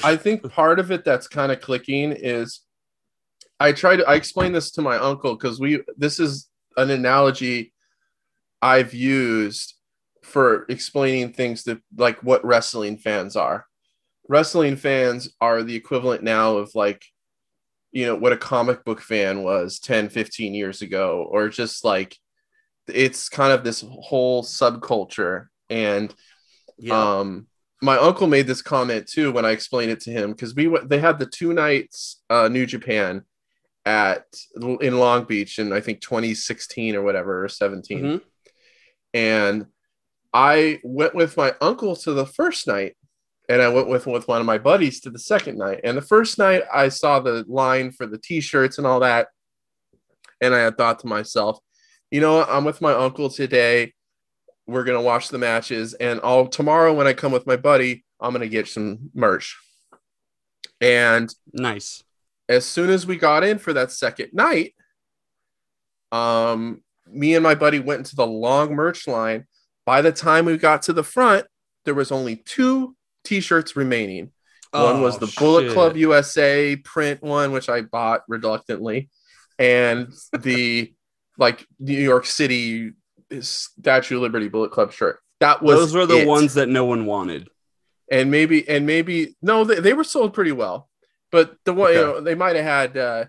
I 0.04 0.18
think 0.18 0.50
part 0.52 0.80
of 0.80 0.92
it 0.92 1.06
that's 1.06 1.28
kind 1.28 1.52
of 1.52 1.62
clicking 1.62 2.12
is 2.12 2.62
I 3.60 3.72
try 3.72 3.96
to 3.96 4.08
I 4.08 4.16
explain 4.16 4.52
this 4.52 4.72
to 4.72 4.82
my 4.82 4.98
uncle 4.98 5.36
because 5.36 5.60
we 5.60 5.82
this 5.98 6.20
is 6.20 6.50
an 6.78 6.90
analogy 6.90 7.74
I've 8.62 8.94
used 8.94 9.76
for 10.24 10.66
explaining 10.70 11.34
things 11.34 11.64
that 11.64 11.80
like 11.98 12.22
what 12.24 12.46
wrestling 12.46 12.98
fans 12.98 13.36
are. 13.36 13.66
Wrestling 14.28 14.76
fans 14.76 15.30
are 15.40 15.64
the 15.64 15.76
equivalent 15.76 16.24
now 16.24 16.58
of 16.58 16.74
like 16.76 17.04
you 17.92 18.06
know 18.06 18.16
what 18.16 18.34
a 18.34 18.38
comic 18.38 18.84
book 18.84 19.00
fan 19.00 19.44
was 19.44 19.80
10 19.80 20.10
15 20.10 20.54
years 20.54 20.82
ago 20.82 21.26
or 21.30 21.48
just 21.48 21.86
like 21.86 22.18
it's 22.88 23.30
kind 23.30 23.54
of 23.54 23.64
this 23.64 23.86
whole 23.88 24.44
subculture 24.44 25.48
and 25.70 26.14
yeah. 26.78 27.20
um 27.20 27.48
my 27.82 27.98
uncle 27.98 28.28
made 28.28 28.48
this 28.48 28.62
comment 28.62 29.08
too 29.08 29.32
when 29.32 29.46
I 29.46 29.52
explained 29.52 29.92
it 29.92 30.00
to 30.02 30.12
him 30.12 30.32
because 30.32 30.56
we 30.56 30.68
went. 30.68 30.90
They 30.90 31.00
had 31.00 31.20
the 31.20 31.26
two 31.26 31.54
nights 31.54 32.22
uh, 32.30 32.48
New 32.48 32.66
Japan 32.66 33.24
at 33.86 34.26
in 34.56 34.98
Long 34.98 35.26
Beach 35.26 35.60
in 35.60 35.72
I 35.72 35.80
think 35.82 36.02
2016 36.02 36.96
or 36.96 37.04
whatever 37.04 37.44
or 37.46 37.50
17, 37.50 38.04
Mhm. 38.04 38.22
and 39.14 39.66
I 40.34 40.80
went 40.84 41.16
with 41.16 41.38
my 41.38 41.54
uncle 41.62 41.96
to 41.98 42.14
the 42.14 42.26
first 42.26 42.68
night, 42.68 42.98
and 43.48 43.62
I 43.62 43.70
went 43.70 43.88
with 43.88 44.06
with 44.08 44.28
one 44.28 44.40
of 44.42 44.46
my 44.48 44.58
buddies 44.58 45.00
to 45.02 45.10
the 45.10 45.20
second 45.20 45.58
night. 45.58 45.82
And 45.84 45.96
the 45.98 46.02
first 46.02 46.38
night 46.38 46.64
I 46.74 46.90
saw 46.90 47.20
the 47.20 47.46
line 47.48 47.92
for 47.92 48.06
the 48.06 48.18
T-shirts 48.18 48.78
and 48.78 48.88
all 48.88 49.00
that, 49.02 49.28
and 50.42 50.54
I 50.56 50.60
had 50.60 50.78
thought 50.78 51.00
to 51.00 51.08
myself, 51.08 51.60
you 52.12 52.20
know, 52.22 52.38
what? 52.38 52.50
I'm 52.50 52.66
with 52.66 52.82
my 52.82 52.94
uncle 52.94 53.30
today. 53.30 53.94
We're 54.68 54.84
gonna 54.84 55.02
watch 55.02 55.30
the 55.30 55.38
matches, 55.38 55.94
and 55.94 56.20
all 56.22 56.48
tomorrow 56.48 56.92
when 56.94 57.08
I 57.08 57.14
come 57.14 57.32
with 57.32 57.46
my 57.46 57.56
buddy, 57.56 58.04
I'm 58.20 58.34
gonna 58.34 58.48
get 58.48 58.68
some 58.68 59.12
merch. 59.14 59.56
And 60.82 61.34
Nice. 61.54 62.04
As 62.50 62.66
soon 62.66 62.90
as 62.90 63.06
we 63.08 63.18
got 63.18 63.44
in 63.44 63.58
for 63.58 63.74
that 63.74 63.92
second 63.92 64.30
night, 64.34 64.74
um, 66.12 66.82
me 67.08 67.36
and 67.36 67.44
my 67.44 67.56
buddy 67.56 67.80
went 67.80 68.00
into 68.00 68.16
the 68.16 68.26
long 68.28 68.74
merch 68.76 69.08
line. 69.08 69.46
By 69.86 70.02
the 70.02 70.12
time 70.12 70.46
we 70.46 70.58
got 70.58 70.84
to 70.84 70.94
the 70.94 71.04
front, 71.04 71.46
there 71.86 71.94
was 71.94 72.12
only 72.12 72.38
two 72.38 72.96
t-shirts 73.24 73.76
remaining. 73.76 74.32
one 74.72 75.02
was 75.02 75.16
Oh, 75.16 75.20
the 75.26 75.34
Bullet. 75.38 75.72
Club 75.74 75.96
USA 75.98 76.76
print 76.78 77.22
one, 77.22 77.52
which 77.52 77.70
I 77.70 77.82
bought 77.82 78.22
reluctantly, 78.28 79.10
and 79.60 80.12
the 80.38 80.94
like 81.38 81.66
New 81.80 81.94
York 82.02 82.26
City 82.26 82.92
Statue 83.40 84.16
of 84.18 84.22
Liberty 84.24 84.48
Bullet 84.48 84.72
Club 84.72 84.92
shirt. 84.92 85.20
That 85.42 85.62
was 85.62 85.78
Those 85.80 85.96
were 85.96 86.06
the 86.06 86.22
it 86.22 86.28
ones 86.28 86.54
that 86.56 86.70
no 86.70 86.86
one 86.86 87.06
wanted. 87.06 87.50
and 88.12 88.32
maybe 88.32 88.68
and 88.68 88.86
maybe 88.88 89.36
no 89.42 89.64
they, 89.64 89.80
they 89.80 89.94
were 89.94 90.04
sold 90.04 90.34
pretty 90.34 90.52
well 90.54 90.90
but 91.36 91.58
the 91.66 91.74
one 91.74 91.92
you 91.94 92.00
know 92.00 92.22
they 92.22 92.36
might 92.36 92.56
have 92.56 92.66
had 92.66 92.98
uh 92.98 93.26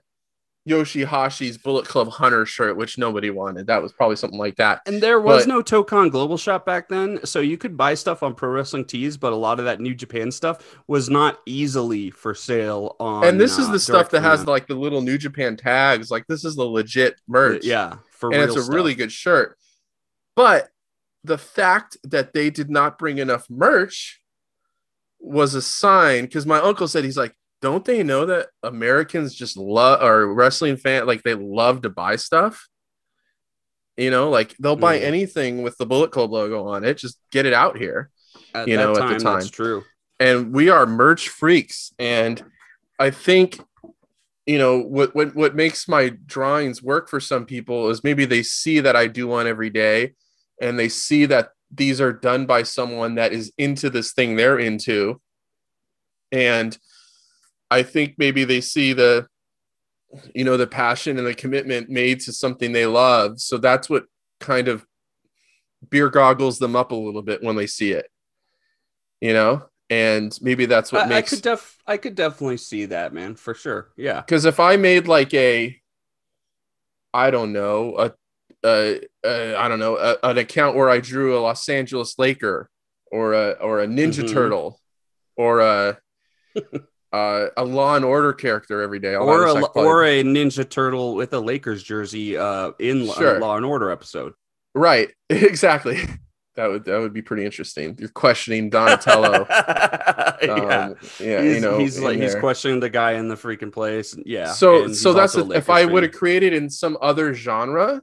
yoshihashi's 0.69 1.57
bullet 1.59 1.87
club 1.87 2.09
hunter 2.09 2.45
shirt 2.45 2.77
which 2.77 2.99
nobody 2.99 3.31
wanted. 3.31 3.67
That 3.69 3.83
was 3.83 3.93
probably 3.93 4.17
something 4.17 4.39
like 4.39 4.57
that. 4.57 4.81
And 4.87 5.01
there 5.01 5.21
was 5.21 5.47
But- 5.47 5.49
no 5.49 5.63
Tokon 5.63 6.11
Global 6.11 6.37
Shop 6.37 6.67
back 6.67 6.89
then, 6.89 7.25
so 7.25 7.39
you 7.41 7.57
could 7.57 7.77
buy 7.77 7.95
stuff 7.95 8.23
on 8.25 8.35
Pro 8.35 8.51
Wrestling 8.51 8.85
Tees, 8.85 9.17
but 9.17 9.33
a 9.33 9.37
lot 9.37 9.59
of 9.61 9.65
that 9.67 9.81
New 9.81 9.95
Japan 9.95 10.31
stuff 10.33 10.77
was 10.89 11.09
not 11.09 11.39
easily 11.47 12.11
for 12.11 12.35
sale 12.35 12.97
on. 12.99 13.25
and 13.25 13.41
this 13.41 13.59
is 13.59 13.69
uh, 13.69 13.73
the 13.73 13.79
stuff 13.79 14.11
that 14.11 14.23
has 14.23 14.45
like 14.47 14.67
the 14.67 14.75
little 14.75 15.03
new 15.03 15.17
japan 15.19 15.57
tags. 15.57 16.11
Like 16.11 16.27
this 16.27 16.45
is 16.45 16.57
the 16.57 16.65
legit 16.65 17.21
merch. 17.29 17.65
Yeah, 17.65 17.99
for 18.11 18.31
and 18.31 18.41
real 18.41 18.49
it's 18.49 18.57
a 18.57 18.63
stuff. 18.65 18.75
really 18.75 18.95
good 18.97 19.13
shirt. 19.13 19.57
But 20.35 20.69
the 21.23 21.39
fact 21.39 21.97
that 22.05 22.33
they 22.35 22.51
did 22.51 22.71
not 22.71 22.99
bring 22.99 23.19
enough 23.19 23.47
merch 23.49 24.21
was 25.21 25.55
a 25.55 25.63
sign 25.63 26.25
because 26.25 26.45
my 26.47 26.59
uncle 26.59 26.87
said 26.89 27.05
he's 27.05 27.17
like 27.17 27.35
don't 27.63 27.85
they 27.85 28.03
know 28.03 28.27
that 28.27 28.49
americans 28.63 29.35
just 29.35 29.57
love 29.57 30.03
or 30.03 30.33
wrestling 30.33 30.77
fan 30.77 31.07
like 31.07 31.23
they 31.23 31.35
love 31.35 31.83
to 31.83 31.91
buy 31.91 32.17
stuff 32.17 32.69
you 33.97 34.11
know 34.11 34.29
like 34.31 34.55
they'll 34.59 34.77
buy 34.77 34.99
Mhm. 34.99 35.03
anything 35.03 35.63
with 35.63 35.77
the 35.79 35.87
bullet 35.87 36.11
club 36.13 36.33
logo 36.33 36.67
on 36.69 36.85
it 36.85 36.99
just 36.99 37.19
get 37.31 37.47
it 37.47 37.53
out 37.55 37.77
here 37.79 38.11
At 38.55 38.69
you 38.69 38.77
know, 38.77 38.91
at 38.91 38.95
the 38.95 39.01
time, 39.01 39.11
that's 39.11 39.23
time. 39.23 39.49
true. 39.51 39.85
and 40.21 40.53
we 40.53 40.69
are 40.69 40.87
merch 40.87 41.29
freaks 41.29 41.93
and 41.99 42.43
i 42.99 43.11
think 43.11 43.59
you 44.45 44.59
know 44.59 44.79
what 44.81 45.15
what 45.15 45.35
what 45.35 45.55
makes 45.57 45.89
my 45.89 46.11
drawings 46.27 46.83
work 46.83 47.09
for 47.09 47.21
some 47.21 47.47
people 47.47 47.89
is 47.91 48.05
maybe 48.05 48.25
they 48.27 48.43
see 48.43 48.81
that 48.81 48.95
i 48.97 49.07
do 49.07 49.27
one 49.27 49.47
every 49.47 49.71
day 49.71 50.15
and 50.61 50.79
they 50.79 50.89
see 50.89 51.27
that 51.27 51.51
these 51.75 52.01
are 52.01 52.13
done 52.13 52.47
by 52.47 52.63
someone 52.63 53.17
that 53.17 53.33
is 53.33 53.53
into 53.59 53.91
this 53.91 54.13
thing 54.13 54.37
they're 54.37 54.59
into 54.59 55.21
and 56.33 56.79
i 57.71 57.83
think 57.83 58.15
maybe 58.19 58.45
they 58.45 58.61
see 58.61 58.93
the 58.93 59.27
you 60.35 60.45
know 60.45 60.57
the 60.57 60.67
passion 60.67 61.19
and 61.19 61.27
the 61.27 61.35
commitment 61.35 61.89
made 61.91 62.21
to 62.21 62.33
something 62.33 62.73
they 62.73 62.87
love 62.87 63.41
so 63.41 63.59
that's 63.59 63.89
what 63.91 64.05
kind 64.41 64.69
of 64.69 64.87
beer 65.91 66.09
goggles 66.09 66.59
them 66.59 66.75
up 66.77 66.93
a 66.93 66.95
little 66.95 67.23
bit 67.23 67.43
when 67.43 67.57
they 67.57 67.67
see 67.67 67.93
it 67.93 68.07
you 69.21 69.33
know 69.33 69.63
and 69.89 70.37
maybe 70.43 70.67
that's 70.67 70.91
what 70.91 71.11
I, 71.13 71.19
I 71.19 71.23
could 71.23 71.43
def 71.43 71.79
I 71.87 71.97
could 71.97 72.17
definitely 72.17 72.57
see 72.57 72.87
that, 72.87 73.15
man, 73.15 73.37
for 73.37 73.55
sure. 73.55 73.93
Yeah. 73.97 74.21
because 74.21 74.45
if 74.45 74.59
I 74.59 74.75
made 74.77 75.07
like 75.07 75.33
a, 75.33 75.81
I 77.15 77.31
don't 77.31 77.53
know, 77.53 77.97
a, 77.97 78.13
a, 78.65 79.01
a 79.25 79.55
I 79.57 79.69
don't 79.69 79.79
know, 79.79 79.97
a, 79.97 80.17
an 80.25 80.39
account 80.39 80.75
where 80.75 80.91
I 80.91 80.99
drew 80.99 81.39
a 81.39 81.41
Los 81.41 81.69
Angeles 81.69 82.19
Laker 82.19 82.69
or 83.13 83.35
a 83.35 83.51
or 83.53 83.81
a 83.81 83.87
Ninja 83.87 84.25
Mhm. 84.25 84.33
Turtle 84.33 84.81
or 85.37 85.61
a 85.61 85.99
uh, 87.17 87.49
a 87.57 87.65
Law 87.65 87.97
and 87.97 88.05
Order 88.05 88.33
character 88.33 88.83
every 88.83 88.99
day, 88.99 89.15
Or 89.15 89.47
a, 89.47 89.65
or 89.75 90.05
a 90.05 90.23
Ninja 90.23 90.69
Turtle 90.69 91.15
with 91.15 91.33
a 91.33 91.41
Lakers 91.41 91.83
jersey 91.83 92.37
uh, 92.37 92.73
in 92.79 93.07
Law- 93.07 93.15
Sure. 93.15 93.41
Law 93.41 93.57
and 93.57 93.65
Order 93.65 93.91
episode. 93.91 94.35
right, 94.75 95.11
exactly. 95.31 95.99
That 96.57 96.71
would 96.71 96.87
that 96.87 96.99
would 97.01 97.13
be 97.13 97.21
pretty 97.21 97.45
interesting. 97.45 97.97
You're 98.01 98.09
questioning 98.09 98.71
Donatello. 98.71 99.47
yeah. 99.51 100.87
um, 100.89 100.97
yeah, 101.21 101.43
he's, 101.43 101.55
you 101.55 101.61
know, 101.61 101.79
he's 101.79 102.01
like 102.01 102.19
he's 102.19 102.35
questioning 102.35 102.81
the 102.81 102.89
guy 102.89 103.13
in 103.13 103.29
the 103.29 103.35
freaking 103.35 103.71
place. 103.71 104.17
Yeah. 104.25 104.53
So 104.53 104.91
so 104.91 105.13
that's 105.13 105.37
a 105.37 105.51
if 105.51 105.69
I 105.69 105.85
would 105.85 106.03
have 106.03 106.13
created 106.13 106.55
in 106.55 106.71
some 106.71 106.97
other 107.03 107.35
genre, 107.35 108.01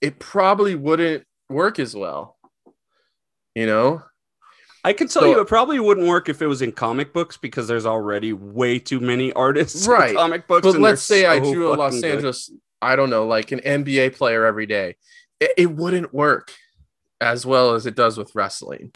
it 0.00 0.18
probably 0.18 0.74
wouldn't 0.74 1.22
work 1.48 1.78
as 1.78 1.94
well. 1.94 2.36
You 3.54 3.66
know, 3.66 4.02
I 4.84 4.92
could 4.92 5.10
tell 5.10 5.22
So- 5.22 5.30
you 5.30 5.40
it 5.40 5.46
probably 5.48 5.78
wouldn't 5.78 6.06
work 6.08 6.28
if 6.28 6.42
it 6.42 6.46
was 6.46 6.60
in 6.62 6.72
comic 6.72 7.12
books 7.12 7.36
because 7.36 7.68
there's 7.68 7.86
already 7.86 8.32
way 8.32 8.78
too 8.78 8.98
many 9.00 9.32
artists 9.34 9.86
Right. 9.86 10.10
in 10.10 10.16
comic 10.16 10.46
books. 10.46 10.66
but 10.66 10.80
let's 10.80 11.02
say 11.02 11.26
I 11.26 11.38
drew 11.38 11.72
a 11.72 11.74
Los 11.76 12.00
good. 12.00 12.04
Angeles, 12.04 12.50
I 12.80 12.96
don't 12.96 13.10
know, 13.10 13.26
like 13.26 13.52
an 13.52 13.60
NBA 13.60 14.10
player 14.16 14.44
every 14.44 14.66
day. 14.66 14.96
It, 15.40 15.52
it 15.56 15.66
wouldn't 15.70 16.12
work 16.12 16.50
as 17.20 17.46
well 17.46 17.74
as 17.74 17.86
it 17.86 17.94
does 17.94 18.18
with 18.18 18.34
wrestling 18.34 18.92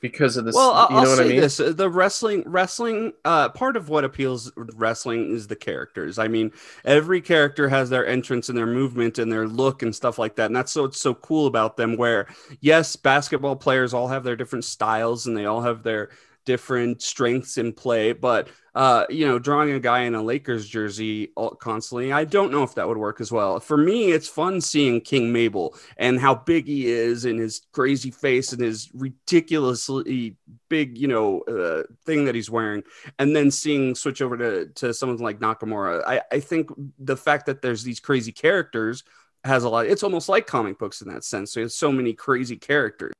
because 0.00 0.36
of 0.36 0.44
this. 0.44 0.54
Well, 0.54 0.72
I'll, 0.72 0.88
you 0.88 1.00
know 1.00 1.02
I'll 1.02 1.08
what 1.10 1.18
say 1.18 1.24
I 1.24 1.28
mean? 1.28 1.40
this: 1.40 1.56
the 1.58 1.90
wrestling, 1.90 2.42
wrestling, 2.46 3.12
uh, 3.24 3.50
part 3.50 3.76
of 3.76 3.88
what 3.88 4.04
appeals 4.04 4.52
wrestling 4.56 5.34
is 5.34 5.46
the 5.46 5.56
characters. 5.56 6.18
I 6.18 6.28
mean, 6.28 6.52
every 6.84 7.20
character 7.20 7.68
has 7.68 7.90
their 7.90 8.06
entrance 8.06 8.48
and 8.48 8.58
their 8.58 8.66
movement 8.66 9.18
and 9.18 9.30
their 9.30 9.46
look 9.46 9.82
and 9.82 9.94
stuff 9.94 10.18
like 10.18 10.36
that, 10.36 10.46
and 10.46 10.56
that's 10.56 10.74
what's 10.74 11.00
so 11.00 11.14
cool 11.14 11.46
about 11.46 11.76
them. 11.76 11.96
Where 11.96 12.26
yes, 12.60 12.96
basketball 12.96 13.56
players 13.56 13.94
all 13.94 14.08
have 14.08 14.24
their 14.24 14.36
different 14.36 14.64
styles 14.64 15.26
and 15.26 15.36
they 15.36 15.46
all 15.46 15.62
have 15.62 15.82
their 15.82 16.10
different 16.46 17.02
strengths 17.02 17.58
in 17.58 17.72
play, 17.72 18.12
but 18.12 18.48
uh, 18.74 19.04
you 19.08 19.26
know, 19.26 19.38
drawing 19.38 19.72
a 19.72 19.80
guy 19.80 20.00
in 20.00 20.14
a 20.14 20.22
Lakers 20.22 20.68
jersey 20.68 21.32
constantly, 21.60 22.12
I 22.12 22.24
don't 22.24 22.52
know 22.52 22.62
if 22.62 22.74
that 22.74 22.86
would 22.86 22.96
work 22.96 23.20
as 23.20 23.32
well. 23.32 23.58
For 23.60 23.76
me, 23.76 24.12
it's 24.12 24.28
fun 24.28 24.60
seeing 24.60 25.00
King 25.00 25.32
Mabel 25.32 25.76
and 25.96 26.20
how 26.20 26.34
big 26.34 26.66
he 26.66 26.86
is 26.86 27.24
and 27.24 27.38
his 27.38 27.62
crazy 27.72 28.10
face 28.10 28.52
and 28.52 28.62
his 28.62 28.90
ridiculously 28.94 30.36
big, 30.68 30.96
you 30.96 31.08
know, 31.08 31.40
uh, 31.42 31.82
thing 32.04 32.24
that 32.26 32.34
he's 32.34 32.50
wearing, 32.50 32.82
and 33.18 33.34
then 33.34 33.50
seeing 33.50 33.94
switch 33.94 34.22
over 34.22 34.36
to 34.36 34.66
to 34.76 34.94
someone 34.94 35.18
like 35.18 35.40
Nakamura. 35.40 36.02
I, 36.06 36.22
I 36.30 36.40
think 36.40 36.70
the 36.98 37.16
fact 37.16 37.46
that 37.46 37.62
there's 37.62 37.82
these 37.82 38.00
crazy 38.00 38.32
characters 38.32 39.02
has 39.44 39.64
a 39.64 39.68
lot. 39.68 39.86
It's 39.86 40.02
almost 40.02 40.28
like 40.28 40.46
comic 40.46 40.78
books 40.78 41.00
in 41.00 41.08
that 41.08 41.24
sense. 41.24 41.52
So 41.52 41.60
it's 41.60 41.76
so 41.76 41.90
many 41.92 42.12
crazy 42.12 42.56
characters. 42.56 43.12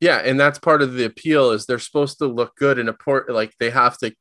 Yeah, 0.00 0.16
and 0.16 0.40
that's 0.40 0.58
part 0.58 0.80
of 0.80 0.94
the 0.94 1.04
appeal 1.04 1.50
is 1.50 1.66
they're 1.66 1.78
supposed 1.78 2.18
to 2.18 2.26
look 2.26 2.56
good 2.56 2.78
in 2.78 2.88
a 2.88 2.92
port. 2.92 3.30
Like 3.30 3.54
they 3.58 3.70
have 3.70 3.98
to. 3.98 4.12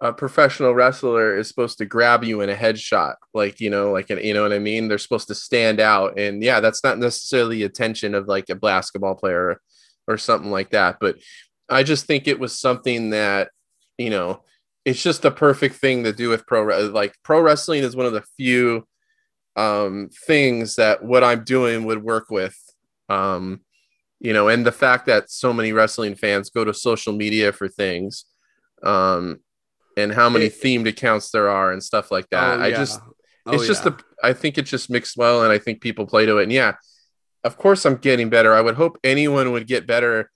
A 0.00 0.12
professional 0.12 0.74
wrestler 0.74 1.36
is 1.36 1.48
supposed 1.48 1.78
to 1.78 1.84
grab 1.84 2.22
you 2.22 2.40
in 2.40 2.50
a 2.50 2.54
headshot, 2.54 3.14
like 3.34 3.60
you 3.60 3.68
know, 3.68 3.90
like 3.90 4.10
an, 4.10 4.18
you 4.22 4.32
know 4.32 4.42
what 4.42 4.52
I 4.52 4.60
mean. 4.60 4.86
They're 4.86 4.98
supposed 4.98 5.28
to 5.28 5.34
stand 5.34 5.80
out, 5.80 6.18
and 6.18 6.42
yeah, 6.42 6.60
that's 6.60 6.84
not 6.84 6.98
necessarily 6.98 7.64
attention 7.64 8.14
of 8.14 8.28
like 8.28 8.48
a 8.48 8.54
basketball 8.54 9.16
player 9.16 9.50
or, 9.50 9.60
or 10.14 10.18
something 10.18 10.52
like 10.52 10.70
that. 10.70 10.98
But 11.00 11.16
I 11.68 11.82
just 11.82 12.06
think 12.06 12.28
it 12.28 12.38
was 12.38 12.58
something 12.58 13.10
that 13.10 13.50
you 13.98 14.10
know, 14.10 14.42
it's 14.84 15.02
just 15.02 15.22
the 15.22 15.30
perfect 15.30 15.74
thing 15.76 16.04
to 16.04 16.12
do 16.12 16.28
with 16.28 16.46
pro. 16.46 16.64
Like 16.86 17.14
pro 17.24 17.40
wrestling 17.40 17.82
is 17.82 17.96
one 17.96 18.06
of 18.06 18.12
the 18.12 18.24
few 18.36 18.86
um, 19.56 20.08
things 20.26 20.76
that 20.76 21.02
what 21.04 21.24
I'm 21.24 21.44
doing 21.44 21.84
would 21.84 22.02
work 22.02 22.30
with. 22.30 22.56
Um, 23.08 23.60
you 24.20 24.32
know, 24.32 24.48
and 24.48 24.64
the 24.64 24.72
fact 24.72 25.06
that 25.06 25.30
so 25.30 25.52
many 25.52 25.72
wrestling 25.72 26.14
fans 26.14 26.50
go 26.50 26.64
to 26.64 26.72
social 26.72 27.12
media 27.12 27.52
for 27.52 27.68
things, 27.68 28.24
um, 28.82 29.40
and 29.98 30.12
how 30.12 30.28
many 30.28 30.46
It- 30.46 30.60
themed 30.62 30.88
accounts 30.88 31.30
there 31.30 31.48
are 31.48 31.72
and 31.72 31.82
stuff 31.82 32.10
like 32.10 32.28
that. 32.30 32.58
Oh, 32.58 32.62
I 32.62 32.66
yeah. 32.68 32.76
just, 32.76 33.00
Oh, 33.46 33.52
it's 33.54 33.66
just 33.66 33.82
the, 33.84 33.96
I 34.22 34.34
think 34.34 34.58
it 34.58 34.62
just 34.66 34.90
mixed 34.90 35.16
well, 35.16 35.42
and 35.42 35.50
I 35.50 35.56
think 35.58 35.80
people 35.80 36.06
play 36.06 36.26
to 36.26 36.36
it. 36.36 36.42
And 36.44 36.52
yeah, 36.52 36.74
of 37.44 37.56
course, 37.56 37.86
I'm 37.86 37.96
getting 37.96 38.28
better. 38.28 38.52
I 38.52 38.60
would 38.60 38.74
hope 38.74 38.98
anyone 39.02 39.52
would 39.52 39.66
get 39.66 39.86
better 39.86 40.30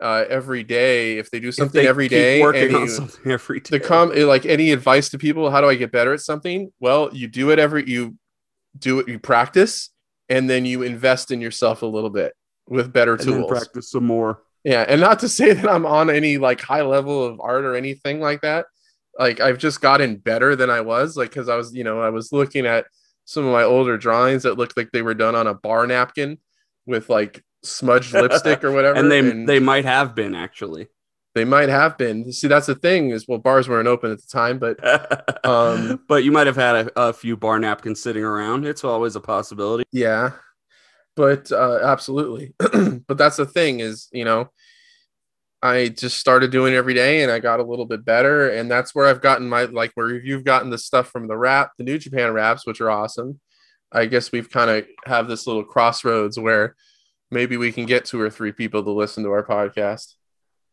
uh, 0.00 0.24
every 0.28 0.62
day 0.62 1.18
if 1.18 1.30
they 1.32 1.40
do 1.40 1.50
something 1.50 1.82
they 1.82 1.88
every 1.88 2.06
day. 2.06 2.40
working 2.40 2.66
and 2.68 2.76
on 2.76 2.88
something 2.88 3.32
every 3.38 3.58
day. 3.60 3.78
the 3.78 3.80
com 3.80 4.10
like 4.14 4.44
any 4.46 4.70
advice 4.72 5.08
to 5.08 5.18
people 5.18 5.50
how 5.52 5.60
do 5.60 5.68
i 5.68 5.74
get 5.76 5.92
better 5.92 6.12
at 6.12 6.20
something 6.20 6.72
well 6.80 7.08
you 7.12 7.28
do 7.28 7.50
it 7.50 7.60
every 7.60 7.88
you 7.88 8.16
do 8.76 8.98
it 8.98 9.08
you 9.08 9.20
practice 9.20 9.90
and 10.28 10.50
then 10.50 10.64
you 10.66 10.82
invest 10.82 11.30
in 11.30 11.40
yourself 11.40 11.82
a 11.82 11.86
little 11.86 12.10
bit 12.10 12.32
with 12.68 12.92
better 12.92 13.14
and 13.14 13.22
tools 13.22 13.48
practice 13.50 13.90
some 13.90 14.04
more. 14.04 14.42
Yeah, 14.64 14.84
and 14.86 15.00
not 15.00 15.20
to 15.20 15.28
say 15.28 15.52
that 15.52 15.68
I'm 15.68 15.86
on 15.86 16.08
any 16.10 16.38
like 16.38 16.60
high 16.60 16.82
level 16.82 17.22
of 17.24 17.40
art 17.40 17.64
or 17.64 17.76
anything 17.76 18.20
like 18.20 18.40
that. 18.40 18.66
Like 19.18 19.40
I've 19.40 19.58
just 19.58 19.80
gotten 19.80 20.16
better 20.16 20.56
than 20.56 20.70
I 20.70 20.80
was, 20.80 21.16
like 21.16 21.30
because 21.30 21.48
I 21.48 21.56
was, 21.56 21.74
you 21.74 21.84
know, 21.84 22.00
I 22.00 22.10
was 22.10 22.32
looking 22.32 22.66
at 22.66 22.86
some 23.24 23.46
of 23.46 23.52
my 23.52 23.62
older 23.62 23.96
drawings 23.96 24.42
that 24.42 24.58
looked 24.58 24.76
like 24.76 24.90
they 24.92 25.02
were 25.02 25.14
done 25.14 25.34
on 25.34 25.46
a 25.46 25.54
bar 25.54 25.86
napkin 25.86 26.38
with 26.86 27.08
like 27.08 27.42
smudged 27.62 28.12
lipstick 28.14 28.64
or 28.64 28.72
whatever. 28.72 28.98
and 28.98 29.10
they 29.10 29.20
and 29.20 29.48
they 29.48 29.60
might 29.60 29.84
have 29.84 30.14
been 30.14 30.34
actually. 30.34 30.88
They 31.34 31.44
might 31.44 31.68
have 31.68 31.98
been. 31.98 32.32
See, 32.32 32.46
that's 32.46 32.68
the 32.68 32.76
thing 32.76 33.10
is, 33.10 33.26
well, 33.26 33.38
bars 33.38 33.68
weren't 33.68 33.88
open 33.88 34.12
at 34.12 34.20
the 34.20 34.26
time, 34.28 34.60
but 34.60 35.44
um, 35.44 36.00
but 36.06 36.22
you 36.22 36.30
might 36.30 36.46
have 36.46 36.56
had 36.56 36.76
a, 36.76 37.00
a 37.08 37.12
few 37.12 37.36
bar 37.36 37.58
napkins 37.58 38.00
sitting 38.00 38.22
around. 38.22 38.64
It's 38.64 38.84
always 38.84 39.16
a 39.16 39.20
possibility. 39.20 39.82
Yeah, 39.90 40.32
but 41.16 41.50
uh, 41.50 41.80
absolutely. 41.82 42.54
but 43.06 43.18
that's 43.18 43.36
the 43.36 43.46
thing 43.46 43.80
is, 43.80 44.08
you 44.12 44.24
know, 44.24 44.50
I 45.64 45.88
just 45.88 46.18
started 46.18 46.50
doing 46.50 46.74
it 46.74 46.76
every 46.76 46.92
day 46.92 47.22
and 47.22 47.32
I 47.32 47.38
got 47.38 47.58
a 47.58 47.64
little 47.64 47.86
bit 47.86 48.04
better. 48.04 48.50
And 48.50 48.70
that's 48.70 48.94
where 48.94 49.06
I've 49.06 49.22
gotten 49.22 49.48
my, 49.48 49.64
like, 49.64 49.92
where 49.94 50.14
you've 50.14 50.44
gotten 50.44 50.68
the 50.68 50.76
stuff 50.76 51.08
from 51.08 51.26
the 51.26 51.38
rap, 51.38 51.70
the 51.78 51.84
New 51.84 51.96
Japan 51.96 52.34
raps, 52.34 52.66
which 52.66 52.82
are 52.82 52.90
awesome. 52.90 53.40
I 53.90 54.04
guess 54.04 54.30
we've 54.30 54.50
kind 54.50 54.70
of 54.70 54.86
have 55.06 55.26
this 55.26 55.46
little 55.46 55.64
crossroads 55.64 56.38
where 56.38 56.76
maybe 57.30 57.56
we 57.56 57.72
can 57.72 57.86
get 57.86 58.04
two 58.04 58.20
or 58.20 58.28
three 58.28 58.52
people 58.52 58.84
to 58.84 58.90
listen 58.90 59.24
to 59.24 59.30
our 59.30 59.42
podcast. 59.42 60.16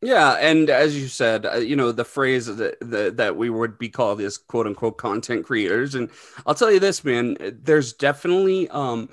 Yeah, 0.01 0.33
and 0.33 0.69
as 0.69 0.99
you 0.99 1.07
said, 1.07 1.45
uh, 1.45 1.57
you 1.57 1.75
know 1.75 1.91
the 1.91 2.03
phrase 2.03 2.47
that, 2.47 2.77
that 2.81 3.17
that 3.17 3.35
we 3.37 3.51
would 3.51 3.77
be 3.77 3.87
called 3.87 4.19
as 4.19 4.39
quote 4.39 4.65
unquote 4.65 4.97
content 4.97 5.45
creators, 5.45 5.93
and 5.93 6.09
I'll 6.43 6.55
tell 6.55 6.71
you 6.71 6.79
this, 6.79 7.03
man. 7.03 7.37
There's 7.61 7.93
definitely 7.93 8.67
um, 8.69 9.09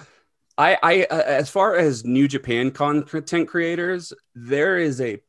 I, 0.58 0.76
I, 0.82 1.02
uh, 1.04 1.22
as 1.24 1.50
far 1.50 1.76
as 1.76 2.04
New 2.04 2.26
Japan 2.26 2.72
content 2.72 3.48
creators, 3.48 4.12
there 4.34 4.76
is 4.76 5.00
a 5.00 5.20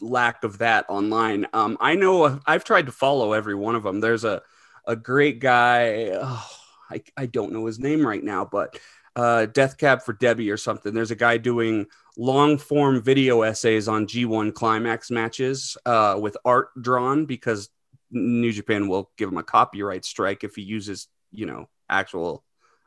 lack 0.00 0.44
of 0.44 0.58
that 0.58 0.86
online. 0.88 1.46
Um, 1.52 1.76
I 1.80 1.94
know 1.94 2.40
I've 2.46 2.64
tried 2.64 2.86
to 2.86 2.92
follow 2.92 3.32
every 3.32 3.54
one 3.54 3.74
of 3.74 3.82
them. 3.82 4.00
There's 4.00 4.24
a, 4.24 4.42
a 4.86 4.96
great 4.96 5.38
guy. 5.38 6.10
Oh, 6.20 6.46
I, 6.90 7.02
I 7.16 7.26
don't 7.26 7.52
know 7.52 7.66
his 7.66 7.78
name 7.78 8.06
right 8.06 8.22
now, 8.22 8.44
but 8.44 8.78
uh, 9.16 9.46
Death 9.46 9.78
Cab 9.78 10.02
for 10.02 10.12
Debbie 10.12 10.50
or 10.50 10.56
something. 10.56 10.92
There's 10.92 11.10
a 11.10 11.16
guy 11.16 11.36
doing 11.36 11.86
long 12.16 12.58
form 12.58 13.02
video 13.02 13.42
essays 13.42 13.88
on 13.88 14.06
G1 14.06 14.54
climax 14.54 15.10
matches 15.10 15.76
uh, 15.86 16.18
with 16.20 16.36
art 16.44 16.68
drawn 16.80 17.26
because 17.26 17.68
New 18.10 18.52
Japan 18.52 18.88
will 18.88 19.10
give 19.16 19.28
him 19.28 19.38
a 19.38 19.42
copyright 19.42 20.04
strike 20.04 20.44
if 20.44 20.56
he 20.56 20.62
uses, 20.62 21.08
you 21.32 21.46
know, 21.46 21.68
actual 21.88 22.44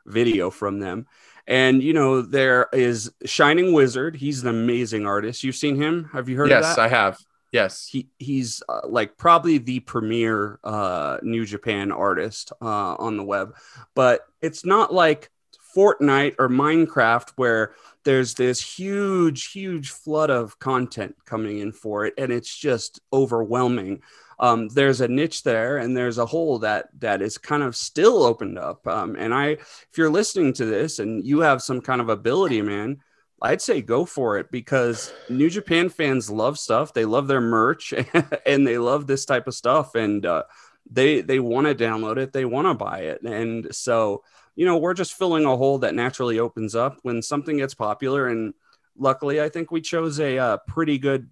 video 0.08 0.50
from 0.50 0.80
them. 0.80 1.08
And 1.48 1.82
you 1.82 1.94
know, 1.94 2.22
there 2.22 2.68
is 2.74 3.12
Shining 3.26 3.74
Wizard. 3.74 4.16
He's 4.16 4.42
an 4.42 4.50
amazing 4.50 5.06
artist. 5.06 5.44
You've 5.44 5.56
seen 5.56 5.76
him? 5.76 6.10
Have 6.12 6.28
you 6.28 6.38
heard 6.38 6.50
yes, 6.50 6.66
of 6.72 6.76
that? 6.76 6.82
I 6.82 6.88
have. 6.90 7.18
Yes. 7.52 7.88
He 7.88 8.10
he's 8.20 8.62
uh, 8.68 8.82
like 8.86 9.18
probably 9.18 9.58
the 9.58 9.80
premier 9.80 10.60
uh, 10.64 11.20
New 11.22 11.46
Japan 11.46 11.92
artist 11.92 12.52
uh, 12.62 12.96
on 12.96 13.16
the 13.16 13.24
web. 13.24 13.56
But 13.96 14.26
it's 14.42 14.66
not 14.66 14.94
like 14.94 15.32
Fortnite 15.76 16.36
or 16.40 16.50
Minecraft 16.50 17.30
where 17.36 17.74
there's 18.04 18.34
this 18.34 18.60
huge 18.60 19.52
huge 19.52 19.92
flood 19.92 20.30
of 20.30 20.58
content 20.60 21.16
coming 21.26 21.60
in 21.60 21.72
for 21.72 22.06
it 22.06 22.16
and 22.18 22.32
it's 22.32 22.56
just 22.56 23.00
overwhelming 23.14 24.02
um, 24.40 24.68
there's 24.70 25.02
a 25.02 25.08
niche 25.08 25.44
there 25.44 25.78
and 25.78 25.96
there's 25.96 26.18
a 26.18 26.26
hole 26.26 26.60
that 26.60 26.90
that 27.00 27.22
is 27.22 27.38
kind 27.38 27.64
of 27.64 27.76
still 27.76 28.24
opened 28.24 28.58
up 28.58 28.86
um, 28.88 29.16
and 29.16 29.34
i 29.34 29.48
if 29.50 29.90
you're 29.98 30.10
listening 30.10 30.54
to 30.54 30.66
this 30.66 31.00
and 31.00 31.26
you 31.26 31.40
have 31.40 31.62
some 31.62 31.82
kind 31.82 32.02
of 32.02 32.10
ability 32.10 32.62
man 32.62 32.98
i'd 33.42 33.62
say 33.62 33.82
go 33.82 34.06
for 34.06 34.38
it 34.38 34.52
because 34.52 35.14
new 35.30 35.50
japan 35.50 35.90
fans 35.90 36.30
love 36.30 36.58
stuff. 36.58 36.94
They 36.94 37.06
love 37.06 37.28
their 37.28 37.42
merch 37.42 37.94
and 38.46 38.66
they 38.66 38.78
love 38.78 39.08
this 39.08 39.26
type 39.26 39.48
of 39.48 39.54
stuff 39.54 39.96
and 39.96 40.26
uh, 40.26 40.44
they 40.90 41.22
they 41.22 41.40
want 41.40 41.68
to 41.68 41.76
download 41.76 42.18
it 42.18 42.34
they 42.34 42.46
want 42.46 42.68
to 42.68 42.74
buy 42.74 43.00
it. 43.00 43.22
And 43.22 43.74
so 43.76 44.24
you 44.56 44.66
know 44.66 44.78
we're 44.78 44.94
just 44.94 45.14
filling 45.14 45.46
a 45.46 45.56
hole 45.56 45.80
that 45.80 45.96
naturally 45.96 46.40
opens 46.40 46.76
up 46.76 46.98
when 47.04 47.22
something 47.22 47.58
gets 47.58 47.74
popular. 47.74 48.28
And 48.28 48.54
luckily 49.00 49.40
i 49.40 49.48
think 49.48 49.72
we 49.72 49.80
chose 49.80 50.20
a 50.20 50.38
uh, 50.38 50.58
pretty 50.68 50.98
good 50.98 51.30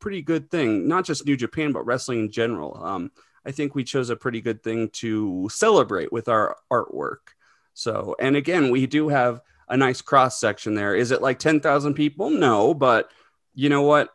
pretty 0.00 0.22
good 0.22 0.50
thing, 0.50 0.88
not 0.88 1.04
just 1.04 1.26
New 1.26 1.36
Japan, 1.36 1.72
but 1.72 1.86
wrestling 1.86 2.20
in 2.20 2.30
general. 2.30 2.82
Um, 2.82 3.10
I 3.44 3.52
think 3.52 3.74
we 3.74 3.84
chose 3.84 4.10
a 4.10 4.16
pretty 4.16 4.40
good 4.40 4.62
thing 4.62 4.90
to 4.94 5.48
celebrate 5.50 6.12
with 6.12 6.28
our 6.28 6.56
artwork. 6.70 7.32
So, 7.74 8.16
and 8.18 8.36
again, 8.36 8.70
we 8.70 8.86
do 8.86 9.08
have 9.08 9.40
a 9.68 9.76
nice 9.76 10.00
cross 10.00 10.40
section 10.40 10.74
there. 10.74 10.94
Is 10.94 11.10
it 11.10 11.22
like 11.22 11.38
10,000 11.38 11.94
people? 11.94 12.30
No, 12.30 12.74
but 12.74 13.10
you 13.54 13.68
know 13.68 13.82
what? 13.82 14.10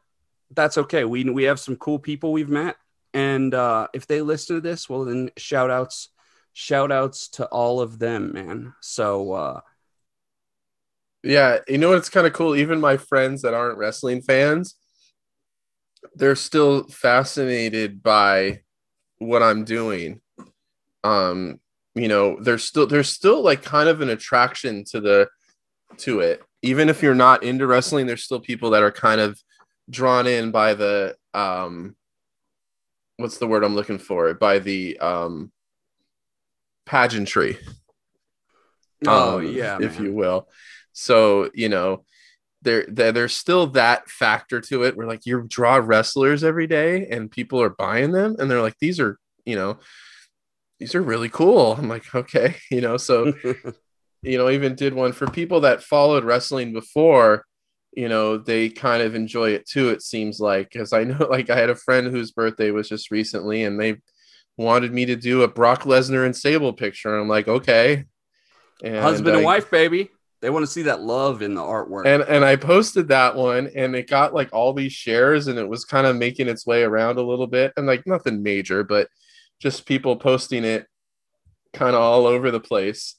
That's 0.51 0.77
okay. 0.77 1.03
We, 1.03 1.23
we 1.23 1.43
have 1.43 1.59
some 1.59 1.75
cool 1.75 1.99
people 1.99 2.31
we've 2.31 2.49
met. 2.49 2.75
And 3.13 3.53
uh, 3.53 3.87
if 3.93 4.07
they 4.07 4.21
listen 4.21 4.57
to 4.57 4.61
this, 4.61 4.89
well, 4.89 5.05
then 5.05 5.29
shout 5.37 5.71
outs, 5.71 6.09
shout 6.51 6.91
outs 6.91 7.29
to 7.29 7.45
all 7.45 7.79
of 7.79 7.99
them, 7.99 8.33
man. 8.33 8.73
So, 8.81 9.33
uh, 9.33 9.61
yeah, 11.23 11.59
you 11.67 11.77
know 11.77 11.91
what's 11.91 12.09
kind 12.09 12.27
of 12.27 12.33
cool? 12.33 12.55
Even 12.55 12.81
my 12.81 12.97
friends 12.97 13.43
that 13.43 13.53
aren't 13.53 13.77
wrestling 13.77 14.21
fans, 14.21 14.75
they're 16.15 16.35
still 16.35 16.83
fascinated 16.87 18.03
by 18.03 18.61
what 19.17 19.43
I'm 19.43 19.63
doing. 19.63 20.21
Um, 21.03 21.59
you 21.95 22.07
know, 22.07 22.37
there's 22.41 22.63
still 22.63 22.87
there's 22.87 23.09
still 23.09 23.41
like 23.43 23.63
kind 23.63 23.89
of 23.89 24.01
an 24.01 24.09
attraction 24.09 24.83
to 24.85 25.01
the 25.01 25.29
to 25.97 26.21
it. 26.21 26.41
Even 26.61 26.89
if 26.89 27.03
you're 27.03 27.15
not 27.15 27.43
into 27.43 27.67
wrestling, 27.67 28.07
there's 28.07 28.23
still 28.23 28.39
people 28.39 28.71
that 28.71 28.83
are 28.83 28.91
kind 28.91 29.21
of 29.21 29.39
drawn 29.89 30.27
in 30.27 30.51
by 30.51 30.73
the 30.73 31.15
um 31.33 31.95
what's 33.17 33.37
the 33.37 33.47
word 33.47 33.63
I'm 33.63 33.75
looking 33.75 33.99
for? 33.99 34.33
By 34.33 34.59
the 34.59 34.97
um 34.99 35.51
pageantry. 36.85 37.57
Oh 39.05 39.39
um, 39.39 39.47
yeah, 39.47 39.77
if 39.79 39.97
man. 39.97 40.05
you 40.05 40.13
will. 40.13 40.47
So, 40.93 41.49
you 41.53 41.69
know, 41.69 42.05
there, 42.63 42.85
there 42.87 43.11
there's 43.11 43.35
still 43.35 43.67
that 43.67 44.09
factor 44.09 44.61
to 44.61 44.83
it 44.83 44.95
where 44.95 45.07
like 45.07 45.25
you 45.25 45.45
draw 45.47 45.75
wrestlers 45.75 46.43
every 46.43 46.67
day 46.67 47.07
and 47.07 47.31
people 47.31 47.61
are 47.61 47.69
buying 47.69 48.11
them 48.11 48.35
and 48.39 48.49
they're 48.49 48.61
like 48.61 48.77
these 48.79 48.99
are 48.99 49.19
you 49.45 49.55
know 49.55 49.77
these 50.79 50.95
are 50.95 51.01
really 51.01 51.29
cool. 51.29 51.73
I'm 51.73 51.87
like 51.87 52.13
okay 52.15 52.55
you 52.71 52.81
know 52.81 52.97
so 52.97 53.33
you 54.21 54.37
know 54.37 54.49
even 54.49 54.75
did 54.75 54.93
one 54.93 55.11
for 55.13 55.27
people 55.27 55.61
that 55.61 55.83
followed 55.83 56.23
wrestling 56.23 56.73
before 56.73 57.45
you 57.95 58.09
know 58.09 58.37
they 58.37 58.69
kind 58.69 59.03
of 59.03 59.13
enjoy 59.15 59.51
it 59.51 59.67
too 59.67 59.89
it 59.89 60.01
seems 60.01 60.39
like 60.39 60.69
because 60.71 60.93
i 60.93 61.03
know 61.03 61.27
like 61.29 61.49
i 61.49 61.55
had 61.55 61.69
a 61.69 61.75
friend 61.75 62.07
whose 62.07 62.31
birthday 62.31 62.71
was 62.71 62.89
just 62.89 63.11
recently 63.11 63.63
and 63.63 63.79
they 63.79 63.97
wanted 64.57 64.91
me 64.91 65.05
to 65.05 65.15
do 65.15 65.43
a 65.43 65.47
brock 65.47 65.83
lesnar 65.83 66.25
and 66.25 66.35
sable 66.35 66.73
picture 66.73 67.17
i'm 67.17 67.27
like 67.27 67.47
okay. 67.47 68.05
And 68.83 68.97
husband 68.97 69.35
I, 69.35 69.37
and 69.37 69.45
wife 69.45 69.69
baby 69.69 70.09
they 70.43 70.49
want 70.49 70.63
to 70.63 70.71
see 70.71 70.81
that 70.81 71.01
love 71.01 71.41
in 71.41 71.53
the 71.53 71.61
artwork. 71.61 72.05
And 72.05 72.21
and 72.23 72.43
I 72.43 72.57
posted 72.57 73.07
that 73.07 73.33
one 73.33 73.71
and 73.73 73.95
it 73.95 74.09
got 74.09 74.33
like 74.33 74.49
all 74.51 74.73
these 74.73 74.91
shares 74.91 75.47
and 75.47 75.57
it 75.57 75.67
was 75.67 75.85
kind 75.85 76.05
of 76.05 76.17
making 76.17 76.49
its 76.49 76.67
way 76.67 76.83
around 76.83 77.17
a 77.17 77.23
little 77.23 77.47
bit 77.47 77.71
and 77.77 77.87
like 77.87 78.05
nothing 78.05 78.43
major, 78.43 78.83
but 78.83 79.07
just 79.61 79.85
people 79.85 80.17
posting 80.17 80.65
it 80.65 80.85
kind 81.71 81.95
of 81.95 82.01
all 82.01 82.27
over 82.27 82.51
the 82.51 82.59
place 82.59 83.15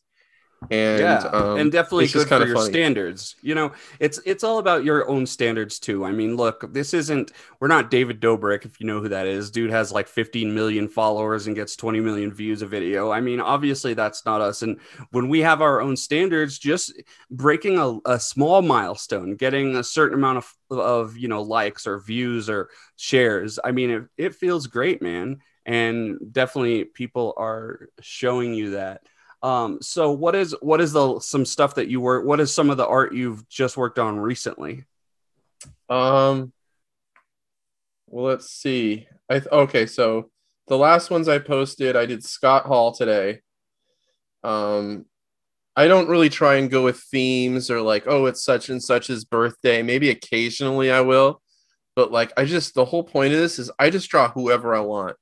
and 0.70 1.00
yeah, 1.00 1.18
um, 1.32 1.58
and 1.58 1.72
definitely 1.72 2.06
good 2.08 2.28
for 2.28 2.44
your 2.44 2.56
funny. 2.56 2.70
standards. 2.70 3.36
You 3.42 3.54
know, 3.54 3.72
it's 4.00 4.20
it's 4.24 4.44
all 4.44 4.58
about 4.58 4.84
your 4.84 5.08
own 5.08 5.26
standards 5.26 5.78
too. 5.78 6.04
I 6.04 6.12
mean, 6.12 6.36
look, 6.36 6.72
this 6.72 6.94
isn't 6.94 7.32
we're 7.60 7.68
not 7.68 7.90
David 7.90 8.20
Dobrik, 8.20 8.64
if 8.64 8.80
you 8.80 8.86
know 8.86 9.00
who 9.00 9.08
that 9.08 9.26
is. 9.26 9.50
Dude 9.50 9.70
has 9.70 9.92
like 9.92 10.08
15 10.08 10.54
million 10.54 10.88
followers 10.88 11.46
and 11.46 11.56
gets 11.56 11.76
20 11.76 12.00
million 12.00 12.32
views 12.32 12.62
a 12.62 12.66
video. 12.66 13.10
I 13.10 13.20
mean, 13.20 13.40
obviously 13.40 13.94
that's 13.94 14.24
not 14.24 14.40
us. 14.40 14.62
And 14.62 14.78
when 15.10 15.28
we 15.28 15.40
have 15.40 15.60
our 15.62 15.80
own 15.80 15.96
standards, 15.96 16.58
just 16.58 16.92
breaking 17.30 17.78
a, 17.78 17.98
a 18.06 18.20
small 18.20 18.62
milestone, 18.62 19.36
getting 19.36 19.76
a 19.76 19.84
certain 19.84 20.18
amount 20.18 20.38
of 20.38 20.54
of 20.70 21.16
you 21.16 21.28
know 21.28 21.42
likes 21.42 21.86
or 21.86 21.98
views 22.00 22.48
or 22.48 22.70
shares. 22.96 23.58
I 23.62 23.72
mean, 23.72 23.90
it, 23.90 24.02
it 24.16 24.34
feels 24.34 24.66
great, 24.66 25.02
man. 25.02 25.38
And 25.66 26.18
definitely 26.30 26.84
people 26.84 27.34
are 27.36 27.88
showing 28.00 28.54
you 28.54 28.70
that. 28.70 29.02
Um, 29.45 29.78
so 29.82 30.11
what 30.11 30.34
is 30.34 30.57
what 30.62 30.80
is 30.80 30.95
the 30.95 31.20
some 31.20 31.45
stuff 31.45 31.74
that 31.74 31.88
you 31.88 32.01
work? 32.01 32.24
What 32.24 32.40
is 32.40 32.53
some 32.53 32.70
of 32.70 32.78
the 32.78 32.86
art 32.86 33.12
you've 33.12 33.47
just 33.51 33.76
worked 33.76 33.99
on 33.99 34.18
recently? 34.18 34.84
Um, 35.90 36.51
well, 38.07 38.24
let's 38.24 38.49
see. 38.49 39.07
I 39.28 39.40
th- 39.40 39.53
okay, 39.53 39.84
so 39.84 40.30
the 40.66 40.78
last 40.78 41.11
ones 41.11 41.28
I 41.28 41.40
posted, 41.40 41.95
I 41.95 42.07
did 42.07 42.24
Scott 42.24 42.64
Hall 42.64 42.92
today. 42.92 43.40
Um, 44.42 45.05
I 45.76 45.88
don't 45.88 46.09
really 46.09 46.30
try 46.30 46.55
and 46.55 46.70
go 46.70 46.82
with 46.82 47.01
themes 47.01 47.70
or 47.70 47.82
like, 47.82 48.05
oh, 48.07 48.24
it's 48.24 48.42
such 48.42 48.70
and 48.70 48.82
such's 48.82 49.26
birthday. 49.26 49.82
Maybe 49.82 50.09
occasionally 50.09 50.90
I 50.90 51.03
will, 51.03 51.42
but 51.95 52.11
like, 52.11 52.32
I 52.38 52.47
just 52.47 52.74
the 52.74 52.86
whole 52.86 53.05
point 53.05 53.34
of 53.34 53.40
this 53.40 53.59
is 53.59 53.70
I 53.78 53.90
just 53.90 54.09
draw 54.09 54.30
whoever 54.30 54.74
I 54.74 54.80
want. 54.80 55.16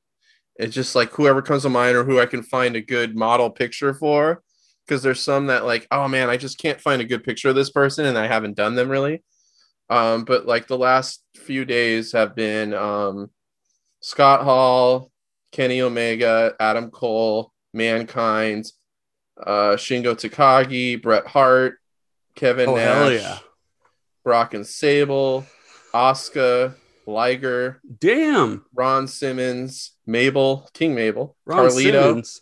It's 0.62 0.74
just 0.74 0.94
like 0.94 1.10
whoever 1.10 1.42
comes 1.42 1.62
to 1.62 1.68
mind 1.68 1.96
or 1.96 2.04
who 2.04 2.20
I 2.20 2.26
can 2.26 2.42
find 2.42 2.76
a 2.76 2.80
good 2.80 3.16
model 3.16 3.50
picture 3.50 3.94
for. 3.94 4.42
Because 4.86 5.02
there's 5.02 5.20
some 5.20 5.46
that 5.46 5.64
like, 5.64 5.86
oh 5.90 6.08
man, 6.08 6.28
I 6.28 6.36
just 6.36 6.58
can't 6.58 6.80
find 6.80 7.00
a 7.00 7.04
good 7.06 7.22
picture 7.24 7.48
of 7.48 7.54
this 7.54 7.70
person 7.70 8.04
and 8.04 8.18
I 8.18 8.26
haven't 8.26 8.56
done 8.56 8.74
them 8.74 8.88
really. 8.88 9.22
Um, 9.90 10.24
but 10.24 10.46
like 10.46 10.66
the 10.66 10.78
last 10.78 11.22
few 11.36 11.64
days 11.64 12.12
have 12.12 12.34
been 12.34 12.74
um, 12.74 13.30
Scott 14.00 14.42
Hall, 14.42 15.10
Kenny 15.52 15.80
Omega, 15.82 16.54
Adam 16.58 16.90
Cole, 16.90 17.52
Mankind, 17.72 18.66
uh, 19.40 19.76
Shingo 19.76 20.14
Takagi, 20.14 21.00
Bret 21.00 21.26
Hart, 21.26 21.78
Kevin 22.34 22.68
Oh, 22.70 22.76
Nash, 22.76 23.20
yeah. 23.20 23.38
Brock 24.24 24.54
and 24.54 24.66
Sable, 24.66 25.46
Asuka, 25.94 26.74
Liger, 27.06 27.80
Damn. 27.98 28.64
Ron 28.74 29.06
Simmons, 29.08 29.92
Mabel, 30.06 30.68
King 30.74 30.94
Mabel, 30.94 31.36
Ron 31.44 31.68
Carlito, 31.68 31.92
Simmons. 32.02 32.40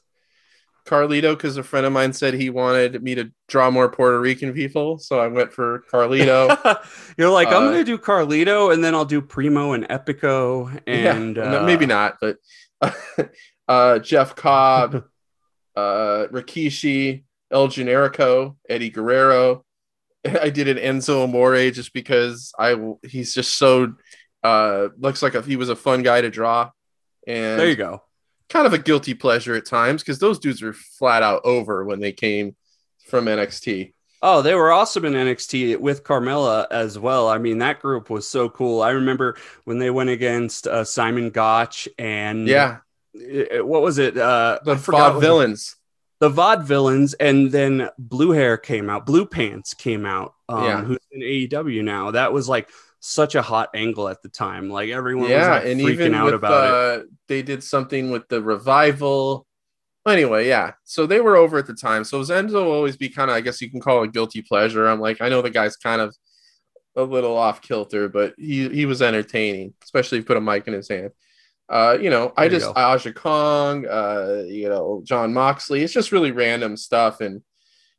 Carlito, 0.86 1.36
because 1.36 1.56
a 1.56 1.62
friend 1.62 1.86
of 1.86 1.92
mine 1.92 2.12
said 2.12 2.34
he 2.34 2.50
wanted 2.50 3.02
me 3.02 3.14
to 3.14 3.30
draw 3.48 3.70
more 3.70 3.88
Puerto 3.90 4.18
Rican 4.18 4.52
people, 4.52 4.98
so 4.98 5.20
I 5.20 5.28
went 5.28 5.52
for 5.52 5.84
Carlito. 5.92 6.48
You're 7.18 7.30
like, 7.30 7.48
I'm 7.48 7.64
Uh, 7.64 7.70
gonna 7.70 7.84
do 7.84 7.98
Carlito, 7.98 8.72
and 8.72 8.82
then 8.82 8.94
I'll 8.94 9.04
do 9.04 9.20
Primo 9.20 9.72
and 9.72 9.86
Epico, 9.88 10.80
and 10.86 11.36
yeah, 11.36 11.60
uh, 11.60 11.64
maybe 11.66 11.86
not, 11.86 12.16
but 12.20 12.38
uh, 13.68 13.98
Jeff 14.00 14.34
Cobb, 14.34 15.04
uh, 15.76 16.26
Rikishi, 16.32 17.24
El 17.50 17.68
Generico, 17.68 18.56
Eddie 18.68 18.90
Guerrero. 18.90 19.64
I 20.24 20.50
did 20.50 20.68
an 20.68 20.76
Enzo 20.76 21.24
Amore 21.24 21.70
just 21.70 21.94
because 21.94 22.52
I 22.58 22.76
he's 23.02 23.32
just 23.32 23.56
so 23.56 23.94
uh, 24.42 24.88
looks 24.98 25.22
like 25.22 25.34
a, 25.34 25.42
he 25.42 25.56
was 25.56 25.68
a 25.68 25.76
fun 25.76 26.02
guy 26.02 26.20
to 26.20 26.30
draw, 26.30 26.70
and 27.26 27.58
There 27.60 27.68
you 27.68 27.76
go. 27.76 28.02
kind 28.48 28.66
of 28.66 28.72
a 28.72 28.78
guilty 28.78 29.14
pleasure 29.14 29.54
at 29.54 29.66
times 29.66 30.02
because 30.02 30.18
those 30.18 30.38
dudes 30.38 30.62
were 30.62 30.72
flat 30.72 31.22
out 31.22 31.42
over 31.44 31.84
when 31.84 32.00
they 32.00 32.12
came 32.12 32.56
from 33.08 33.26
NXT. 33.26 33.92
Oh, 34.22 34.42
they 34.42 34.54
were 34.54 34.70
awesome 34.70 35.06
in 35.06 35.14
NXT 35.14 35.78
with 35.78 36.04
Carmella 36.04 36.66
as 36.70 36.98
well. 36.98 37.28
I 37.28 37.38
mean, 37.38 37.58
that 37.58 37.80
group 37.80 38.10
was 38.10 38.28
so 38.28 38.50
cool. 38.50 38.82
I 38.82 38.90
remember 38.90 39.36
when 39.64 39.78
they 39.78 39.88
went 39.90 40.10
against 40.10 40.66
uh, 40.66 40.84
Simon 40.84 41.30
Gotch 41.30 41.88
and 41.98 42.46
Yeah, 42.46 42.78
what 43.14 43.82
was 43.82 43.98
it? 43.98 44.16
Uh, 44.18 44.58
the 44.64 44.72
I 44.72 44.76
forgot 44.76 44.98
Vaude 44.98 45.14
what- 45.14 45.20
villains. 45.22 45.76
the 46.20 46.30
Vaudevillains, 46.30 47.14
and 47.18 47.50
then 47.50 47.88
Blue 47.98 48.32
Hair 48.32 48.58
came 48.58 48.90
out, 48.90 49.06
Blue 49.06 49.24
Pants 49.24 49.72
came 49.72 50.04
out, 50.04 50.34
um, 50.50 50.64
Yeah. 50.64 50.82
who's 50.82 50.98
in 51.12 51.22
AEW 51.22 51.82
now. 51.82 52.10
That 52.10 52.32
was 52.34 52.46
like 52.46 52.68
such 53.00 53.34
a 53.34 53.42
hot 53.42 53.70
angle 53.74 54.08
at 54.08 54.22
the 54.22 54.28
time. 54.28 54.70
Like 54.70 54.90
everyone 54.90 55.30
yeah, 55.30 55.38
was 55.38 55.64
like 55.64 55.72
and 55.72 55.80
freaking 55.80 55.92
even 55.92 56.14
out 56.14 56.26
with 56.26 56.34
about 56.34 56.64
it. 56.64 57.00
uh, 57.00 57.04
they 57.28 57.42
did 57.42 57.64
something 57.64 58.10
with 58.10 58.28
the 58.28 58.42
revival. 58.42 59.46
Anyway, 60.06 60.48
yeah, 60.48 60.72
so 60.84 61.06
they 61.06 61.20
were 61.20 61.36
over 61.36 61.58
at 61.58 61.66
the 61.66 61.74
time. 61.74 62.04
So 62.04 62.20
Zenzo 62.22 62.64
will 62.64 62.72
always 62.72 62.96
be 62.96 63.08
kind 63.08 63.30
of, 63.30 63.36
I 63.36 63.40
guess 63.40 63.60
you 63.60 63.70
can 63.70 63.80
call 63.80 64.02
it 64.02 64.12
guilty 64.12 64.40
pleasure. 64.40 64.86
I'm 64.86 65.00
like, 65.00 65.20
I 65.20 65.28
know 65.28 65.42
the 65.42 65.50
guy's 65.50 65.76
kind 65.76 66.00
of 66.00 66.14
a 66.96 67.02
little 67.02 67.36
off 67.36 67.60
kilter, 67.60 68.08
but 68.08 68.34
he 68.38 68.68
he 68.68 68.86
was 68.86 69.02
entertaining, 69.02 69.74
especially 69.82 70.18
if 70.18 70.22
you 70.22 70.26
put 70.26 70.36
a 70.36 70.40
mic 70.40 70.66
in 70.66 70.74
his 70.74 70.88
hand. 70.88 71.10
Uh, 71.68 71.96
you 72.00 72.10
know, 72.10 72.32
I 72.36 72.48
There 72.48 72.58
just. 72.58 72.72
Aja 72.76 73.12
Kong, 73.12 73.86
uh, 73.86 74.42
you 74.46 74.68
know, 74.68 75.02
Jon 75.04 75.32
Moxley. 75.32 75.82
It's 75.82 75.92
just 75.92 76.12
really 76.12 76.32
random 76.32 76.76
stuff, 76.76 77.20
and 77.20 77.42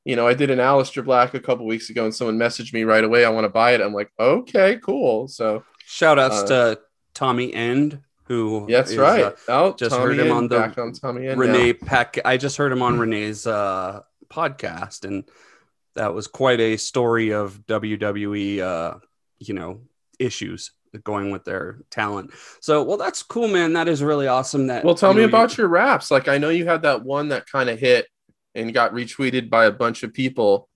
you 0.05 0.15
know, 0.15 0.27
I 0.27 0.33
did 0.33 0.49
an 0.49 0.59
Aleister 0.59 1.03
Black 1.03 1.33
a 1.33 1.39
couple 1.39 1.65
weeks 1.65 1.89
ago, 1.89 2.05
and 2.05 2.13
someone 2.15 2.37
messaged 2.37 2.73
me 2.73 2.83
right 2.83 3.03
away. 3.03 3.23
I 3.25 3.29
want 3.29 3.45
to 3.45 3.49
buy 3.49 3.73
it. 3.73 3.81
I'm 3.81 3.93
like, 3.93 4.11
okay, 4.19 4.77
cool. 4.83 5.27
So 5.27 5.63
Shout 5.85 6.17
outs 6.17 6.41
uh, 6.43 6.47
to 6.47 6.79
Tommy 7.13 7.53
End, 7.53 7.99
who 8.23 8.65
that's 8.69 8.91
is, 8.91 8.97
right. 8.97 9.25
uh, 9.25 9.33
oh, 9.49 9.73
just 9.73 9.91
Tommy 9.91 10.03
heard 10.05 10.13
him 10.19 10.27
End, 10.27 10.31
on 10.31 10.47
the 10.47 10.59
back 10.59 10.77
on 10.77 10.93
Tommy 10.93 11.27
End 11.27 11.39
Renee 11.39 11.73
now. 11.73 11.87
Peck. 11.87 12.17
I 12.25 12.37
just 12.37 12.57
heard 12.57 12.71
him 12.71 12.81
on 12.81 12.97
Renee's 12.97 13.45
uh, 13.45 14.01
podcast, 14.29 15.05
and 15.05 15.23
that 15.95 16.13
was 16.13 16.27
quite 16.27 16.59
a 16.59 16.77
story 16.77 17.33
of 17.33 17.59
WWE, 17.67 18.59
uh, 18.59 18.97
you 19.39 19.53
know, 19.53 19.81
issues 20.17 20.71
going 21.03 21.31
with 21.31 21.45
their 21.45 21.79
talent. 21.89 22.31
So, 22.59 22.83
well, 22.83 22.97
that's 22.97 23.23
cool, 23.23 23.47
man. 23.47 23.73
That 23.73 23.87
is 23.87 24.01
really 24.03 24.27
awesome. 24.27 24.67
That 24.67 24.83
Well, 24.83 24.95
tell 24.95 25.13
me 25.13 25.23
about 25.23 25.57
you- 25.57 25.63
your 25.63 25.69
raps. 25.69 26.09
Like 26.11 26.27
I 26.27 26.37
know 26.37 26.49
you 26.49 26.65
had 26.65 26.81
that 26.83 27.03
one 27.03 27.29
that 27.29 27.45
kind 27.49 27.69
of 27.69 27.79
hit 27.79 28.07
and 28.55 28.73
got 28.73 28.93
retweeted 28.93 29.49
by 29.49 29.65
a 29.65 29.71
bunch 29.71 30.03
of 30.03 30.13
people. 30.13 30.67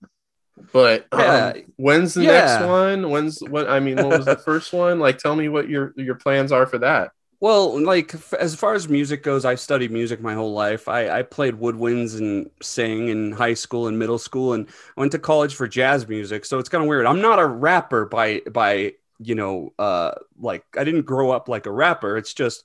But 0.72 1.06
um, 1.12 1.20
Yeah. 1.20 1.52
when's 1.76 2.14
the 2.14 2.22
Yeah. 2.24 2.32
next 2.32 2.66
one? 2.66 3.10
When's 3.10 3.40
what? 3.40 3.68
I 3.68 3.80
mean, 3.80 3.96
what 3.96 4.16
was 4.18 4.24
the 4.24 4.36
first 4.44 4.72
one? 4.72 4.98
Like, 4.98 5.18
tell 5.18 5.36
me 5.36 5.48
what 5.48 5.68
your 5.68 5.92
your 5.96 6.14
plans 6.14 6.52
are 6.52 6.66
for 6.66 6.78
that. 6.78 7.10
Well, 7.38 7.78
like 7.78 8.14
as 8.40 8.54
far 8.54 8.72
as 8.72 8.88
music 8.88 9.22
goes, 9.22 9.44
I've 9.44 9.60
studied 9.60 9.90
music 9.90 10.22
my 10.22 10.32
whole 10.32 10.54
life. 10.54 10.88
I, 10.88 11.18
I 11.18 11.22
played 11.22 11.54
woodwinds 11.54 12.18
and 12.18 12.48
sang 12.62 13.08
in 13.08 13.32
high 13.32 13.52
school 13.52 13.88
and 13.88 13.98
middle 13.98 14.16
school, 14.18 14.54
and 14.54 14.66
I 14.96 15.00
went 15.00 15.12
to 15.12 15.18
college 15.18 15.54
for 15.54 15.68
jazz 15.68 16.08
music. 16.08 16.46
So 16.46 16.58
it's 16.58 16.70
kind 16.70 16.82
of 16.82 16.88
weird. 16.88 17.04
I'm 17.04 17.20
not 17.20 17.38
a 17.38 17.46
rapper 17.46 18.06
by 18.06 18.40
by 18.50 18.94
you 19.18 19.34
know, 19.34 19.74
uh, 19.78 20.12
like 20.40 20.64
I 20.78 20.84
didn't 20.84 21.02
grow 21.02 21.30
up 21.30 21.48
like 21.48 21.66
a 21.66 21.70
rapper. 21.70 22.16
It's 22.16 22.32
just 22.32 22.64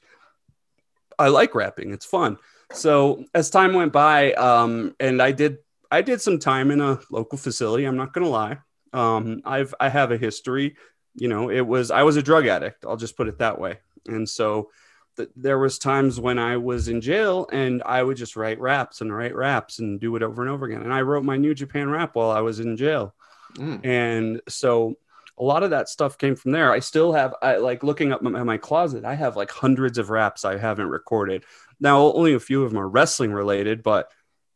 I 1.19 1.27
like 1.27 1.53
rapping. 1.53 1.91
It's 1.91 2.05
fun. 2.05 2.37
So 2.73 3.25
as 3.33 3.49
time 3.49 3.73
went 3.73 3.93
by, 3.93 4.33
um, 4.33 4.95
and 4.99 5.21
I 5.21 5.31
did 5.31 5.57
I 5.89 6.01
did 6.01 6.21
some 6.21 6.39
time 6.39 6.71
in 6.71 6.81
a 6.81 6.99
local 7.09 7.37
facility. 7.37 7.85
I'm 7.85 7.97
not 7.97 8.13
gonna 8.13 8.29
lie. 8.29 8.57
Um, 8.93 9.41
I've 9.45 9.73
I 9.79 9.89
have 9.89 10.11
a 10.11 10.17
history. 10.17 10.75
You 11.15 11.27
know, 11.27 11.49
it 11.49 11.61
was 11.61 11.91
I 11.91 12.03
was 12.03 12.15
a 12.15 12.23
drug 12.23 12.47
addict. 12.47 12.85
I'll 12.85 12.97
just 12.97 13.17
put 13.17 13.27
it 13.27 13.39
that 13.39 13.59
way. 13.59 13.79
And 14.07 14.27
so 14.27 14.69
th- 15.17 15.29
there 15.35 15.59
was 15.59 15.77
times 15.77 16.19
when 16.19 16.39
I 16.39 16.57
was 16.57 16.87
in 16.87 17.01
jail 17.01 17.47
and 17.51 17.83
I 17.83 18.01
would 18.01 18.17
just 18.17 18.35
write 18.35 18.59
raps 18.59 19.01
and 19.01 19.13
write 19.13 19.35
raps 19.35 19.79
and 19.79 19.99
do 19.99 20.15
it 20.15 20.23
over 20.23 20.41
and 20.41 20.51
over 20.51 20.65
again. 20.65 20.81
And 20.81 20.93
I 20.93 21.01
wrote 21.01 21.23
my 21.23 21.37
New 21.37 21.53
Japan 21.53 21.89
rap 21.89 22.15
while 22.15 22.31
I 22.31 22.41
was 22.41 22.59
in 22.59 22.77
jail. 22.77 23.13
Mm. 23.55 23.85
And 23.85 24.41
so 24.47 24.95
a 25.37 25.43
lot 25.43 25.63
of 25.63 25.71
that 25.71 25.89
stuff 25.89 26.17
came 26.17 26.35
from 26.35 26.51
there. 26.51 26.71
I 26.71 26.79
still 26.79 27.13
have, 27.13 27.33
I 27.41 27.57
like 27.57 27.83
looking 27.83 28.11
up 28.11 28.21
my, 28.21 28.43
my 28.43 28.57
closet, 28.57 29.05
I 29.05 29.15
have 29.15 29.35
like 29.35 29.51
hundreds 29.51 29.97
of 29.97 30.09
raps 30.09 30.45
I 30.45 30.57
haven't 30.57 30.89
recorded. 30.89 31.43
Now, 31.81 32.13
only 32.13 32.33
a 32.33 32.39
few 32.39 32.63
of 32.63 32.71
them 32.71 32.79
are 32.79 32.87
wrestling 32.87 33.33
related, 33.33 33.83
but 33.83 34.09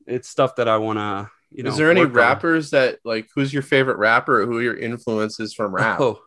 it's 0.08 0.30
stuff 0.30 0.56
that 0.58 0.68
I 0.68 0.78
want 0.78 1.00
to, 1.00 1.30
you 1.52 1.64
know. 1.64 1.72
Is 1.72 1.78
there 1.78 1.92
any 1.92 2.02
work 2.02 2.12
on. 2.12 2.16
rappers 2.16 2.70
that 2.72 3.00
like? 3.04 3.28
Who's 3.36 3.52
your 3.52 3.64
favorite 3.64 3.98
rapper? 3.98 4.42
Or 4.42 4.46
who 4.46 4.60
are 4.60 4.62
your 4.62 4.78
influences 4.78 5.54
from 5.54 5.74
rap? 5.74 6.00
Oh, 6.00 6.22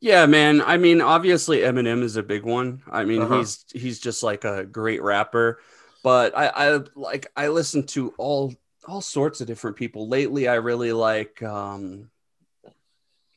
yeah, 0.00 0.26
man. 0.26 0.60
I 0.60 0.76
mean, 0.76 1.00
obviously 1.00 1.58
Eminem 1.58 2.02
is 2.02 2.16
a 2.16 2.22
big 2.22 2.44
one. 2.44 2.82
I 2.90 3.04
mean, 3.04 3.22
Uh-huh. 3.22 3.38
he's 3.38 3.64
he's 3.72 3.98
just 3.98 4.22
like 4.22 4.44
a 4.44 4.64
great 4.64 5.02
rapper. 5.02 5.58
But 6.02 6.36
I, 6.36 6.48
I 6.48 6.80
like 6.94 7.30
I 7.36 7.48
listen 7.48 7.84
to 7.88 8.14
all 8.18 8.54
all 8.86 9.00
sorts 9.00 9.40
of 9.40 9.46
different 9.46 9.76
people. 9.76 10.08
Lately, 10.08 10.48
I 10.48 10.54
really 10.54 10.92
like 10.92 11.42
um, 11.42 12.10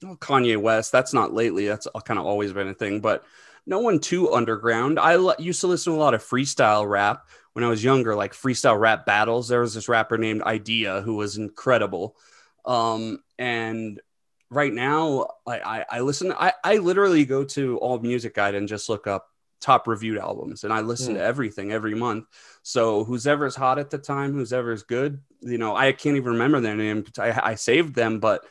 oh, 0.05 0.15
Kanye 0.15 0.57
West. 0.57 0.91
That's 0.91 1.13
not 1.13 1.33
lately. 1.33 1.67
That's 1.67 1.87
kind 2.05 2.19
of 2.19 2.25
always 2.25 2.53
been 2.53 2.69
a 2.69 2.73
thing. 2.73 3.01
But 3.01 3.25
no 3.65 3.79
one 3.79 3.99
too 3.99 4.33
underground. 4.33 4.99
I 4.99 5.13
l- 5.13 5.35
used 5.39 5.61
to 5.61 5.67
listen 5.67 5.93
to 5.93 5.97
a 5.97 6.01
lot 6.01 6.13
of 6.13 6.23
freestyle 6.23 6.87
rap 6.89 7.27
when 7.53 7.63
I 7.63 7.69
was 7.69 7.83
younger, 7.83 8.15
like 8.15 8.33
freestyle 8.33 8.79
rap 8.79 9.05
battles. 9.05 9.47
There 9.47 9.61
was 9.61 9.73
this 9.73 9.89
rapper 9.89 10.17
named 10.17 10.41
Idea 10.43 11.01
who 11.01 11.15
was 11.15 11.37
incredible. 11.37 12.15
Um, 12.65 13.19
and 13.37 14.01
right 14.49 14.73
now, 14.73 15.27
I, 15.47 15.59
I, 15.59 15.85
I 15.91 15.99
listen, 16.01 16.33
I, 16.33 16.53
I 16.63 16.77
literally 16.77 17.25
go 17.25 17.43
to 17.45 17.77
All 17.77 17.99
Music 17.99 18.33
Guide 18.35 18.55
and 18.55 18.67
just 18.67 18.89
look 18.89 19.07
up 19.07 19.27
top 19.61 19.87
reviewed 19.87 20.17
albums 20.17 20.65
and 20.65 20.73
I 20.73 20.81
listen 20.81 21.13
Hmm. 21.13 21.15
to 21.15 21.21
everything 21.21 21.71
every 21.71 21.95
month. 21.95 22.25
So 22.63 23.05
who's 23.05 23.25
ever's 23.27 23.55
hot 23.55 23.79
at 23.79 23.89
the 23.89 23.97
time, 23.97 24.33
who's 24.33 24.51
ever's 24.53 24.83
good, 24.83 25.21
you 25.41 25.57
know, 25.57 25.75
I 25.75 25.91
can't 25.93 26.17
even 26.17 26.33
remember 26.33 26.59
their 26.59 26.75
name. 26.75 27.05
I, 27.17 27.51
I 27.51 27.55
saved 27.55 27.95
them, 27.95 28.19
but 28.19 28.43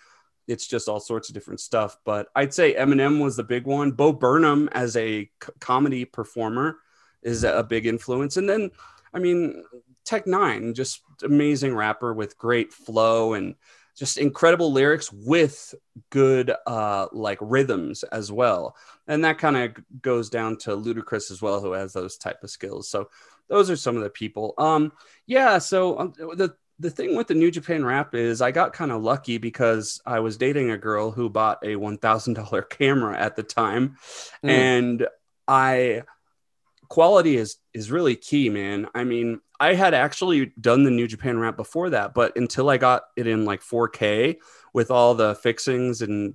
it's 0.52 0.66
just 0.66 0.88
all 0.88 1.00
sorts 1.00 1.28
of 1.28 1.34
different 1.34 1.60
stuff. 1.60 1.96
But 2.04 2.28
I'd 2.36 2.54
say 2.54 2.74
Eminem 2.74 3.22
was 3.22 3.36
the 3.36 3.42
big 3.42 3.66
one. 3.66 3.92
Bo 3.92 4.12
Burnham 4.12 4.68
as 4.72 4.96
a 4.96 5.24
c- 5.24 5.52
comedy 5.60 6.04
performer 6.04 6.76
is 7.22 7.44
a 7.44 7.62
big 7.62 7.86
influence. 7.86 8.36
And 8.36 8.48
then, 8.48 8.70
I 9.14 9.18
mean, 9.18 9.64
Tech 10.04 10.26
N9ne, 10.26 10.74
just 10.74 11.00
amazing 11.22 11.74
rapper 11.74 12.12
with 12.12 12.38
great 12.38 12.72
flow 12.72 13.34
and 13.34 13.54
just 13.96 14.18
incredible 14.18 14.72
lyrics 14.72 15.12
with 15.12 15.74
good 16.08 16.50
uh 16.66 17.06
like 17.12 17.38
rhythms 17.40 18.02
as 18.04 18.32
well. 18.32 18.74
And 19.06 19.24
that 19.24 19.38
kind 19.38 19.56
of 19.56 20.00
goes 20.00 20.30
down 20.30 20.56
to 20.58 20.70
Ludacris 20.70 21.30
as 21.30 21.42
well, 21.42 21.60
who 21.60 21.72
has 21.72 21.92
those 21.92 22.16
type 22.16 22.42
of 22.42 22.50
skills. 22.50 22.88
So 22.88 23.10
those 23.48 23.70
are 23.70 23.76
some 23.76 23.96
of 23.96 24.02
the 24.02 24.10
people. 24.10 24.54
Um, 24.56 24.92
yeah. 25.26 25.58
So 25.58 25.98
um, 25.98 26.14
the 26.16 26.54
the 26.82 26.90
thing 26.90 27.16
with 27.16 27.28
the 27.28 27.34
New 27.34 27.50
Japan 27.50 27.84
rap 27.84 28.14
is 28.14 28.42
I 28.42 28.50
got 28.50 28.72
kind 28.72 28.90
of 28.92 29.02
lucky 29.02 29.38
because 29.38 30.00
I 30.04 30.20
was 30.20 30.36
dating 30.36 30.70
a 30.70 30.76
girl 30.78 31.10
who 31.10 31.30
bought 31.30 31.58
a 31.64 31.76
one 31.76 31.96
thousand 31.96 32.34
dollar 32.34 32.62
camera 32.78 33.16
at 33.18 33.36
the 33.36 33.42
time, 33.42 33.96
Hmm. 34.42 34.48
and 34.50 35.06
I 35.48 36.02
quality 36.88 37.36
is 37.36 37.56
is 37.72 37.90
really 37.90 38.16
key, 38.16 38.48
man. 38.50 38.88
I 38.94 39.04
mean, 39.04 39.40
I 39.60 39.74
had 39.74 39.94
actually 39.94 40.52
done 40.60 40.82
the 40.84 40.90
New 40.90 41.06
Japan 41.06 41.38
rap 41.38 41.56
before 41.56 41.90
that, 41.90 42.14
but 42.14 42.36
until 42.36 42.68
I 42.68 42.76
got 42.78 43.04
it 43.16 43.26
in 43.26 43.44
like 43.44 43.62
4K 43.62 44.36
with 44.74 44.90
all 44.90 45.14
the 45.14 45.34
fixings 45.36 46.02
and 46.02 46.34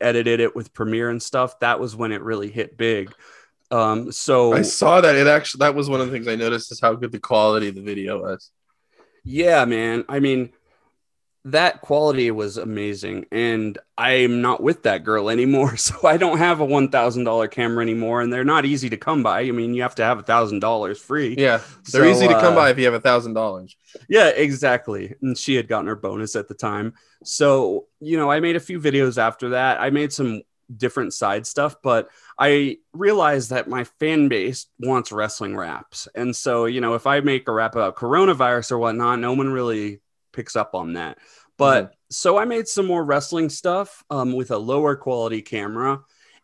edited 0.00 0.40
it 0.40 0.56
with 0.56 0.74
Premiere 0.74 1.10
and 1.10 1.22
stuff, 1.22 1.58
that 1.60 1.78
was 1.78 1.94
when 1.94 2.10
it 2.10 2.22
really 2.22 2.50
hit 2.50 2.76
big. 2.76 3.12
Um, 3.70 4.12
so 4.12 4.52
I 4.52 4.62
saw 4.62 5.00
that. 5.00 5.14
It 5.14 5.26
actually 5.26 5.60
that 5.60 5.74
was 5.74 5.88
one 5.88 6.00
of 6.00 6.06
the 6.06 6.12
things 6.12 6.28
I 6.28 6.34
noticed 6.36 6.72
is 6.72 6.80
how 6.80 6.94
good 6.94 7.12
the 7.12 7.20
quality 7.20 7.68
of 7.68 7.74
the 7.76 7.82
video 7.82 8.20
was. 8.20 8.50
Yeah, 9.24 9.64
man. 9.64 10.04
I 10.08 10.20
mean, 10.20 10.50
that 11.46 11.82
quality 11.82 12.30
was 12.30 12.56
amazing 12.56 13.26
and 13.30 13.78
i'm 13.98 14.40
not 14.40 14.62
with 14.62 14.84
that 14.84 15.04
girl 15.04 15.28
anymore 15.28 15.76
so 15.78 15.94
i 16.06 16.16
don't 16.16 16.38
have 16.38 16.60
a 16.60 16.66
$1000 16.66 17.50
camera 17.50 17.82
anymore 17.82 18.22
and 18.22 18.32
they're 18.32 18.44
not 18.44 18.64
easy 18.64 18.88
to 18.88 18.96
come 18.96 19.22
by. 19.22 19.40
I 19.42 19.50
mean 19.50 19.74
you 19.74 19.82
have 19.82 19.94
to 19.96 20.02
have 20.04 20.18
a 20.18 20.22
thousand 20.22 20.60
dollars 20.60 20.98
free. 20.98 21.34
Yeah, 21.36 21.58
they're 21.92 22.04
So, 22.04 22.10
easy 22.10 22.28
to 22.28 22.34
come 22.40 22.54
uh, 22.54 22.56
by 22.56 22.70
if 22.70 22.78
you 22.78 22.86
have 22.86 22.94
a 22.94 23.00
thousand 23.00 23.34
dollars. 23.34 23.76
yeah 24.08 24.28
exactly. 24.28 25.14
And 25.20 25.36
she 25.36 25.54
had 25.54 25.68
gotten 25.68 25.86
her 25.86 25.96
bonus 25.96 26.34
at 26.34 26.48
the 26.48 26.54
time. 26.54 26.94
So 27.24 27.86
you 28.00 28.16
know 28.16 28.30
i 28.30 28.40
made 28.40 28.56
a 28.56 28.60
few 28.60 28.80
videos 28.80 29.18
after 29.18 29.50
that. 29.50 29.80
I 29.82 29.90
made 29.90 30.12
some 30.14 30.42
different 30.76 31.12
side 31.12 31.46
stuff 31.46 31.76
but 31.82 32.08
i 32.38 32.76
realized 32.92 33.50
that 33.50 33.68
my 33.68 33.84
fan 33.84 34.28
base 34.28 34.66
wants 34.78 35.12
wrestling 35.12 35.56
raps. 35.56 36.08
And 36.14 36.34
so 36.34 36.66
you 36.66 36.80
know 36.80 36.94
if 36.94 37.06
i 37.06 37.20
make 37.20 37.48
a 37.48 37.52
rap 37.52 37.74
about 37.74 37.96
coronavirus 37.96 38.72
or 38.72 38.78
whatnot 38.78 39.18
no 39.18 39.32
one 39.32 39.50
really 39.50 40.00
picks 40.32 40.56
up 40.56 40.74
on 40.74 40.94
that. 40.94 41.18
But 41.56 41.94
so 42.10 42.38
i 42.38 42.44
made 42.44 42.68
some 42.68 42.86
more 42.86 43.04
wrestling 43.04 43.48
stuff 43.48 44.04
um, 44.10 44.32
with 44.32 44.50
a 44.50 44.58
lower 44.58 44.96
quality 44.96 45.42
camera 45.42 46.00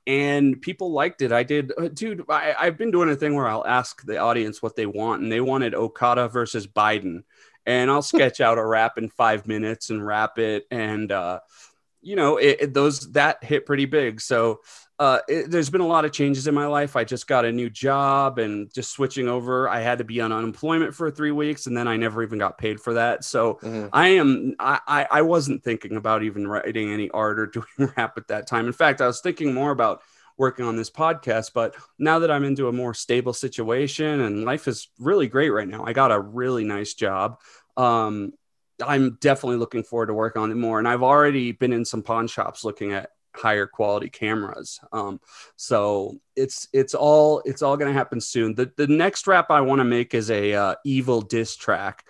and 0.06 0.60
people 0.60 0.92
liked 0.92 1.20
it. 1.22 1.30
I 1.30 1.42
did 1.42 1.72
uh, 1.76 1.88
dude 1.88 2.24
I, 2.28 2.54
i've 2.58 2.78
been 2.78 2.90
doing 2.90 3.10
a 3.10 3.16
thing 3.16 3.34
where 3.34 3.46
i'll 3.46 3.66
ask 3.66 4.02
the 4.04 4.18
audience 4.18 4.62
what 4.62 4.74
they 4.74 4.86
want 4.86 5.22
and 5.22 5.30
they 5.30 5.40
wanted 5.40 5.74
okada 5.74 6.28
versus 6.28 6.66
biden. 6.66 7.22
And 7.66 7.90
I'll 7.90 8.02
sketch 8.02 8.40
out 8.40 8.58
a 8.58 8.66
rap 8.66 8.98
in 8.98 9.10
five 9.10 9.46
minutes 9.46 9.90
and 9.90 10.04
rap 10.04 10.38
it. 10.38 10.66
And, 10.70 11.12
uh, 11.12 11.40
you 12.02 12.16
know, 12.16 12.36
it, 12.38 12.56
it- 12.60 12.74
those 12.74 13.10
that 13.12 13.42
hit 13.44 13.66
pretty 13.66 13.84
big. 13.86 14.20
So 14.20 14.60
uh, 14.98 15.20
it, 15.28 15.50
there's 15.50 15.70
been 15.70 15.80
a 15.80 15.86
lot 15.86 16.04
of 16.04 16.12
changes 16.12 16.46
in 16.46 16.54
my 16.54 16.66
life. 16.66 16.94
I 16.94 17.04
just 17.04 17.26
got 17.26 17.46
a 17.46 17.52
new 17.52 17.70
job 17.70 18.38
and 18.38 18.70
just 18.74 18.90
switching 18.92 19.28
over. 19.28 19.66
I 19.68 19.80
had 19.80 19.98
to 19.98 20.04
be 20.04 20.20
on 20.20 20.30
unemployment 20.30 20.94
for 20.94 21.10
three 21.10 21.30
weeks 21.30 21.66
and 21.66 21.74
then 21.76 21.88
I 21.88 21.96
never 21.96 22.22
even 22.22 22.38
got 22.38 22.58
paid 22.58 22.80
for 22.80 22.92
that. 22.94 23.24
So 23.24 23.58
Mhm. 23.62 23.88
I 23.94 24.08
am, 24.08 24.54
I, 24.58 24.80
I 24.86 25.06
I 25.10 25.22
wasn't 25.22 25.64
thinking 25.64 25.96
about 25.96 26.22
even 26.22 26.46
writing 26.46 26.90
any 26.92 27.10
art 27.10 27.38
or 27.40 27.46
doing 27.78 27.92
rap 27.96 28.18
at 28.18 28.28
that 28.28 28.46
time. 28.46 28.66
In 28.66 28.74
fact, 28.74 29.00
I 29.00 29.06
was 29.06 29.20
thinking 29.22 29.54
more 29.54 29.70
about 29.70 30.02
working 30.36 30.64
on 30.64 30.76
this 30.76 30.90
podcast. 30.90 31.52
But 31.54 31.76
now 31.98 32.18
that 32.20 32.30
I'm 32.30 32.44
into 32.44 32.68
a 32.68 32.72
more 32.72 32.92
stable 32.94 33.32
situation 33.34 34.20
and 34.20 34.44
life 34.44 34.68
is 34.68 34.88
really 34.98 35.28
great 35.28 35.50
right 35.50 35.68
now, 35.68 35.84
I 35.84 35.92
got 35.94 36.12
a 36.12 36.20
really 36.20 36.64
nice 36.64 36.94
job. 36.94 37.38
Um, 37.76 38.32
I'm 38.84 39.16
definitely 39.20 39.56
looking 39.56 39.82
forward 39.82 40.06
to 40.06 40.14
working 40.14 40.42
on 40.42 40.50
it 40.50 40.56
more. 40.56 40.78
And 40.78 40.88
I've 40.88 41.02
already 41.02 41.52
been 41.52 41.72
in 41.72 41.84
some 41.84 42.02
pawn 42.02 42.26
shops 42.26 42.64
looking 42.64 42.92
at 42.92 43.10
higher 43.34 43.66
quality 43.66 44.08
cameras. 44.08 44.80
Um, 44.92 45.20
so 45.56 46.18
it's 46.36 46.68
it's 46.72 46.94
all 46.94 47.42
it's 47.44 47.62
all 47.62 47.76
gonna 47.76 47.92
happen 47.92 48.20
soon. 48.20 48.54
The 48.54 48.72
the 48.76 48.86
next 48.86 49.26
rap 49.26 49.50
I 49.50 49.60
want 49.60 49.80
to 49.80 49.84
make 49.84 50.14
is 50.14 50.30
a 50.30 50.54
uh, 50.54 50.74
evil 50.84 51.20
diss 51.20 51.56
track 51.56 52.04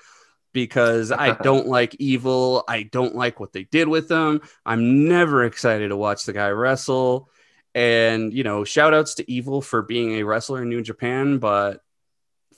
because 0.52 1.12
I 1.12 1.32
don't 1.42 1.66
like 1.66 1.94
evil. 1.98 2.64
I 2.68 2.84
don't 2.84 3.14
like 3.14 3.40
what 3.40 3.52
they 3.52 3.64
did 3.64 3.88
with 3.88 4.08
them. 4.08 4.40
I'm 4.64 5.08
never 5.08 5.44
excited 5.44 5.88
to 5.88 5.96
watch 5.96 6.24
the 6.24 6.32
guy 6.32 6.48
wrestle. 6.48 7.28
And 7.74 8.32
you 8.32 8.42
know, 8.42 8.64
shout 8.64 8.94
outs 8.94 9.14
to 9.14 9.30
Evil 9.30 9.62
for 9.62 9.82
being 9.82 10.14
a 10.14 10.24
wrestler 10.24 10.62
in 10.62 10.68
New 10.68 10.82
Japan, 10.82 11.38
but 11.38 11.80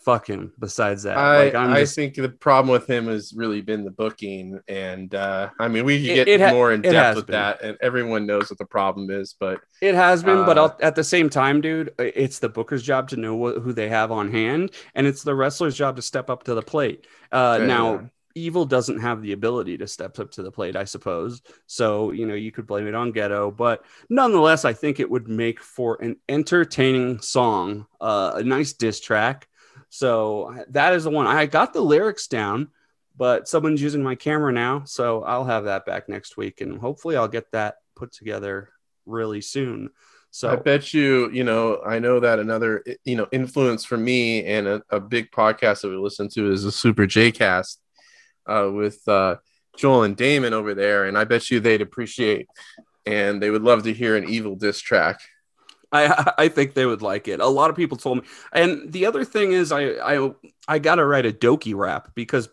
fuck 0.05 0.27
him. 0.29 0.53
Besides 0.59 1.05
that, 1.05 1.17
I, 1.17 1.45
like 1.45 1.55
I 1.55 1.81
just 1.81 1.95
think 1.95 2.15
the 2.15 2.29
problem 2.29 2.71
with 2.73 2.89
him 2.89 3.07
has 3.07 3.33
really 3.35 3.61
been 3.61 3.85
the 3.85 3.91
booking, 3.91 4.61
and 4.69 5.15
uh, 5.15 5.51
I 5.59 5.69
mean 5.69 5.85
we 5.85 5.99
could 6.07 6.15
get 6.15 6.29
it 6.29 6.41
ha- 6.41 6.51
more 6.51 6.73
in 6.73 6.83
depth 6.83 7.17
with 7.17 7.27
been. 7.27 7.35
that, 7.35 7.63
and 7.63 7.77
everyone 7.81 8.27
knows 8.27 8.51
what 8.51 8.59
the 8.59 8.67
problem 8.67 9.11
is. 9.11 9.35
But 9.39 9.61
It 9.81 9.95
has 9.95 10.23
been, 10.23 10.45
but 10.45 10.59
Uh, 10.59 10.63
I'll, 10.63 10.77
at 10.81 10.95
the 10.95 11.05
same 11.05 11.29
time, 11.31 11.61
dude, 11.61 11.93
it's 11.99 12.39
the 12.39 12.49
booker's 12.49 12.83
job 12.83 13.09
to 13.11 13.17
know 13.17 13.35
what, 13.35 13.59
who 13.59 13.73
they 13.73 13.89
have 13.89 14.11
on 14.13 14.31
hand, 14.31 14.71
and 14.95 15.07
it's 15.07 15.23
the 15.23 15.35
wrestler's 15.35 15.77
job 15.77 15.97
to 15.97 16.03
step 16.03 16.31
up 16.31 16.45
to 16.45 16.55
the 16.55 16.63
plate. 16.63 17.07
Uh, 17.31 17.59
Yeah. 17.61 17.67
now, 17.67 18.11
Evil 18.35 18.65
doesn't 18.65 19.01
have 19.01 19.21
the 19.21 19.33
ability 19.33 19.77
to 19.77 19.87
step 19.87 20.19
up 20.19 20.31
to 20.31 20.43
the 20.43 20.51
plate, 20.51 20.75
I 20.75 20.85
suppose. 20.85 21.43
So, 21.67 22.13
you 22.13 22.25
know, 22.25 22.33
you 22.33 22.51
could 22.51 22.67
blame 22.67 22.87
it 22.87 22.95
on 22.95 23.13
Gedo, 23.13 23.55
but 23.55 23.85
nonetheless, 24.09 24.65
I 24.65 24.73
think 24.73 25.01
it 25.01 25.11
would 25.11 25.29
make 25.29 25.61
for 25.61 26.01
an 26.03 26.17
entertaining 26.31 27.21
song, 27.21 27.87
uh, 28.01 28.33
a 28.37 28.43
nice 28.43 28.73
diss 28.73 29.01
track. 29.01 29.49
So 29.95 30.65
that 30.69 30.95
is 30.95 31.05
the 31.05 31.11
one. 31.11 31.27
I 31.27 31.45
got 31.45 31.75
the 31.75 31.83
lyrics 31.83 32.27
down, 32.27 32.69
but 33.15 33.47
someone's 33.47 33.83
using 33.83 34.03
my 34.03 34.15
camera 34.15 34.51
now, 34.51 34.85
so 34.85 35.23
I'll 35.23 35.45
have 35.45 35.65
that 35.65 35.85
back 35.85 36.09
next 36.09 36.39
week, 36.39 36.63
and 36.63 36.79
hopefully, 36.79 37.15
I'll 37.15 37.29
get 37.29 37.53
that 37.53 37.75
put 37.95 38.11
together 38.11 38.71
really 39.05 39.43
soon. 39.43 39.91
So 40.31 40.51
I 40.51 40.57
bet 40.57 40.95
you, 40.95 41.31
you 41.31 41.45
know, 41.45 41.83
I 41.85 41.99
know 41.99 42.21
that 42.21 42.39
another, 42.39 42.83
you 43.05 43.17
know, 43.17 43.29
influence 43.33 43.85
for 43.85 43.99
me 43.99 44.47
and 44.47 44.67
a, 44.67 44.83
a 44.89 44.99
big 44.99 45.31
podcast 45.31 45.83
that 45.83 45.91
we 45.91 45.97
listen 45.97 46.31
to 46.31 46.51
is 46.51 46.63
the 46.63 46.73
Super 46.73 47.07
J 47.07 47.31
Cast 47.31 47.79
uh, 48.47 48.71
with 48.73 49.07
uh, 49.07 49.37
Joel 49.77 50.05
and 50.05 50.17
Damon 50.17 50.55
over 50.55 50.73
there, 50.73 51.05
and 51.05 51.19
I 51.19 51.25
bet 51.25 51.51
you 51.51 51.61
they'd 51.61 51.83
appreciate 51.83 52.49
and 53.05 53.43
they 53.43 53.51
would 53.51 53.63
love 53.63 53.83
to 53.83 53.93
hear 53.93 54.17
an 54.17 54.27
evil 54.27 54.57
diss 54.57 54.81
track. 54.81 55.21
I 55.93 56.33
I 56.39 56.49
think 56.49 56.75
they 56.75 56.87
would 56.87 57.03
like 57.03 57.29
it. 57.29 57.41
A 57.41 57.47
lot 57.47 57.71
of 57.71 57.77
people 57.77 57.97
told 57.97 58.19
me. 58.19 58.25
And 58.53 58.93
the 58.93 59.07
other 59.07 59.25
thing 59.25 59.53
is 59.53 59.73
I 59.73 59.91
I 59.97 60.31
I 60.69 60.79
got 60.79 60.97
to 60.97 61.05
write 61.05 61.27
a 61.27 61.33
Douki 61.33 61.75
rap 61.75 62.13
because 62.15 62.49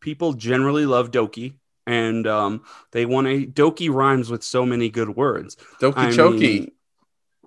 people 0.00 0.34
generally 0.34 0.86
love 0.86 1.10
Douki 1.10 1.54
and 1.86 2.26
um 2.26 2.62
they 2.92 3.04
want 3.06 3.26
a 3.26 3.46
Douki 3.46 3.92
rhymes 3.92 4.30
with 4.30 4.42
so 4.42 4.64
many 4.64 4.88
good 4.90 5.16
words. 5.16 5.56
Douki 5.80 5.96
I 5.96 6.06
Choki. 6.10 6.40
mean, 6.40 6.70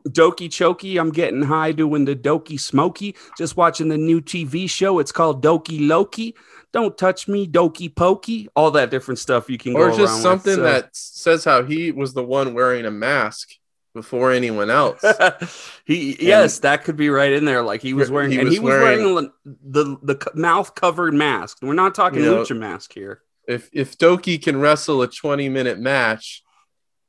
Douki 0.08 0.48
Choki, 0.48 0.98
I'm 1.00 1.12
getting 1.12 1.42
high 1.42 1.74
doing 1.74 2.06
the 2.06 2.16
Douki 2.16 2.58
Smoky. 2.60 3.16
Just 3.38 3.58
watching 3.58 3.90
the 3.90 3.98
new 3.98 4.22
TV 4.22 4.70
show. 4.70 5.00
It's 5.00 5.12
called 5.12 5.44
Douki 5.44 5.86
Loki. 5.86 6.34
Don't 6.72 6.98
touch 6.98 7.28
me, 7.28 7.46
Douki 7.48 7.94
Pokey. 7.94 8.48
All 8.56 8.72
that 8.72 8.90
different 8.90 9.20
stuff 9.20 9.50
you 9.50 9.58
can 9.58 9.76
or 9.76 9.90
go 9.92 9.98
just 9.98 10.22
something 10.22 10.52
with, 10.52 10.60
so- 10.60 10.64
that 10.64 10.90
says 10.96 11.44
how 11.44 11.64
he 11.64 11.92
was 11.92 12.14
the 12.14 12.24
one 12.24 12.54
wearing 12.54 12.86
a 12.86 12.92
mask 12.92 13.50
before 13.98 14.32
anyone 14.32 14.70
else. 14.70 15.04
he 15.86 16.16
yes, 16.20 16.60
that 16.60 16.84
could 16.84 16.96
be 16.96 17.10
right 17.10 17.34
in 17.34 17.46
there. 17.46 17.64
Like 17.64 17.82
he 17.82 17.94
was 17.94 18.08
He 18.10 18.14
wearing, 18.14 18.34
and 18.36 18.44
was 18.46 18.54
he 18.54 18.60
was 18.60 18.72
wearing, 18.74 19.32
the 19.46 19.98
the 20.04 20.18
c- 20.24 20.40
mouth 20.40 20.76
covered 20.76 21.14
mask. 21.16 21.58
We're 21.62 21.74
not 21.74 21.96
talking 21.96 22.20
You 22.24 22.26
know- 22.32 22.44
lucha 22.44 22.58
mask 22.58 22.94
here. 22.94 23.22
if 23.48 23.70
if 23.74 23.98
Douki 23.98 24.42
can 24.42 24.60
wrestle 24.60 25.02
a 25.02 25.08
20 25.08 25.50
minute 25.50 25.80
match 25.80 26.44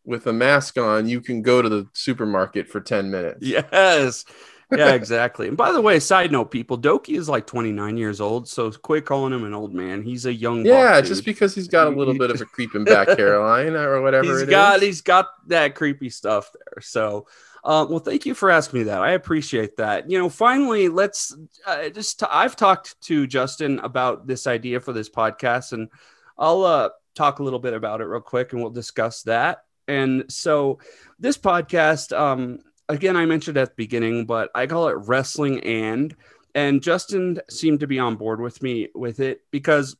with 0.04 0.26
a 0.26 0.32
mask 0.32 0.78
on, 0.78 1.06
you 1.08 1.20
can 1.20 1.42
go 1.42 1.60
to 1.60 1.68
the 1.68 1.86
supermarket 1.92 2.66
for 2.68 2.80
10 2.80 3.10
minutes. 3.10 3.38
Yes, 3.42 4.24
yeah, 4.70 4.92
exactly. 4.92 5.48
And 5.48 5.56
by 5.56 5.72
the 5.72 5.80
way, 5.80 5.98
side 5.98 6.30
note, 6.30 6.50
people, 6.50 6.78
Douki 6.78 7.16
is 7.16 7.28
like 7.28 7.46
29 7.46 7.96
years 7.96 8.20
old, 8.20 8.48
so 8.48 8.70
quit 8.70 9.06
calling 9.06 9.32
him 9.32 9.44
an 9.44 9.54
old 9.54 9.72
man. 9.72 10.02
He's 10.02 10.26
a 10.26 10.32
young. 10.32 10.66
Yeah, 10.66 11.00
just 11.00 11.24
dude. 11.24 11.24
because 11.24 11.54
he's 11.54 11.68
got 11.68 11.86
a 11.86 11.90
little 11.90 12.16
bit 12.16 12.30
of 12.30 12.40
a 12.40 12.44
creeping 12.44 12.84
back 12.84 13.08
hairline 13.18 13.74
or 13.74 14.02
whatever 14.02 14.24
he's 14.24 14.42
it 14.42 14.50
got 14.50 14.76
is. 14.76 14.82
he's 14.82 15.00
got 15.00 15.28
that 15.46 15.74
creepy 15.74 16.10
stuff 16.10 16.52
there. 16.52 16.82
So, 16.82 17.26
uh, 17.64 17.86
well, 17.88 17.98
thank 17.98 18.26
you 18.26 18.34
for 18.34 18.50
asking 18.50 18.80
me 18.80 18.84
that. 18.84 19.00
I 19.00 19.12
appreciate 19.12 19.78
that. 19.78 20.10
You 20.10 20.18
know, 20.18 20.28
finally, 20.28 20.88
let's 20.88 21.34
uh, 21.66 21.88
just. 21.88 22.22
i 22.22 22.28
I've 22.44 22.56
talked 22.56 23.00
to 23.02 23.26
Justin 23.26 23.78
about 23.78 24.26
this 24.26 24.46
idea 24.46 24.80
for 24.80 24.92
this 24.92 25.08
podcast, 25.08 25.72
and 25.72 25.88
I'll 26.36 26.64
uh, 26.64 26.90
talk 27.14 27.38
a 27.38 27.42
little 27.42 27.58
bit 27.58 27.72
about 27.72 28.02
it 28.02 28.04
real 28.04 28.20
quick, 28.20 28.52
and 28.52 28.60
we'll 28.60 28.70
discuss 28.70 29.22
that. 29.22 29.64
And 29.86 30.24
so, 30.28 30.78
this 31.18 31.38
podcast, 31.38 32.16
um, 32.16 32.58
again, 32.88 33.16
I 33.16 33.26
mentioned 33.26 33.56
at 33.56 33.70
the 33.70 33.74
beginning, 33.76 34.26
but 34.26 34.50
I 34.54 34.66
call 34.66 34.88
it 34.88 34.96
wrestling 35.06 35.60
and. 35.60 36.14
And 36.54 36.82
Justin 36.82 37.40
seemed 37.48 37.80
to 37.80 37.86
be 37.86 37.98
on 37.98 38.16
board 38.16 38.40
with 38.40 38.62
me 38.62 38.88
with 38.94 39.20
it 39.20 39.42
because 39.52 39.96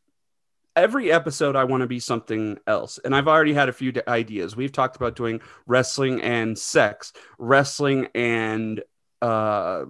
every 0.75 1.11
episode 1.13 1.57
I 1.57 1.65
want 1.65 1.83
to 1.83 1.87
be 1.87 2.01
something 2.01 2.59
else. 2.67 2.99
And 3.05 3.15
I've 3.15 3.29
already 3.29 3.53
had 3.53 3.69
a 3.69 3.73
few 3.73 3.93
ideas. 4.09 4.57
We've 4.57 4.73
talked 4.73 4.97
about 4.97 5.17
doing 5.17 5.41
wrestling 5.67 6.23
and 6.23 6.59
sex, 6.59 7.13
wrestling 7.39 8.09
and 8.15 8.83
uh 9.21 9.85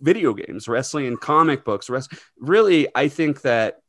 video 0.00 0.34
games, 0.34 0.68
wrestling 0.68 1.06
and 1.06 1.20
comic 1.20 1.64
books. 1.64 1.90
Rest- 1.90 2.14
really, 2.38 2.88
I 2.94 3.08
think 3.08 3.42
that 3.42 3.80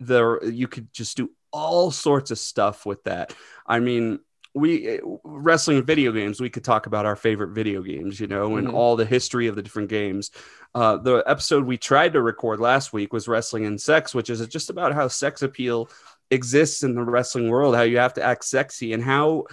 there 0.00 0.44
you 0.44 0.68
could 0.68 0.92
just 0.92 1.16
do 1.16 1.30
all 1.50 1.90
sorts 1.90 2.30
of 2.30 2.38
stuff 2.38 2.84
with 2.84 3.04
that. 3.04 3.34
I 3.66 3.80
mean, 3.80 4.18
we 4.54 5.00
wrestling 5.24 5.78
and 5.78 5.86
video 5.86 6.12
games 6.12 6.40
we 6.40 6.48
could 6.48 6.62
talk 6.64 6.86
about 6.86 7.04
our 7.04 7.16
favorite 7.16 7.48
video 7.50 7.82
games 7.82 8.20
you 8.20 8.26
know 8.28 8.56
and 8.56 8.68
Mhm. 8.68 8.74
all 8.74 8.94
the 8.96 9.04
history 9.04 9.48
of 9.48 9.56
the 9.56 9.62
different 9.62 9.88
games 9.88 10.30
uh, 10.74 10.96
the 10.96 11.22
episode 11.26 11.64
we 11.64 11.76
tried 11.76 12.12
to 12.12 12.22
record 12.22 12.60
last 12.60 12.92
week 12.92 13.12
was 13.12 13.26
wrestling 13.28 13.64
and 13.66 13.80
sex 13.80 14.14
which 14.14 14.30
is 14.30 14.46
just 14.46 14.70
about 14.70 14.94
how 14.94 15.08
sex 15.08 15.42
appeal 15.42 15.88
exists 16.30 16.82
in 16.84 16.94
the 16.94 17.02
wrestling 17.02 17.48
world 17.48 17.74
how 17.74 17.82
you 17.82 17.98
have 17.98 18.14
to 18.14 18.22
act 18.22 18.44
sexy 18.44 18.92
and 18.92 19.02
how 19.02 19.44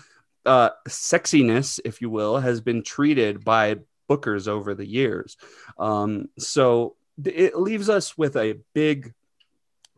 uh, 0.46 0.70
sexiness 0.88 1.80
if 1.84 2.02
you 2.02 2.10
will 2.10 2.38
has 2.40 2.62
been 2.62 2.84
treated 2.84 3.44
by 3.44 3.76
bookers 4.10 4.48
over 4.48 4.74
the 4.76 4.86
years 4.88 5.36
um, 5.80 6.28
so 6.38 6.96
it 7.26 7.56
leaves 7.58 7.90
us 7.90 8.18
with 8.18 8.36
a 8.38 8.58
big 8.74 9.14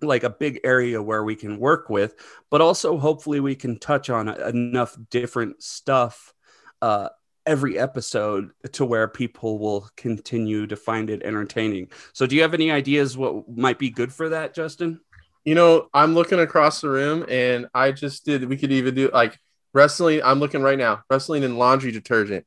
like 0.08 0.24
a 0.24 0.30
big 0.30 0.60
area 0.64 1.02
where 1.02 1.24
we 1.24 1.36
can 1.36 1.60
work 1.60 1.90
with 1.90 2.16
but 2.50 2.62
also 2.62 2.98
hopefully 2.98 3.40
we 3.40 3.56
can 3.56 3.80
touch 3.80 4.10
on 4.10 4.30
enough 4.30 4.98
different 5.10 5.62
stuff 5.62 6.34
uh, 6.82 7.10
every 7.46 7.78
episode 7.78 8.52
to 8.72 8.86
where 8.86 9.08
people 9.08 9.60
will 9.60 9.90
continue 9.98 10.66
to 10.68 10.76
find 10.76 11.10
it 11.10 11.24
entertaining 11.24 11.90
so 12.14 12.26
do 12.26 12.36
you 12.36 12.42
have 12.42 12.54
any 12.54 12.72
ideas 12.72 13.18
what 13.18 13.50
might 13.50 13.80
be 13.80 13.90
good 13.90 14.14
for 14.14 14.30
that 14.30 14.54
justin 14.54 15.00
You 15.46 15.56
know, 15.56 15.90
I'm 15.94 16.14
looking 16.14 16.40
across 16.40 16.80
the 16.80 16.90
room 16.90 17.26
and 17.28 17.68
I 17.74 17.92
just 17.92 18.26
did 18.26 18.48
we 18.48 18.58
could 18.58 18.72
even 18.72 18.96
do 18.96 19.10
like 19.12 19.38
wrestling. 19.74 20.22
I'm 20.24 20.40
looking 20.40 20.62
right 20.62 20.78
now, 20.78 21.04
wrestling 21.10 21.44
in 21.44 21.58
laundry 21.58 21.92
detergent. 21.92 22.46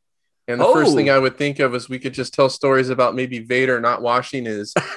And 0.49 0.61
the 0.61 0.67
oh. 0.67 0.73
first 0.73 0.95
thing 0.95 1.11
oh. 1.11 1.17
I 1.17 1.19
would 1.19 1.37
think 1.37 1.59
of 1.59 1.75
is 1.75 1.89
we 1.89 1.99
could 1.99 2.15
just 2.15 2.33
tell 2.33 2.49
stories 2.49 2.89
about 2.89 3.15
maybe 3.15 3.41
Vader 3.41 3.81
not 3.81 4.01
washing 4.01 4.45
his 4.47 4.73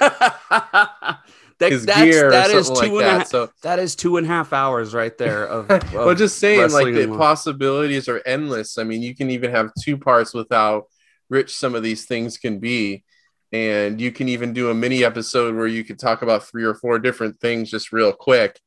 that, 1.60 1.72
his 1.72 1.86
gear 1.86 2.30
that 2.30 2.50
is 2.50 2.68
two 2.68 2.74
like 2.74 2.90
and 2.90 3.00
that. 3.00 3.26
A, 3.26 3.30
so 3.30 3.50
that 3.62 3.78
is 3.78 3.94
two 3.94 4.16
and 4.16 4.26
a 4.26 4.28
half 4.28 4.52
hours 4.52 4.92
right 4.94 5.16
there 5.16 5.46
of, 5.46 5.70
of 5.70 5.92
well 5.92 6.14
just 6.14 6.38
saying 6.38 6.72
like 6.72 6.94
the 6.94 7.06
possibilities 7.16 8.08
are 8.08 8.20
endless 8.26 8.78
i 8.78 8.82
mean 8.82 9.02
you 9.02 9.14
can 9.14 9.30
even 9.30 9.50
have 9.50 9.70
two 9.80 9.96
parts 9.96 10.34
with 10.34 10.48
how 10.50 10.86
rich 11.28 11.54
some 11.54 11.74
of 11.74 11.82
these 11.82 12.06
things 12.06 12.38
can 12.38 12.58
be 12.58 13.04
and 13.52 14.00
you 14.00 14.10
can 14.10 14.28
even 14.28 14.52
do 14.52 14.70
a 14.70 14.74
mini 14.74 15.04
episode 15.04 15.54
where 15.54 15.66
you 15.66 15.84
could 15.84 15.98
talk 15.98 16.22
about 16.22 16.44
three 16.44 16.64
or 16.64 16.74
four 16.74 16.98
different 16.98 17.38
things 17.40 17.70
just 17.70 17.92
real 17.92 18.12
quick 18.12 18.58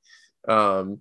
um, 0.48 1.00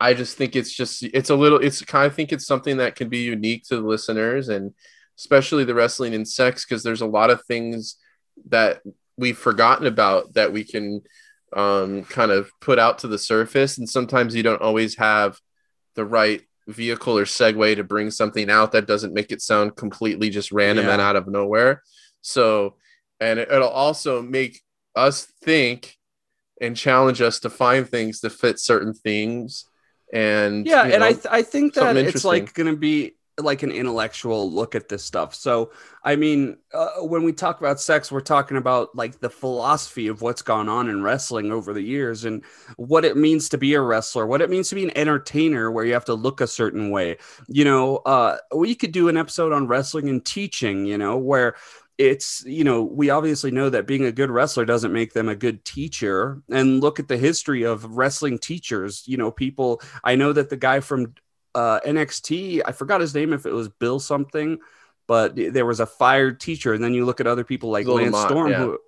i 0.00 0.14
just 0.14 0.36
think 0.36 0.54
it's 0.54 0.72
just 0.72 1.02
it's 1.02 1.30
a 1.30 1.36
little 1.36 1.58
it's 1.58 1.82
kind 1.82 2.06
of 2.06 2.14
think 2.14 2.32
it's 2.32 2.46
something 2.46 2.76
that 2.76 2.94
can 2.94 3.08
be 3.08 3.18
unique 3.18 3.64
to 3.64 3.76
the 3.76 3.86
listeners 3.86 4.48
and 4.48 4.72
especially 5.18 5.64
the 5.64 5.74
wrestling 5.74 6.14
and 6.14 6.28
sex 6.28 6.64
because 6.64 6.82
there's 6.82 7.00
a 7.00 7.06
lot 7.06 7.30
of 7.30 7.44
things 7.44 7.96
that 8.48 8.82
we've 9.16 9.38
forgotten 9.38 9.86
about 9.86 10.34
that 10.34 10.52
we 10.52 10.64
can 10.64 11.00
um, 11.54 12.04
kind 12.04 12.30
of 12.30 12.50
put 12.60 12.78
out 12.78 12.98
to 12.98 13.08
the 13.08 13.18
surface. 13.18 13.78
And 13.78 13.88
sometimes 13.88 14.34
you 14.34 14.42
don't 14.42 14.62
always 14.62 14.96
have 14.96 15.38
the 15.94 16.04
right 16.04 16.42
vehicle 16.66 17.18
or 17.18 17.24
segue 17.24 17.76
to 17.76 17.84
bring 17.84 18.10
something 18.10 18.50
out 18.50 18.72
that 18.72 18.86
doesn't 18.86 19.14
make 19.14 19.30
it 19.30 19.42
sound 19.42 19.76
completely 19.76 20.30
just 20.30 20.52
random 20.52 20.86
yeah. 20.86 20.92
and 20.92 21.00
out 21.00 21.16
of 21.16 21.28
nowhere. 21.28 21.82
So, 22.20 22.76
and 23.20 23.38
it, 23.38 23.50
it'll 23.50 23.68
also 23.68 24.22
make 24.22 24.60
us 24.96 25.26
think 25.42 25.96
and 26.60 26.76
challenge 26.76 27.20
us 27.20 27.40
to 27.40 27.50
find 27.50 27.88
things 27.88 28.20
to 28.20 28.30
fit 28.30 28.58
certain 28.58 28.94
things. 28.94 29.66
And 30.12 30.66
yeah, 30.66 30.82
and 30.82 31.00
know, 31.00 31.06
I 31.06 31.12
th- 31.12 31.26
I 31.30 31.42
think 31.42 31.74
that 31.74 31.96
it's 31.96 32.24
like 32.24 32.54
going 32.54 32.72
to 32.72 32.76
be 32.76 33.14
like 33.38 33.62
an 33.62 33.72
intellectual 33.72 34.50
look 34.50 34.74
at 34.74 34.88
this 34.88 35.04
stuff. 35.04 35.34
So, 35.34 35.72
I 36.04 36.14
mean, 36.14 36.56
uh, 36.72 37.00
when 37.00 37.24
we 37.24 37.32
talk 37.32 37.58
about 37.58 37.80
sex, 37.80 38.12
we're 38.12 38.20
talking 38.20 38.56
about 38.56 38.94
like 38.94 39.18
the 39.20 39.30
philosophy 39.30 40.06
of 40.06 40.22
what's 40.22 40.42
gone 40.42 40.68
on 40.68 40.88
in 40.88 41.02
wrestling 41.02 41.50
over 41.50 41.72
the 41.72 41.82
years 41.82 42.24
and 42.24 42.44
what 42.76 43.04
it 43.04 43.16
means 43.16 43.48
to 43.48 43.58
be 43.58 43.74
a 43.74 43.80
wrestler, 43.80 44.26
what 44.26 44.40
it 44.40 44.50
means 44.50 44.68
to 44.68 44.76
be 44.76 44.84
an 44.84 44.96
entertainer 44.96 45.70
where 45.70 45.84
you 45.84 45.94
have 45.94 46.04
to 46.04 46.14
look 46.14 46.40
a 46.40 46.46
certain 46.46 46.90
way. 46.90 47.16
You 47.48 47.64
know, 47.64 47.96
uh, 47.98 48.36
we 48.54 48.74
could 48.74 48.92
do 48.92 49.08
an 49.08 49.16
episode 49.16 49.52
on 49.52 49.66
wrestling 49.66 50.08
and 50.08 50.24
teaching, 50.24 50.86
you 50.86 50.98
know, 50.98 51.16
where 51.16 51.56
it's 51.96 52.42
you 52.44 52.64
know 52.64 52.82
we 52.82 53.10
obviously 53.10 53.52
know 53.52 53.70
that 53.70 53.86
being 53.86 54.04
a 54.04 54.12
good 54.12 54.30
wrestler 54.30 54.64
doesn't 54.64 54.92
make 54.92 55.12
them 55.12 55.28
a 55.28 55.36
good 55.36 55.64
teacher 55.64 56.42
and 56.50 56.80
look 56.80 56.98
at 56.98 57.06
the 57.06 57.16
history 57.16 57.62
of 57.62 57.84
wrestling 57.96 58.36
teachers 58.36 59.04
you 59.06 59.16
know 59.16 59.30
people 59.30 59.80
i 60.02 60.16
know 60.16 60.32
that 60.32 60.50
the 60.50 60.56
guy 60.56 60.80
from 60.80 61.14
uh, 61.54 61.80
NXT. 61.80 62.62
I 62.64 62.72
forgot 62.72 63.00
his 63.00 63.14
name 63.14 63.32
if 63.32 63.46
it 63.46 63.52
was 63.52 63.68
Bill 63.68 64.00
something, 64.00 64.58
but 65.06 65.36
there 65.36 65.66
was 65.66 65.80
a 65.80 65.86
fired 65.86 66.40
teacher. 66.40 66.72
And 66.72 66.82
then 66.82 66.94
you 66.94 67.04
look 67.04 67.20
at 67.20 67.26
other 67.26 67.44
people 67.44 67.70
like 67.70 67.86
Bill 67.86 67.96
Lance 67.96 68.18
Storm. 68.18 68.50
Yeah. 68.50 68.58
Who 68.58 68.78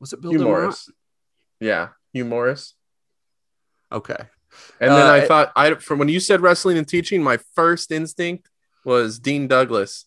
was 0.00 0.12
it? 0.12 0.20
Bill 0.20 0.32
Hugh 0.32 0.40
Morris. 0.40 0.90
Yeah, 1.60 1.88
Hugh 2.12 2.24
Morris. 2.24 2.74
Okay. 3.90 4.16
And 4.80 4.90
then 4.90 5.06
uh, 5.06 5.12
I 5.12 5.20
thought 5.26 5.52
I 5.56 5.74
from 5.74 5.98
when 5.98 6.08
you 6.08 6.20
said 6.20 6.40
wrestling 6.40 6.78
and 6.78 6.86
teaching, 6.86 7.22
my 7.22 7.38
first 7.54 7.90
instinct 7.90 8.48
was 8.84 9.18
Dean 9.18 9.46
Douglas. 9.46 10.06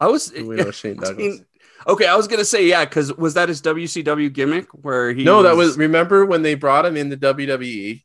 I 0.00 0.08
was 0.08 0.32
we 0.32 0.56
know 0.56 0.70
Shane 0.72 0.96
Douglas. 0.96 1.16
Dean, 1.16 1.46
okay, 1.86 2.06
I 2.06 2.16
was 2.16 2.28
gonna 2.28 2.44
say 2.44 2.66
yeah, 2.66 2.84
because 2.84 3.16
was 3.16 3.34
that 3.34 3.48
his 3.48 3.62
WCW 3.62 4.32
gimmick 4.32 4.66
where 4.72 5.12
he? 5.12 5.24
No, 5.24 5.36
was... 5.36 5.44
that 5.44 5.56
was. 5.56 5.78
Remember 5.78 6.26
when 6.26 6.42
they 6.42 6.54
brought 6.54 6.84
him 6.84 6.96
in 6.96 7.08
the 7.08 7.16
WWE? 7.16 8.02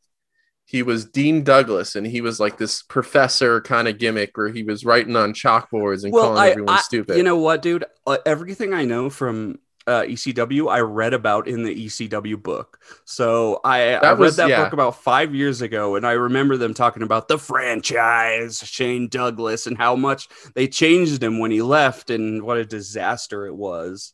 He 0.65 0.83
was 0.83 1.05
Dean 1.05 1.43
Douglas, 1.43 1.95
and 1.95 2.07
he 2.07 2.21
was 2.21 2.39
like 2.39 2.57
this 2.57 2.81
professor 2.83 3.59
kind 3.61 3.87
of 3.87 3.97
gimmick 3.97 4.37
where 4.37 4.49
he 4.49 4.63
was 4.63 4.85
writing 4.85 5.15
on 5.15 5.33
chalkboards 5.33 6.03
and 6.03 6.13
well, 6.13 6.23
calling 6.23 6.39
I, 6.39 6.49
everyone 6.51 6.75
I, 6.75 6.81
stupid. 6.81 7.17
You 7.17 7.23
know 7.23 7.37
what, 7.37 7.61
dude? 7.61 7.85
Uh, 8.07 8.17
everything 8.25 8.73
I 8.73 8.85
know 8.85 9.09
from 9.09 9.59
uh, 9.87 10.03
ECW, 10.03 10.71
I 10.71 10.79
read 10.79 11.13
about 11.13 11.47
in 11.47 11.63
the 11.63 11.87
ECW 11.87 12.41
book. 12.41 12.79
So 13.05 13.59
I, 13.63 13.95
I 13.95 14.13
was, 14.13 14.37
read 14.37 14.45
that 14.45 14.49
yeah. 14.51 14.63
book 14.63 14.73
about 14.73 15.01
five 15.01 15.33
years 15.33 15.61
ago, 15.61 15.95
and 15.95 16.05
I 16.05 16.13
remember 16.13 16.57
them 16.57 16.73
talking 16.73 17.03
about 17.03 17.27
the 17.27 17.37
franchise, 17.37 18.59
Shane 18.59 19.07
Douglas, 19.07 19.67
and 19.67 19.77
how 19.77 19.95
much 19.95 20.29
they 20.55 20.67
changed 20.67 21.21
him 21.21 21.39
when 21.39 21.51
he 21.51 21.61
left, 21.61 22.09
and 22.09 22.43
what 22.43 22.57
a 22.57 22.65
disaster 22.65 23.45
it 23.45 23.55
was. 23.55 24.13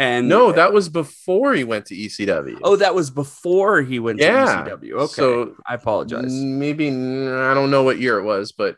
And 0.00 0.30
no, 0.30 0.50
that 0.50 0.72
was 0.72 0.88
before 0.88 1.52
he 1.52 1.62
went 1.62 1.84
to 1.86 1.94
ECW. 1.94 2.58
Oh, 2.64 2.74
that 2.76 2.94
was 2.94 3.10
before 3.10 3.82
he 3.82 3.98
went 3.98 4.18
yeah. 4.18 4.64
to 4.64 4.70
ECW. 4.70 4.92
Okay. 4.92 5.12
So 5.12 5.56
I 5.66 5.74
apologize. 5.74 6.32
Maybe 6.32 6.88
I 6.88 7.52
don't 7.52 7.70
know 7.70 7.82
what 7.82 8.00
year 8.00 8.18
it 8.18 8.24
was, 8.24 8.50
but 8.50 8.76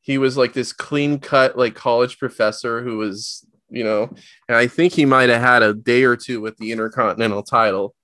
he 0.00 0.16
was 0.16 0.38
like 0.38 0.54
this 0.54 0.72
clean 0.72 1.18
cut 1.18 1.58
like 1.58 1.74
college 1.74 2.18
professor 2.18 2.82
who 2.82 2.96
was, 2.96 3.46
you 3.68 3.84
know, 3.84 4.14
and 4.48 4.56
I 4.56 4.66
think 4.66 4.94
he 4.94 5.04
might 5.04 5.28
have 5.28 5.42
had 5.42 5.62
a 5.62 5.74
day 5.74 6.04
or 6.04 6.16
two 6.16 6.40
with 6.40 6.56
the 6.56 6.72
Intercontinental 6.72 7.42
title, 7.42 7.94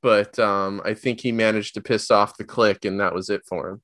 but 0.00 0.38
um, 0.38 0.80
I 0.86 0.94
think 0.94 1.20
he 1.20 1.30
managed 1.30 1.74
to 1.74 1.82
piss 1.82 2.10
off 2.10 2.38
the 2.38 2.44
clique 2.44 2.86
and 2.86 3.00
that 3.00 3.12
was 3.12 3.28
it 3.28 3.42
for 3.46 3.68
him. 3.68 3.82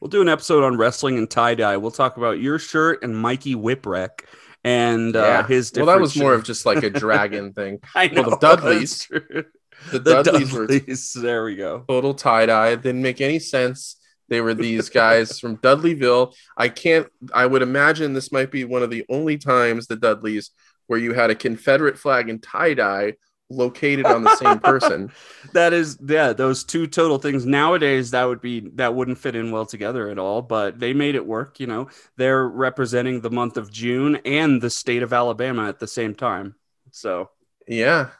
We'll 0.00 0.08
do 0.08 0.22
an 0.22 0.30
episode 0.30 0.64
on 0.64 0.78
wrestling 0.78 1.18
and 1.18 1.28
tie 1.28 1.54
dye. 1.54 1.76
We'll 1.76 1.90
talk 1.90 2.16
about 2.16 2.40
your 2.40 2.58
shirt 2.58 3.04
and 3.04 3.14
Mikey 3.14 3.56
Whipwreck 3.56 4.24
and 4.66 5.14
uh, 5.14 5.20
yeah. 5.20 5.46
his. 5.46 5.72
Well, 5.74 5.86
that 5.86 6.00
was 6.00 6.16
more 6.16 6.34
of 6.34 6.42
just 6.42 6.66
like 6.66 6.82
a 6.82 6.90
dragon 6.90 7.52
thing. 7.52 7.78
I 7.94 8.08
know. 8.08 8.22
Well, 8.22 8.30
the 8.30 8.36
Dudleys. 8.36 9.06
The, 9.08 9.46
the 9.92 10.00
Dudleys, 10.00 10.52
Dudleys 10.52 11.14
were 11.14 11.22
there 11.22 11.44
we 11.44 11.54
go. 11.54 11.84
Total 11.88 12.12
tie 12.14 12.46
dye. 12.46 12.74
Didn't 12.74 13.02
make 13.02 13.20
any 13.20 13.38
sense. 13.38 13.96
They 14.28 14.40
were 14.40 14.54
these 14.54 14.88
guys 14.88 15.38
from 15.38 15.58
Dudleyville. 15.58 16.34
I 16.56 16.68
can't. 16.68 17.06
I 17.32 17.46
would 17.46 17.62
imagine 17.62 18.12
this 18.12 18.32
might 18.32 18.50
be 18.50 18.64
one 18.64 18.82
of 18.82 18.90
the 18.90 19.04
only 19.08 19.38
times 19.38 19.86
the 19.86 19.94
Dudleys 19.94 20.50
where 20.88 20.98
you 20.98 21.14
had 21.14 21.30
a 21.30 21.36
Confederate 21.36 21.98
flag 21.98 22.28
and 22.28 22.42
tie 22.42 22.74
dye 22.74 23.14
located 23.48 24.06
on 24.06 24.24
the 24.24 24.36
same 24.36 24.58
person. 24.58 25.12
that 25.52 25.72
is 25.72 25.98
yeah, 26.06 26.32
those 26.32 26.64
two 26.64 26.86
total 26.86 27.18
things. 27.18 27.46
Nowadays 27.46 28.10
that 28.10 28.24
would 28.24 28.40
be 28.40 28.68
that 28.74 28.94
wouldn't 28.94 29.18
fit 29.18 29.36
in 29.36 29.50
well 29.50 29.66
together 29.66 30.08
at 30.08 30.18
all, 30.18 30.42
but 30.42 30.78
they 30.78 30.92
made 30.92 31.14
it 31.14 31.26
work, 31.26 31.60
you 31.60 31.66
know. 31.66 31.88
They're 32.16 32.46
representing 32.46 33.20
the 33.20 33.30
month 33.30 33.56
of 33.56 33.70
June 33.70 34.16
and 34.24 34.60
the 34.60 34.70
state 34.70 35.02
of 35.02 35.12
Alabama 35.12 35.68
at 35.68 35.78
the 35.78 35.88
same 35.88 36.14
time. 36.14 36.54
So, 36.90 37.30
yeah. 37.66 38.10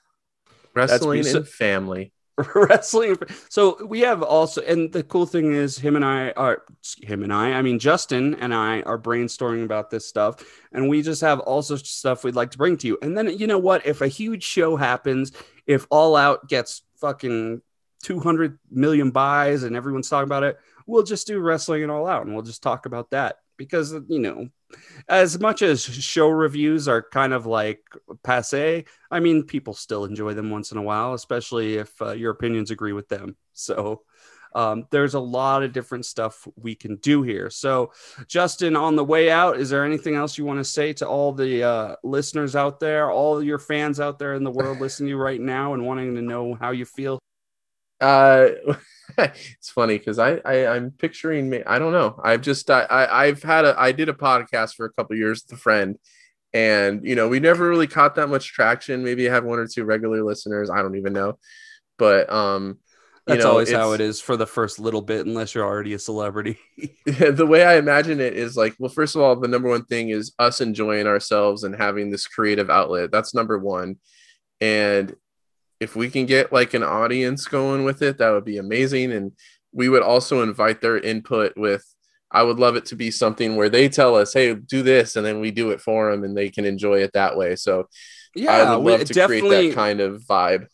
Wrestling 0.75 1.27
and 1.27 1.49
family. 1.49 2.13
wrestling. 2.55 3.17
So 3.49 3.85
we 3.85 4.01
have 4.01 4.23
also, 4.23 4.61
and 4.63 4.93
the 4.93 5.03
cool 5.03 5.27
thing 5.27 5.53
is, 5.53 5.79
him 5.79 5.97
and 5.97 6.05
I 6.05 6.33
are 6.33 6.65
him 7.01 7.23
and 7.23 7.33
I. 7.33 7.53
I 7.53 7.63
mean, 7.63 7.79
Justin 7.79 8.35
and 8.35 8.53
I 8.53 8.83
are 8.83 8.99
brainstorming 8.99 9.65
about 9.65 9.91
this 9.91 10.07
stuff, 10.07 10.45
and 10.73 10.89
we 10.89 11.03
just 11.03 11.23
have 11.23 11.41
all 11.41 11.63
sorts 11.63 11.83
of 11.83 11.89
stuff 11.89 12.25
we'd 12.25 12.35
like 12.35 12.51
to 12.51 12.59
bring 12.59 12.77
to 12.79 12.87
you. 12.87 12.99
And 13.01 13.17
then 13.17 13.39
you 13.39 13.47
know 13.47 13.59
what? 13.59 13.87
If 13.87 14.03
a 14.03 14.09
huge 14.09 14.43
show 14.43 14.77
happens, 14.77 15.33
if 15.67 15.87
All 15.91 16.15
Out 16.15 16.49
gets 16.49 16.83
fucking 17.01 17.63
two 18.03 18.21
hundred 18.21 18.59
million 18.71 19.11
buys 19.11 19.63
and 19.63 19.75
everyone's 19.75 20.09
talking 20.09 20.29
about 20.29 20.43
it, 20.43 20.59
we'll 20.87 21.03
just 21.03 21.27
do 21.27 21.41
wrestling 21.41 21.83
and 21.83 21.93
All 21.93 22.07
Out, 22.07 22.27
and 22.27 22.35
we'll 22.35 22.45
just 22.45 22.63
talk 22.63 22.85
about 22.85 23.11
that 23.11 23.39
because 23.57 23.93
you 24.09 24.19
know 24.19 24.49
as 25.09 25.39
much 25.39 25.63
as 25.63 25.83
show 25.83 26.29
reviews 26.29 26.89
are 26.89 27.03
kind 27.03 27.33
of 27.33 27.47
like 27.47 27.81
passe, 28.23 28.85
I 29.11 29.21
mean, 29.21 29.45
people 29.45 29.75
still 29.75 30.05
enjoy 30.05 30.35
them 30.35 30.51
once 30.51 30.73
in 30.73 30.79
a 30.79 30.83
while, 30.83 31.15
especially 31.15 31.77
if 31.77 32.01
uh, 32.01 32.13
your 32.13 32.33
opinions 32.33 32.71
agree 32.71 32.93
with 32.93 33.09
them. 33.09 33.37
So, 33.53 34.03
um, 34.55 34.87
there's 34.91 35.13
a 35.13 35.21
lot 35.21 35.63
of 35.63 35.73
different 35.75 36.07
stuff 36.07 36.49
we 36.57 36.75
can 36.75 36.97
do 36.97 37.23
here. 37.23 37.51
So, 37.51 37.93
Justin, 38.27 38.75
on 38.75 38.97
the 38.97 39.05
way 39.05 39.31
out, 39.31 39.59
is 39.59 39.69
there 39.69 39.85
anything 39.85 40.15
else 40.15 40.39
you 40.39 40.47
want 40.47 40.61
to 40.61 40.65
say 40.65 40.95
to 40.95 41.07
all 41.07 41.33
the 41.33 41.63
uh, 41.63 41.97
listeners 42.03 42.57
out 42.57 42.81
there, 42.81 43.11
all 43.11 43.43
your 43.43 43.59
fans 43.59 44.01
out 44.01 44.19
there 44.19 44.33
in 44.33 44.45
the 44.45 44.51
world 44.51 44.81
listening 44.81 45.09
to 45.09 45.11
you 45.11 45.19
right 45.19 45.41
now 45.41 45.75
and 45.75 45.85
wanting 45.87 46.15
to 46.15 46.23
know 46.23 46.55
how 46.55 46.71
you 46.71 46.87
feel? 46.87 47.19
Uh, 48.01 48.49
it's 49.19 49.71
funny 49.71 49.99
because 49.99 50.19
I, 50.19 50.41
I 50.45 50.67
I'm 50.75 50.91
picturing 50.91 51.49
me. 51.49 51.63
I 51.67 51.79
don't 51.79 51.93
know. 51.93 52.21
I've 52.23 52.43
just 52.43 52.71
I, 52.71 52.87
I 52.91 53.27
have 53.27 53.43
had 53.43 53.65
a 53.65 53.79
I 53.79 53.93
did 53.93 54.09
a 54.09 54.15
podcast 54.15 54.75
for 54.75 54.87
a 54.87 54.93
couple 54.93 55.17
years 55.17 55.45
with 55.45 55.59
a 55.59 55.61
friend, 55.61 55.99
and 56.53 57.05
you 57.05 57.15
know 57.15 57.29
we 57.29 57.41
never 57.41 57.69
really 57.69 57.87
caught 57.87 58.17
that 58.17 58.29
much 58.29 58.53
traction. 58.53 59.05
Maybe 59.05 59.29
I 59.29 59.33
have 59.33 59.45
one 59.45 59.59
or 59.59 59.67
two 59.67 59.85
regular 59.85 60.23
listeners. 60.23 60.71
I 60.71 60.83
don't 60.83 60.97
even 60.97 61.13
know, 61.13 61.39
but 61.99 62.31
um. 62.33 62.79
That's 63.29 63.43
know, 63.43 63.51
always 63.51 63.73
how 63.73 63.91
it 63.91 64.01
is 64.01 64.21
for 64.21 64.37
the 64.37 64.47
first 64.47 64.79
little 64.79 65.03
bit, 65.03 65.27
unless 65.27 65.53
you're 65.53 65.67
already 65.67 65.95
a 65.95 65.99
celebrity. 65.99 66.61
the 67.07 67.45
way 67.45 67.65
I 67.65 67.75
imagine 67.75 68.21
it 68.21 68.35
is 68.35 68.57
like, 68.57 68.77
well, 68.79 68.89
first 68.89 69.17
of 69.17 69.23
all, 69.23 69.35
the 69.35 69.49
number 69.49 69.69
one 69.69 69.85
thing 69.85 70.11
is 70.11 70.33
us 70.39 70.61
enjoying 70.61 71.09
ourselves 71.09 71.65
and 71.65 71.75
having 71.75 72.09
this 72.09 72.29
creative 72.29 72.71
outlet. 72.71 73.11
That's 73.11 73.35
number 73.35 73.59
one. 73.59 73.97
And 74.61 75.13
if 75.81 75.95
we 75.95 76.09
can 76.11 76.27
get 76.27 76.53
like 76.53 76.75
an 76.75 76.83
audience 76.83 77.47
going 77.47 77.85
with 77.85 78.03
it, 78.03 78.19
that 78.19 78.31
would 78.31 78.45
be 78.45 78.59
amazing. 78.59 79.13
And 79.13 79.33
we 79.73 79.89
would 79.89 80.03
also 80.03 80.43
invite 80.43 80.81
their 80.81 80.99
input 80.99 81.53
with, 81.57 81.85
I 82.31 82.43
would 82.43 82.59
love 82.59 82.77
it 82.77 82.87
to 82.87 82.97
be 82.97 83.11
something 83.11 83.57
where 83.57 83.69
they 83.69 83.89
tell 83.89 84.17
us, 84.17 84.33
hey, 84.33 84.55
do 84.55 84.83
this, 84.83 85.17
and 85.17 85.25
then 85.25 85.41
we 85.41 85.51
do 85.51 85.71
it 85.71 85.81
for 85.81 86.11
them 86.11 86.25
and 86.25 86.37
they 86.37 86.51
can 86.51 86.65
enjoy 86.65 87.03
it 87.03 87.13
that 87.13 87.37
way. 87.37 87.57
So 87.57 87.89
yeah, 88.35 88.53
I 88.53 88.77
would 88.77 88.91
love 88.91 89.05
to 89.07 89.27
create 89.27 89.69
that 89.69 89.75
kind 89.75 90.01
of 90.01 90.23
vibe. 90.23 90.67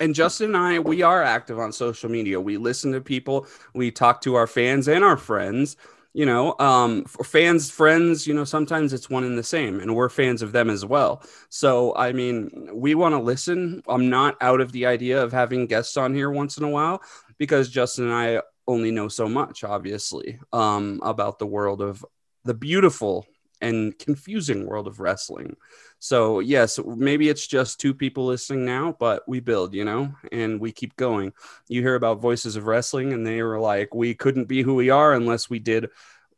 and 0.00 0.14
Justin 0.14 0.54
and 0.54 0.56
I, 0.56 0.78
we 0.78 1.02
are 1.02 1.22
active 1.22 1.58
on 1.58 1.72
social 1.72 2.10
media. 2.10 2.40
We 2.40 2.56
listen 2.56 2.92
to 2.92 3.00
people, 3.00 3.46
we 3.74 3.90
talk 3.90 4.20
to 4.22 4.34
our 4.34 4.46
fans 4.46 4.88
and 4.88 5.04
our 5.04 5.16
friends. 5.16 5.76
You 6.18 6.26
know, 6.26 6.56
um, 6.58 7.04
for 7.04 7.22
fans, 7.22 7.70
friends, 7.70 8.26
you 8.26 8.34
know, 8.34 8.42
sometimes 8.42 8.92
it's 8.92 9.08
one 9.08 9.22
and 9.22 9.38
the 9.38 9.42
same, 9.44 9.78
and 9.78 9.94
we're 9.94 10.08
fans 10.08 10.42
of 10.42 10.50
them 10.50 10.68
as 10.68 10.84
well. 10.84 11.22
So, 11.48 11.94
I 11.94 12.10
mean, 12.10 12.70
we 12.72 12.96
want 12.96 13.12
to 13.12 13.20
listen. 13.20 13.84
I'm 13.86 14.10
not 14.10 14.36
out 14.40 14.60
of 14.60 14.72
the 14.72 14.86
idea 14.86 15.22
of 15.22 15.30
having 15.30 15.68
guests 15.68 15.96
on 15.96 16.12
here 16.12 16.28
once 16.28 16.58
in 16.58 16.64
a 16.64 16.68
while 16.68 17.02
because 17.38 17.70
Justin 17.70 18.06
and 18.06 18.14
I 18.14 18.42
only 18.66 18.90
know 18.90 19.06
so 19.06 19.28
much, 19.28 19.62
obviously, 19.62 20.40
um, 20.52 20.98
about 21.04 21.38
the 21.38 21.46
world 21.46 21.80
of 21.80 22.04
the 22.44 22.54
beautiful 22.54 23.24
and 23.60 23.98
confusing 23.98 24.66
world 24.66 24.86
of 24.86 25.00
wrestling. 25.00 25.56
So, 25.98 26.40
yes, 26.40 26.78
maybe 26.84 27.28
it's 27.28 27.46
just 27.46 27.80
two 27.80 27.92
people 27.92 28.26
listening 28.26 28.64
now, 28.64 28.96
but 28.98 29.28
we 29.28 29.40
build, 29.40 29.74
you 29.74 29.84
know, 29.84 30.14
and 30.30 30.60
we 30.60 30.70
keep 30.70 30.96
going. 30.96 31.32
You 31.68 31.82
hear 31.82 31.96
about 31.96 32.20
Voices 32.20 32.56
of 32.56 32.66
Wrestling, 32.66 33.12
and 33.12 33.26
they 33.26 33.42
were 33.42 33.58
like, 33.58 33.94
we 33.94 34.14
couldn't 34.14 34.46
be 34.46 34.62
who 34.62 34.74
we 34.74 34.90
are 34.90 35.12
unless 35.12 35.50
we 35.50 35.58
did, 35.58 35.88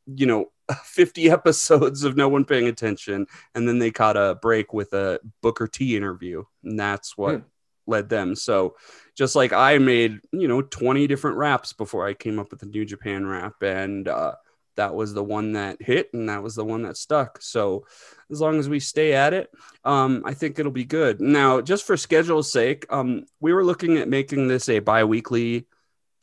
you 0.07 0.27
know, 0.27 0.51
50 0.85 1.31
episodes 1.31 2.05
of 2.05 2.17
no 2.17 2.29
one 2.29 2.45
paying 2.45 2.69
attention. 2.69 3.27
And 3.55 3.69
then 3.69 3.79
they 3.79 3.91
caught 3.91 4.17
a 4.17 4.39
break 4.41 4.73
with 4.73 4.93
a 4.93 5.21
Booker 5.43 5.67
T 5.67 5.97
interview. 5.97 6.45
And 6.65 6.79
that's 6.79 7.19
what 7.19 7.37
hmm. 7.37 7.43
led 7.87 8.09
them. 8.09 8.35
So, 8.35 8.77
just 9.15 9.37
like 9.37 9.53
I 9.53 9.77
made, 9.77 10.21
you 10.33 10.49
know, 10.49 10.63
20 10.63 11.07
different 11.07 11.37
raps 11.37 11.75
before 11.75 12.07
I 12.07 12.15
came 12.15 12.39
up 12.39 12.51
with 12.51 12.61
the 12.61 12.67
New 12.67 12.87
Japan 12.87 13.27
rap. 13.27 13.63
And, 13.63 14.09
uh, 14.09 14.37
that 14.81 14.95
was 14.95 15.13
the 15.13 15.23
one 15.23 15.53
that 15.53 15.77
hit 15.83 16.09
and 16.15 16.31
that 16.31 16.43
was 16.43 16.55
the 16.55 16.65
one 16.65 16.83
that 16.83 16.97
stuck. 16.97 17.43
So 17.43 17.87
as 18.31 18.41
long 18.41 18.59
as 18.59 18.67
we 18.67 18.81
stay 18.81 19.13
at 19.13 19.35
it, 19.35 19.51
um, 19.85 20.23
I 20.25 20.33
think 20.33 20.59
it'll 20.59 20.73
be 20.73 20.87
good. 20.87 21.21
Now, 21.21 21.61
just 21.61 21.87
for 21.87 21.99
schedule's 21.99 22.51
sake, 22.51 22.87
um, 22.89 23.27
we 23.41 23.53
were 23.53 23.65
looking 23.65 23.99
at 23.99 24.09
making 24.09 24.49
this 24.49 24.71
a 24.71 24.79
bi-weekly 24.79 25.67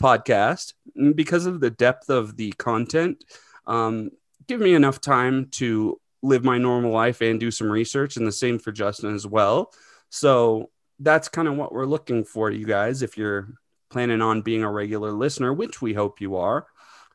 podcast 0.01 0.73
because 1.13 1.45
of 1.45 1.59
the 1.59 1.69
depth 1.69 2.09
of 2.09 2.35
the 2.35 2.51
content. 2.53 3.23
Um, 3.67 4.09
give 4.47 4.59
me 4.59 4.73
enough 4.73 4.99
time 4.99 5.49
to 5.51 6.01
live 6.23 6.43
my 6.43 6.57
normal 6.57 6.91
life 6.91 7.21
and 7.21 7.39
do 7.39 7.51
some 7.51 7.71
research, 7.71 8.17
and 8.17 8.25
the 8.25 8.31
same 8.31 8.57
for 8.57 8.71
Justin 8.71 9.13
as 9.13 9.27
well. 9.27 9.71
So 10.09 10.71
that's 10.99 11.29
kind 11.29 11.47
of 11.47 11.57
what 11.57 11.71
we're 11.71 11.85
looking 11.85 12.23
for, 12.23 12.49
you 12.49 12.65
guys. 12.65 13.03
If 13.03 13.17
you're 13.17 13.49
planning 13.91 14.21
on 14.21 14.41
being 14.41 14.63
a 14.63 14.71
regular 14.71 15.11
listener, 15.11 15.53
which 15.53 15.79
we 15.79 15.93
hope 15.93 16.21
you 16.21 16.37
are, 16.37 16.65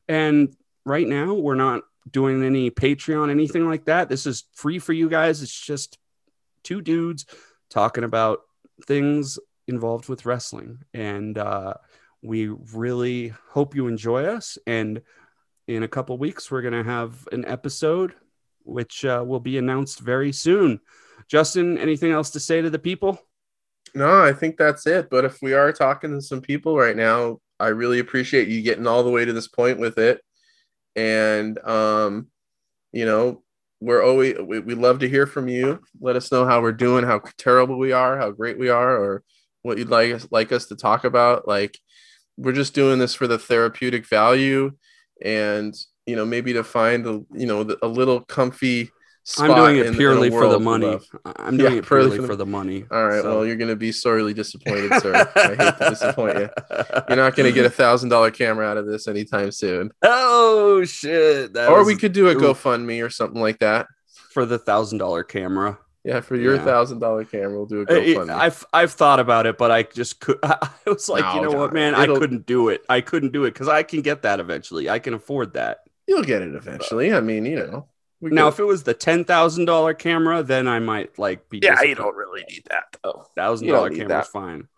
and 0.09 0.55
right 0.85 1.07
now. 1.07 1.35
We're 1.35 1.55
not 1.55 1.83
doing 2.11 2.43
any 2.45 2.71
Patreon, 2.71 3.31
anything 3.31 3.69
like 3.69 3.85
that. 3.87 4.09
This 4.09 4.27
is 4.27 4.45
free 4.53 4.79
for 4.79 4.93
you 4.93 5.09
guys. 5.09 5.43
It's 5.43 5.59
just 5.59 5.99
two 6.63 6.81
dudes 6.81 7.27
talking 7.71 8.05
about 8.05 8.41
things 8.87 9.39
involved 9.69 10.09
with 10.09 10.27
wrestling. 10.27 10.85
And 10.93 11.39
uh, 11.39 11.75
we 12.23 12.49
really 12.49 13.33
hope 13.51 13.75
you 13.75 13.87
enjoy 13.87 14.25
us. 14.25 14.59
And 14.67 15.03
in 15.69 15.83
a 15.83 15.89
couple 15.89 16.19
weeks, 16.19 16.51
we're 16.51 16.63
going 16.63 16.85
to 16.85 16.91
have 16.91 17.29
an 17.33 17.45
episode 17.47 18.15
which 18.65 19.05
uh, 19.05 19.25
will 19.27 19.41
be 19.41 19.59
announced 19.59 20.01
very 20.01 20.33
soon. 20.33 20.81
Justin, 21.29 21.79
anything 21.79 22.13
else 22.13 22.31
to 22.31 22.41
say 22.41 22.61
to 22.61 22.71
the 22.71 22.79
people? 22.79 23.19
No, 23.95 24.23
I 24.23 24.33
think 24.33 24.57
that's 24.57 24.87
it. 24.87 25.11
But 25.11 25.25
if 25.25 25.39
we 25.43 25.53
are 25.55 25.73
talking 25.73 26.11
to 26.13 26.23
some 26.23 26.41
people 26.41 26.77
right 26.77 26.97
now, 26.97 27.41
I 27.59 27.69
really 27.69 27.99
appreciate 27.99 28.49
you 28.49 28.63
getting 28.63 28.87
all 28.87 29.03
the 29.03 29.11
way 29.11 29.25
to 29.25 29.33
this 29.33 29.49
point 29.49 29.79
with 29.79 29.99
it 29.99 30.21
and 30.97 31.59
um, 31.67 32.29
you 32.93 33.05
know 33.05 33.43
we're 33.81 34.03
always 34.03 34.37
we, 34.39 34.61
we 34.61 34.75
love 34.75 35.01
to 35.01 35.09
hear 35.09 35.27
from 35.27 35.49
you. 35.49 35.81
Let 36.01 36.17
us 36.17 36.31
know 36.31 36.47
how 36.47 36.61
we're 36.61 36.73
doing 36.73 37.05
how 37.05 37.21
terrible 37.37 37.79
we 37.79 37.93
are 37.93 38.19
how 38.19 38.31
great 38.31 38.59
we 38.59 38.69
are 38.69 38.97
or 38.97 39.25
what 39.63 39.79
you'd 39.79 39.91
like 39.91 40.13
us 40.13 40.27
like 40.31 40.53
us 40.53 40.67
to 40.67 40.77
talk 40.77 41.05
about. 41.05 41.49
Like 41.49 41.79
we're 42.37 42.53
just 42.53 42.75
doing 42.75 42.99
this 42.99 43.15
for 43.15 43.27
the 43.27 43.39
therapeutic 43.39 44.07
value 44.07 44.73
and 45.23 45.75
you 46.07 46.17
know 46.17 46.25
maybe 46.25 46.53
to 46.53 46.65
find 46.65 47.07
a 47.07 47.23
you 47.33 47.47
know 47.47 47.77
a 47.83 47.89
little 47.89 48.21
comfy 48.21 48.91
I'm 49.39 49.55
doing 49.55 49.77
it 49.77 49.95
purely 49.95 50.31
for 50.31 50.49
the 50.49 50.59
money. 50.59 50.99
I'm 51.37 51.57
doing 51.57 51.75
yeah, 51.75 51.79
it 51.79 51.87
purely 51.87 52.17
for 52.17 52.23
the, 52.23 52.29
for 52.29 52.37
the, 52.37 52.47
money. 52.47 52.85
All 52.91 53.07
right. 53.07 53.23
So. 53.23 53.37
Well, 53.37 53.47
you're 53.47 53.57
going 53.57 53.71
to 53.71 53.77
be 53.77 53.93
sorely 53.93 54.35
disappointed, 54.35 55.01
sir. 55.01 55.15
I 55.37 55.49
hate 55.55 55.79
to 55.79 55.87
disappoint 55.91 56.39
you. 56.39 56.51
You're 57.09 57.17
not 57.17 57.37
going 57.37 57.49
to 57.49 57.53
get 57.53 57.65
a 57.65 57.71
thousand 57.71 58.09
dollar 58.09 58.33
camera 58.33 58.67
out 58.67 58.79
of 58.79 58.87
this 58.87 59.07
anytime 59.07 59.53
soon. 59.53 59.91
Oh 60.05 60.85
shit! 60.85 61.53
That 61.53 61.69
or 61.69 61.79
was, 61.79 61.87
we 61.87 61.97
could 61.97 62.13
do 62.13 62.29
a 62.29 62.35
GoFundMe 62.35 63.05
or 63.05 63.11
something 63.11 63.41
like 63.41 63.59
that 63.59 63.87
for 64.31 64.47
the 64.47 64.59
thousand 64.59 64.99
dollar 64.99 65.23
camera. 65.23 65.79
Yeah, 66.05 66.21
for 66.21 66.37
your 66.37 66.59
thousand 66.59 66.99
yeah. 66.99 67.09
dollar 67.09 67.25
camera, 67.25 67.57
we'll 67.57 67.67
do 67.67 67.83
a 67.83 67.87
GoFundMe. 67.87 68.31
I've 68.31 68.65
I've 68.73 68.93
thought 68.93 69.21
about 69.21 69.47
it, 69.47 69.59
but 69.59 69.71
I 69.71 69.83
just 69.83 70.21
could. 70.21 70.39
I 70.43 70.69
was 70.87 71.09
like, 71.09 71.25
no, 71.25 71.35
you 71.35 71.43
know 71.43 71.59
what, 71.59 71.73
man, 71.73 71.95
I 71.95 72.07
couldn't 72.07 72.47
do 72.47 72.69
it. 72.69 72.83
I 72.89 73.01
couldn't 73.01 73.33
do 73.33 73.45
it 73.45 73.53
because 73.53 73.69
I 73.69 73.83
can 73.83 74.01
get 74.01 74.23
that 74.23 74.41
eventually. 74.41 74.89
I 74.89 74.99
can 74.99 75.15
afford 75.15 75.55
that. 75.55 75.81
You'll 76.07 76.25
get 76.25 76.43
it 76.43 76.55
eventually. 76.55 77.13
I 77.13 77.21
mean, 77.21 77.45
you 77.45 77.57
know. 77.57 77.87
We 78.23 78.31
now, 78.31 78.47
if 78.47 78.61
it 78.61 78.65
was 78.65 78.85
the 78.85 78.95
ten 78.95 79.25
thousand 79.25 79.65
dollar 79.65 79.95
camera, 79.95 80.45
then 80.45 80.69
I 80.69 80.79
might 80.79 81.19
like 81.19 81.49
be. 81.49 81.59
Yeah, 81.61 81.83
you 81.83 81.97
don't 81.97 82.15
really 82.15 82.45
need 82.49 82.63
that 82.71 82.97
though. 83.03 83.27
Thousand 83.35 83.67
dollar 83.67 83.91
camera 83.91 84.21
is 84.21 84.29
fine. 84.29 84.69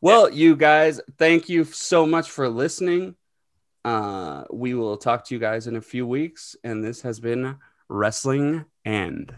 Well, 0.00 0.28
yeah. 0.28 0.34
you 0.34 0.56
guys, 0.56 1.00
thank 1.16 1.48
you 1.48 1.62
so 1.62 2.06
much 2.06 2.28
for 2.28 2.48
listening. 2.48 3.14
Uh, 3.84 4.44
we 4.50 4.74
will 4.74 4.96
talk 4.96 5.24
to 5.26 5.34
you 5.34 5.38
guys 5.38 5.68
in 5.68 5.76
a 5.76 5.80
few 5.80 6.08
weeks, 6.08 6.56
and 6.64 6.82
this 6.82 7.02
has 7.02 7.20
been 7.20 7.56
Wrestling 7.88 8.64
and. 8.84 9.32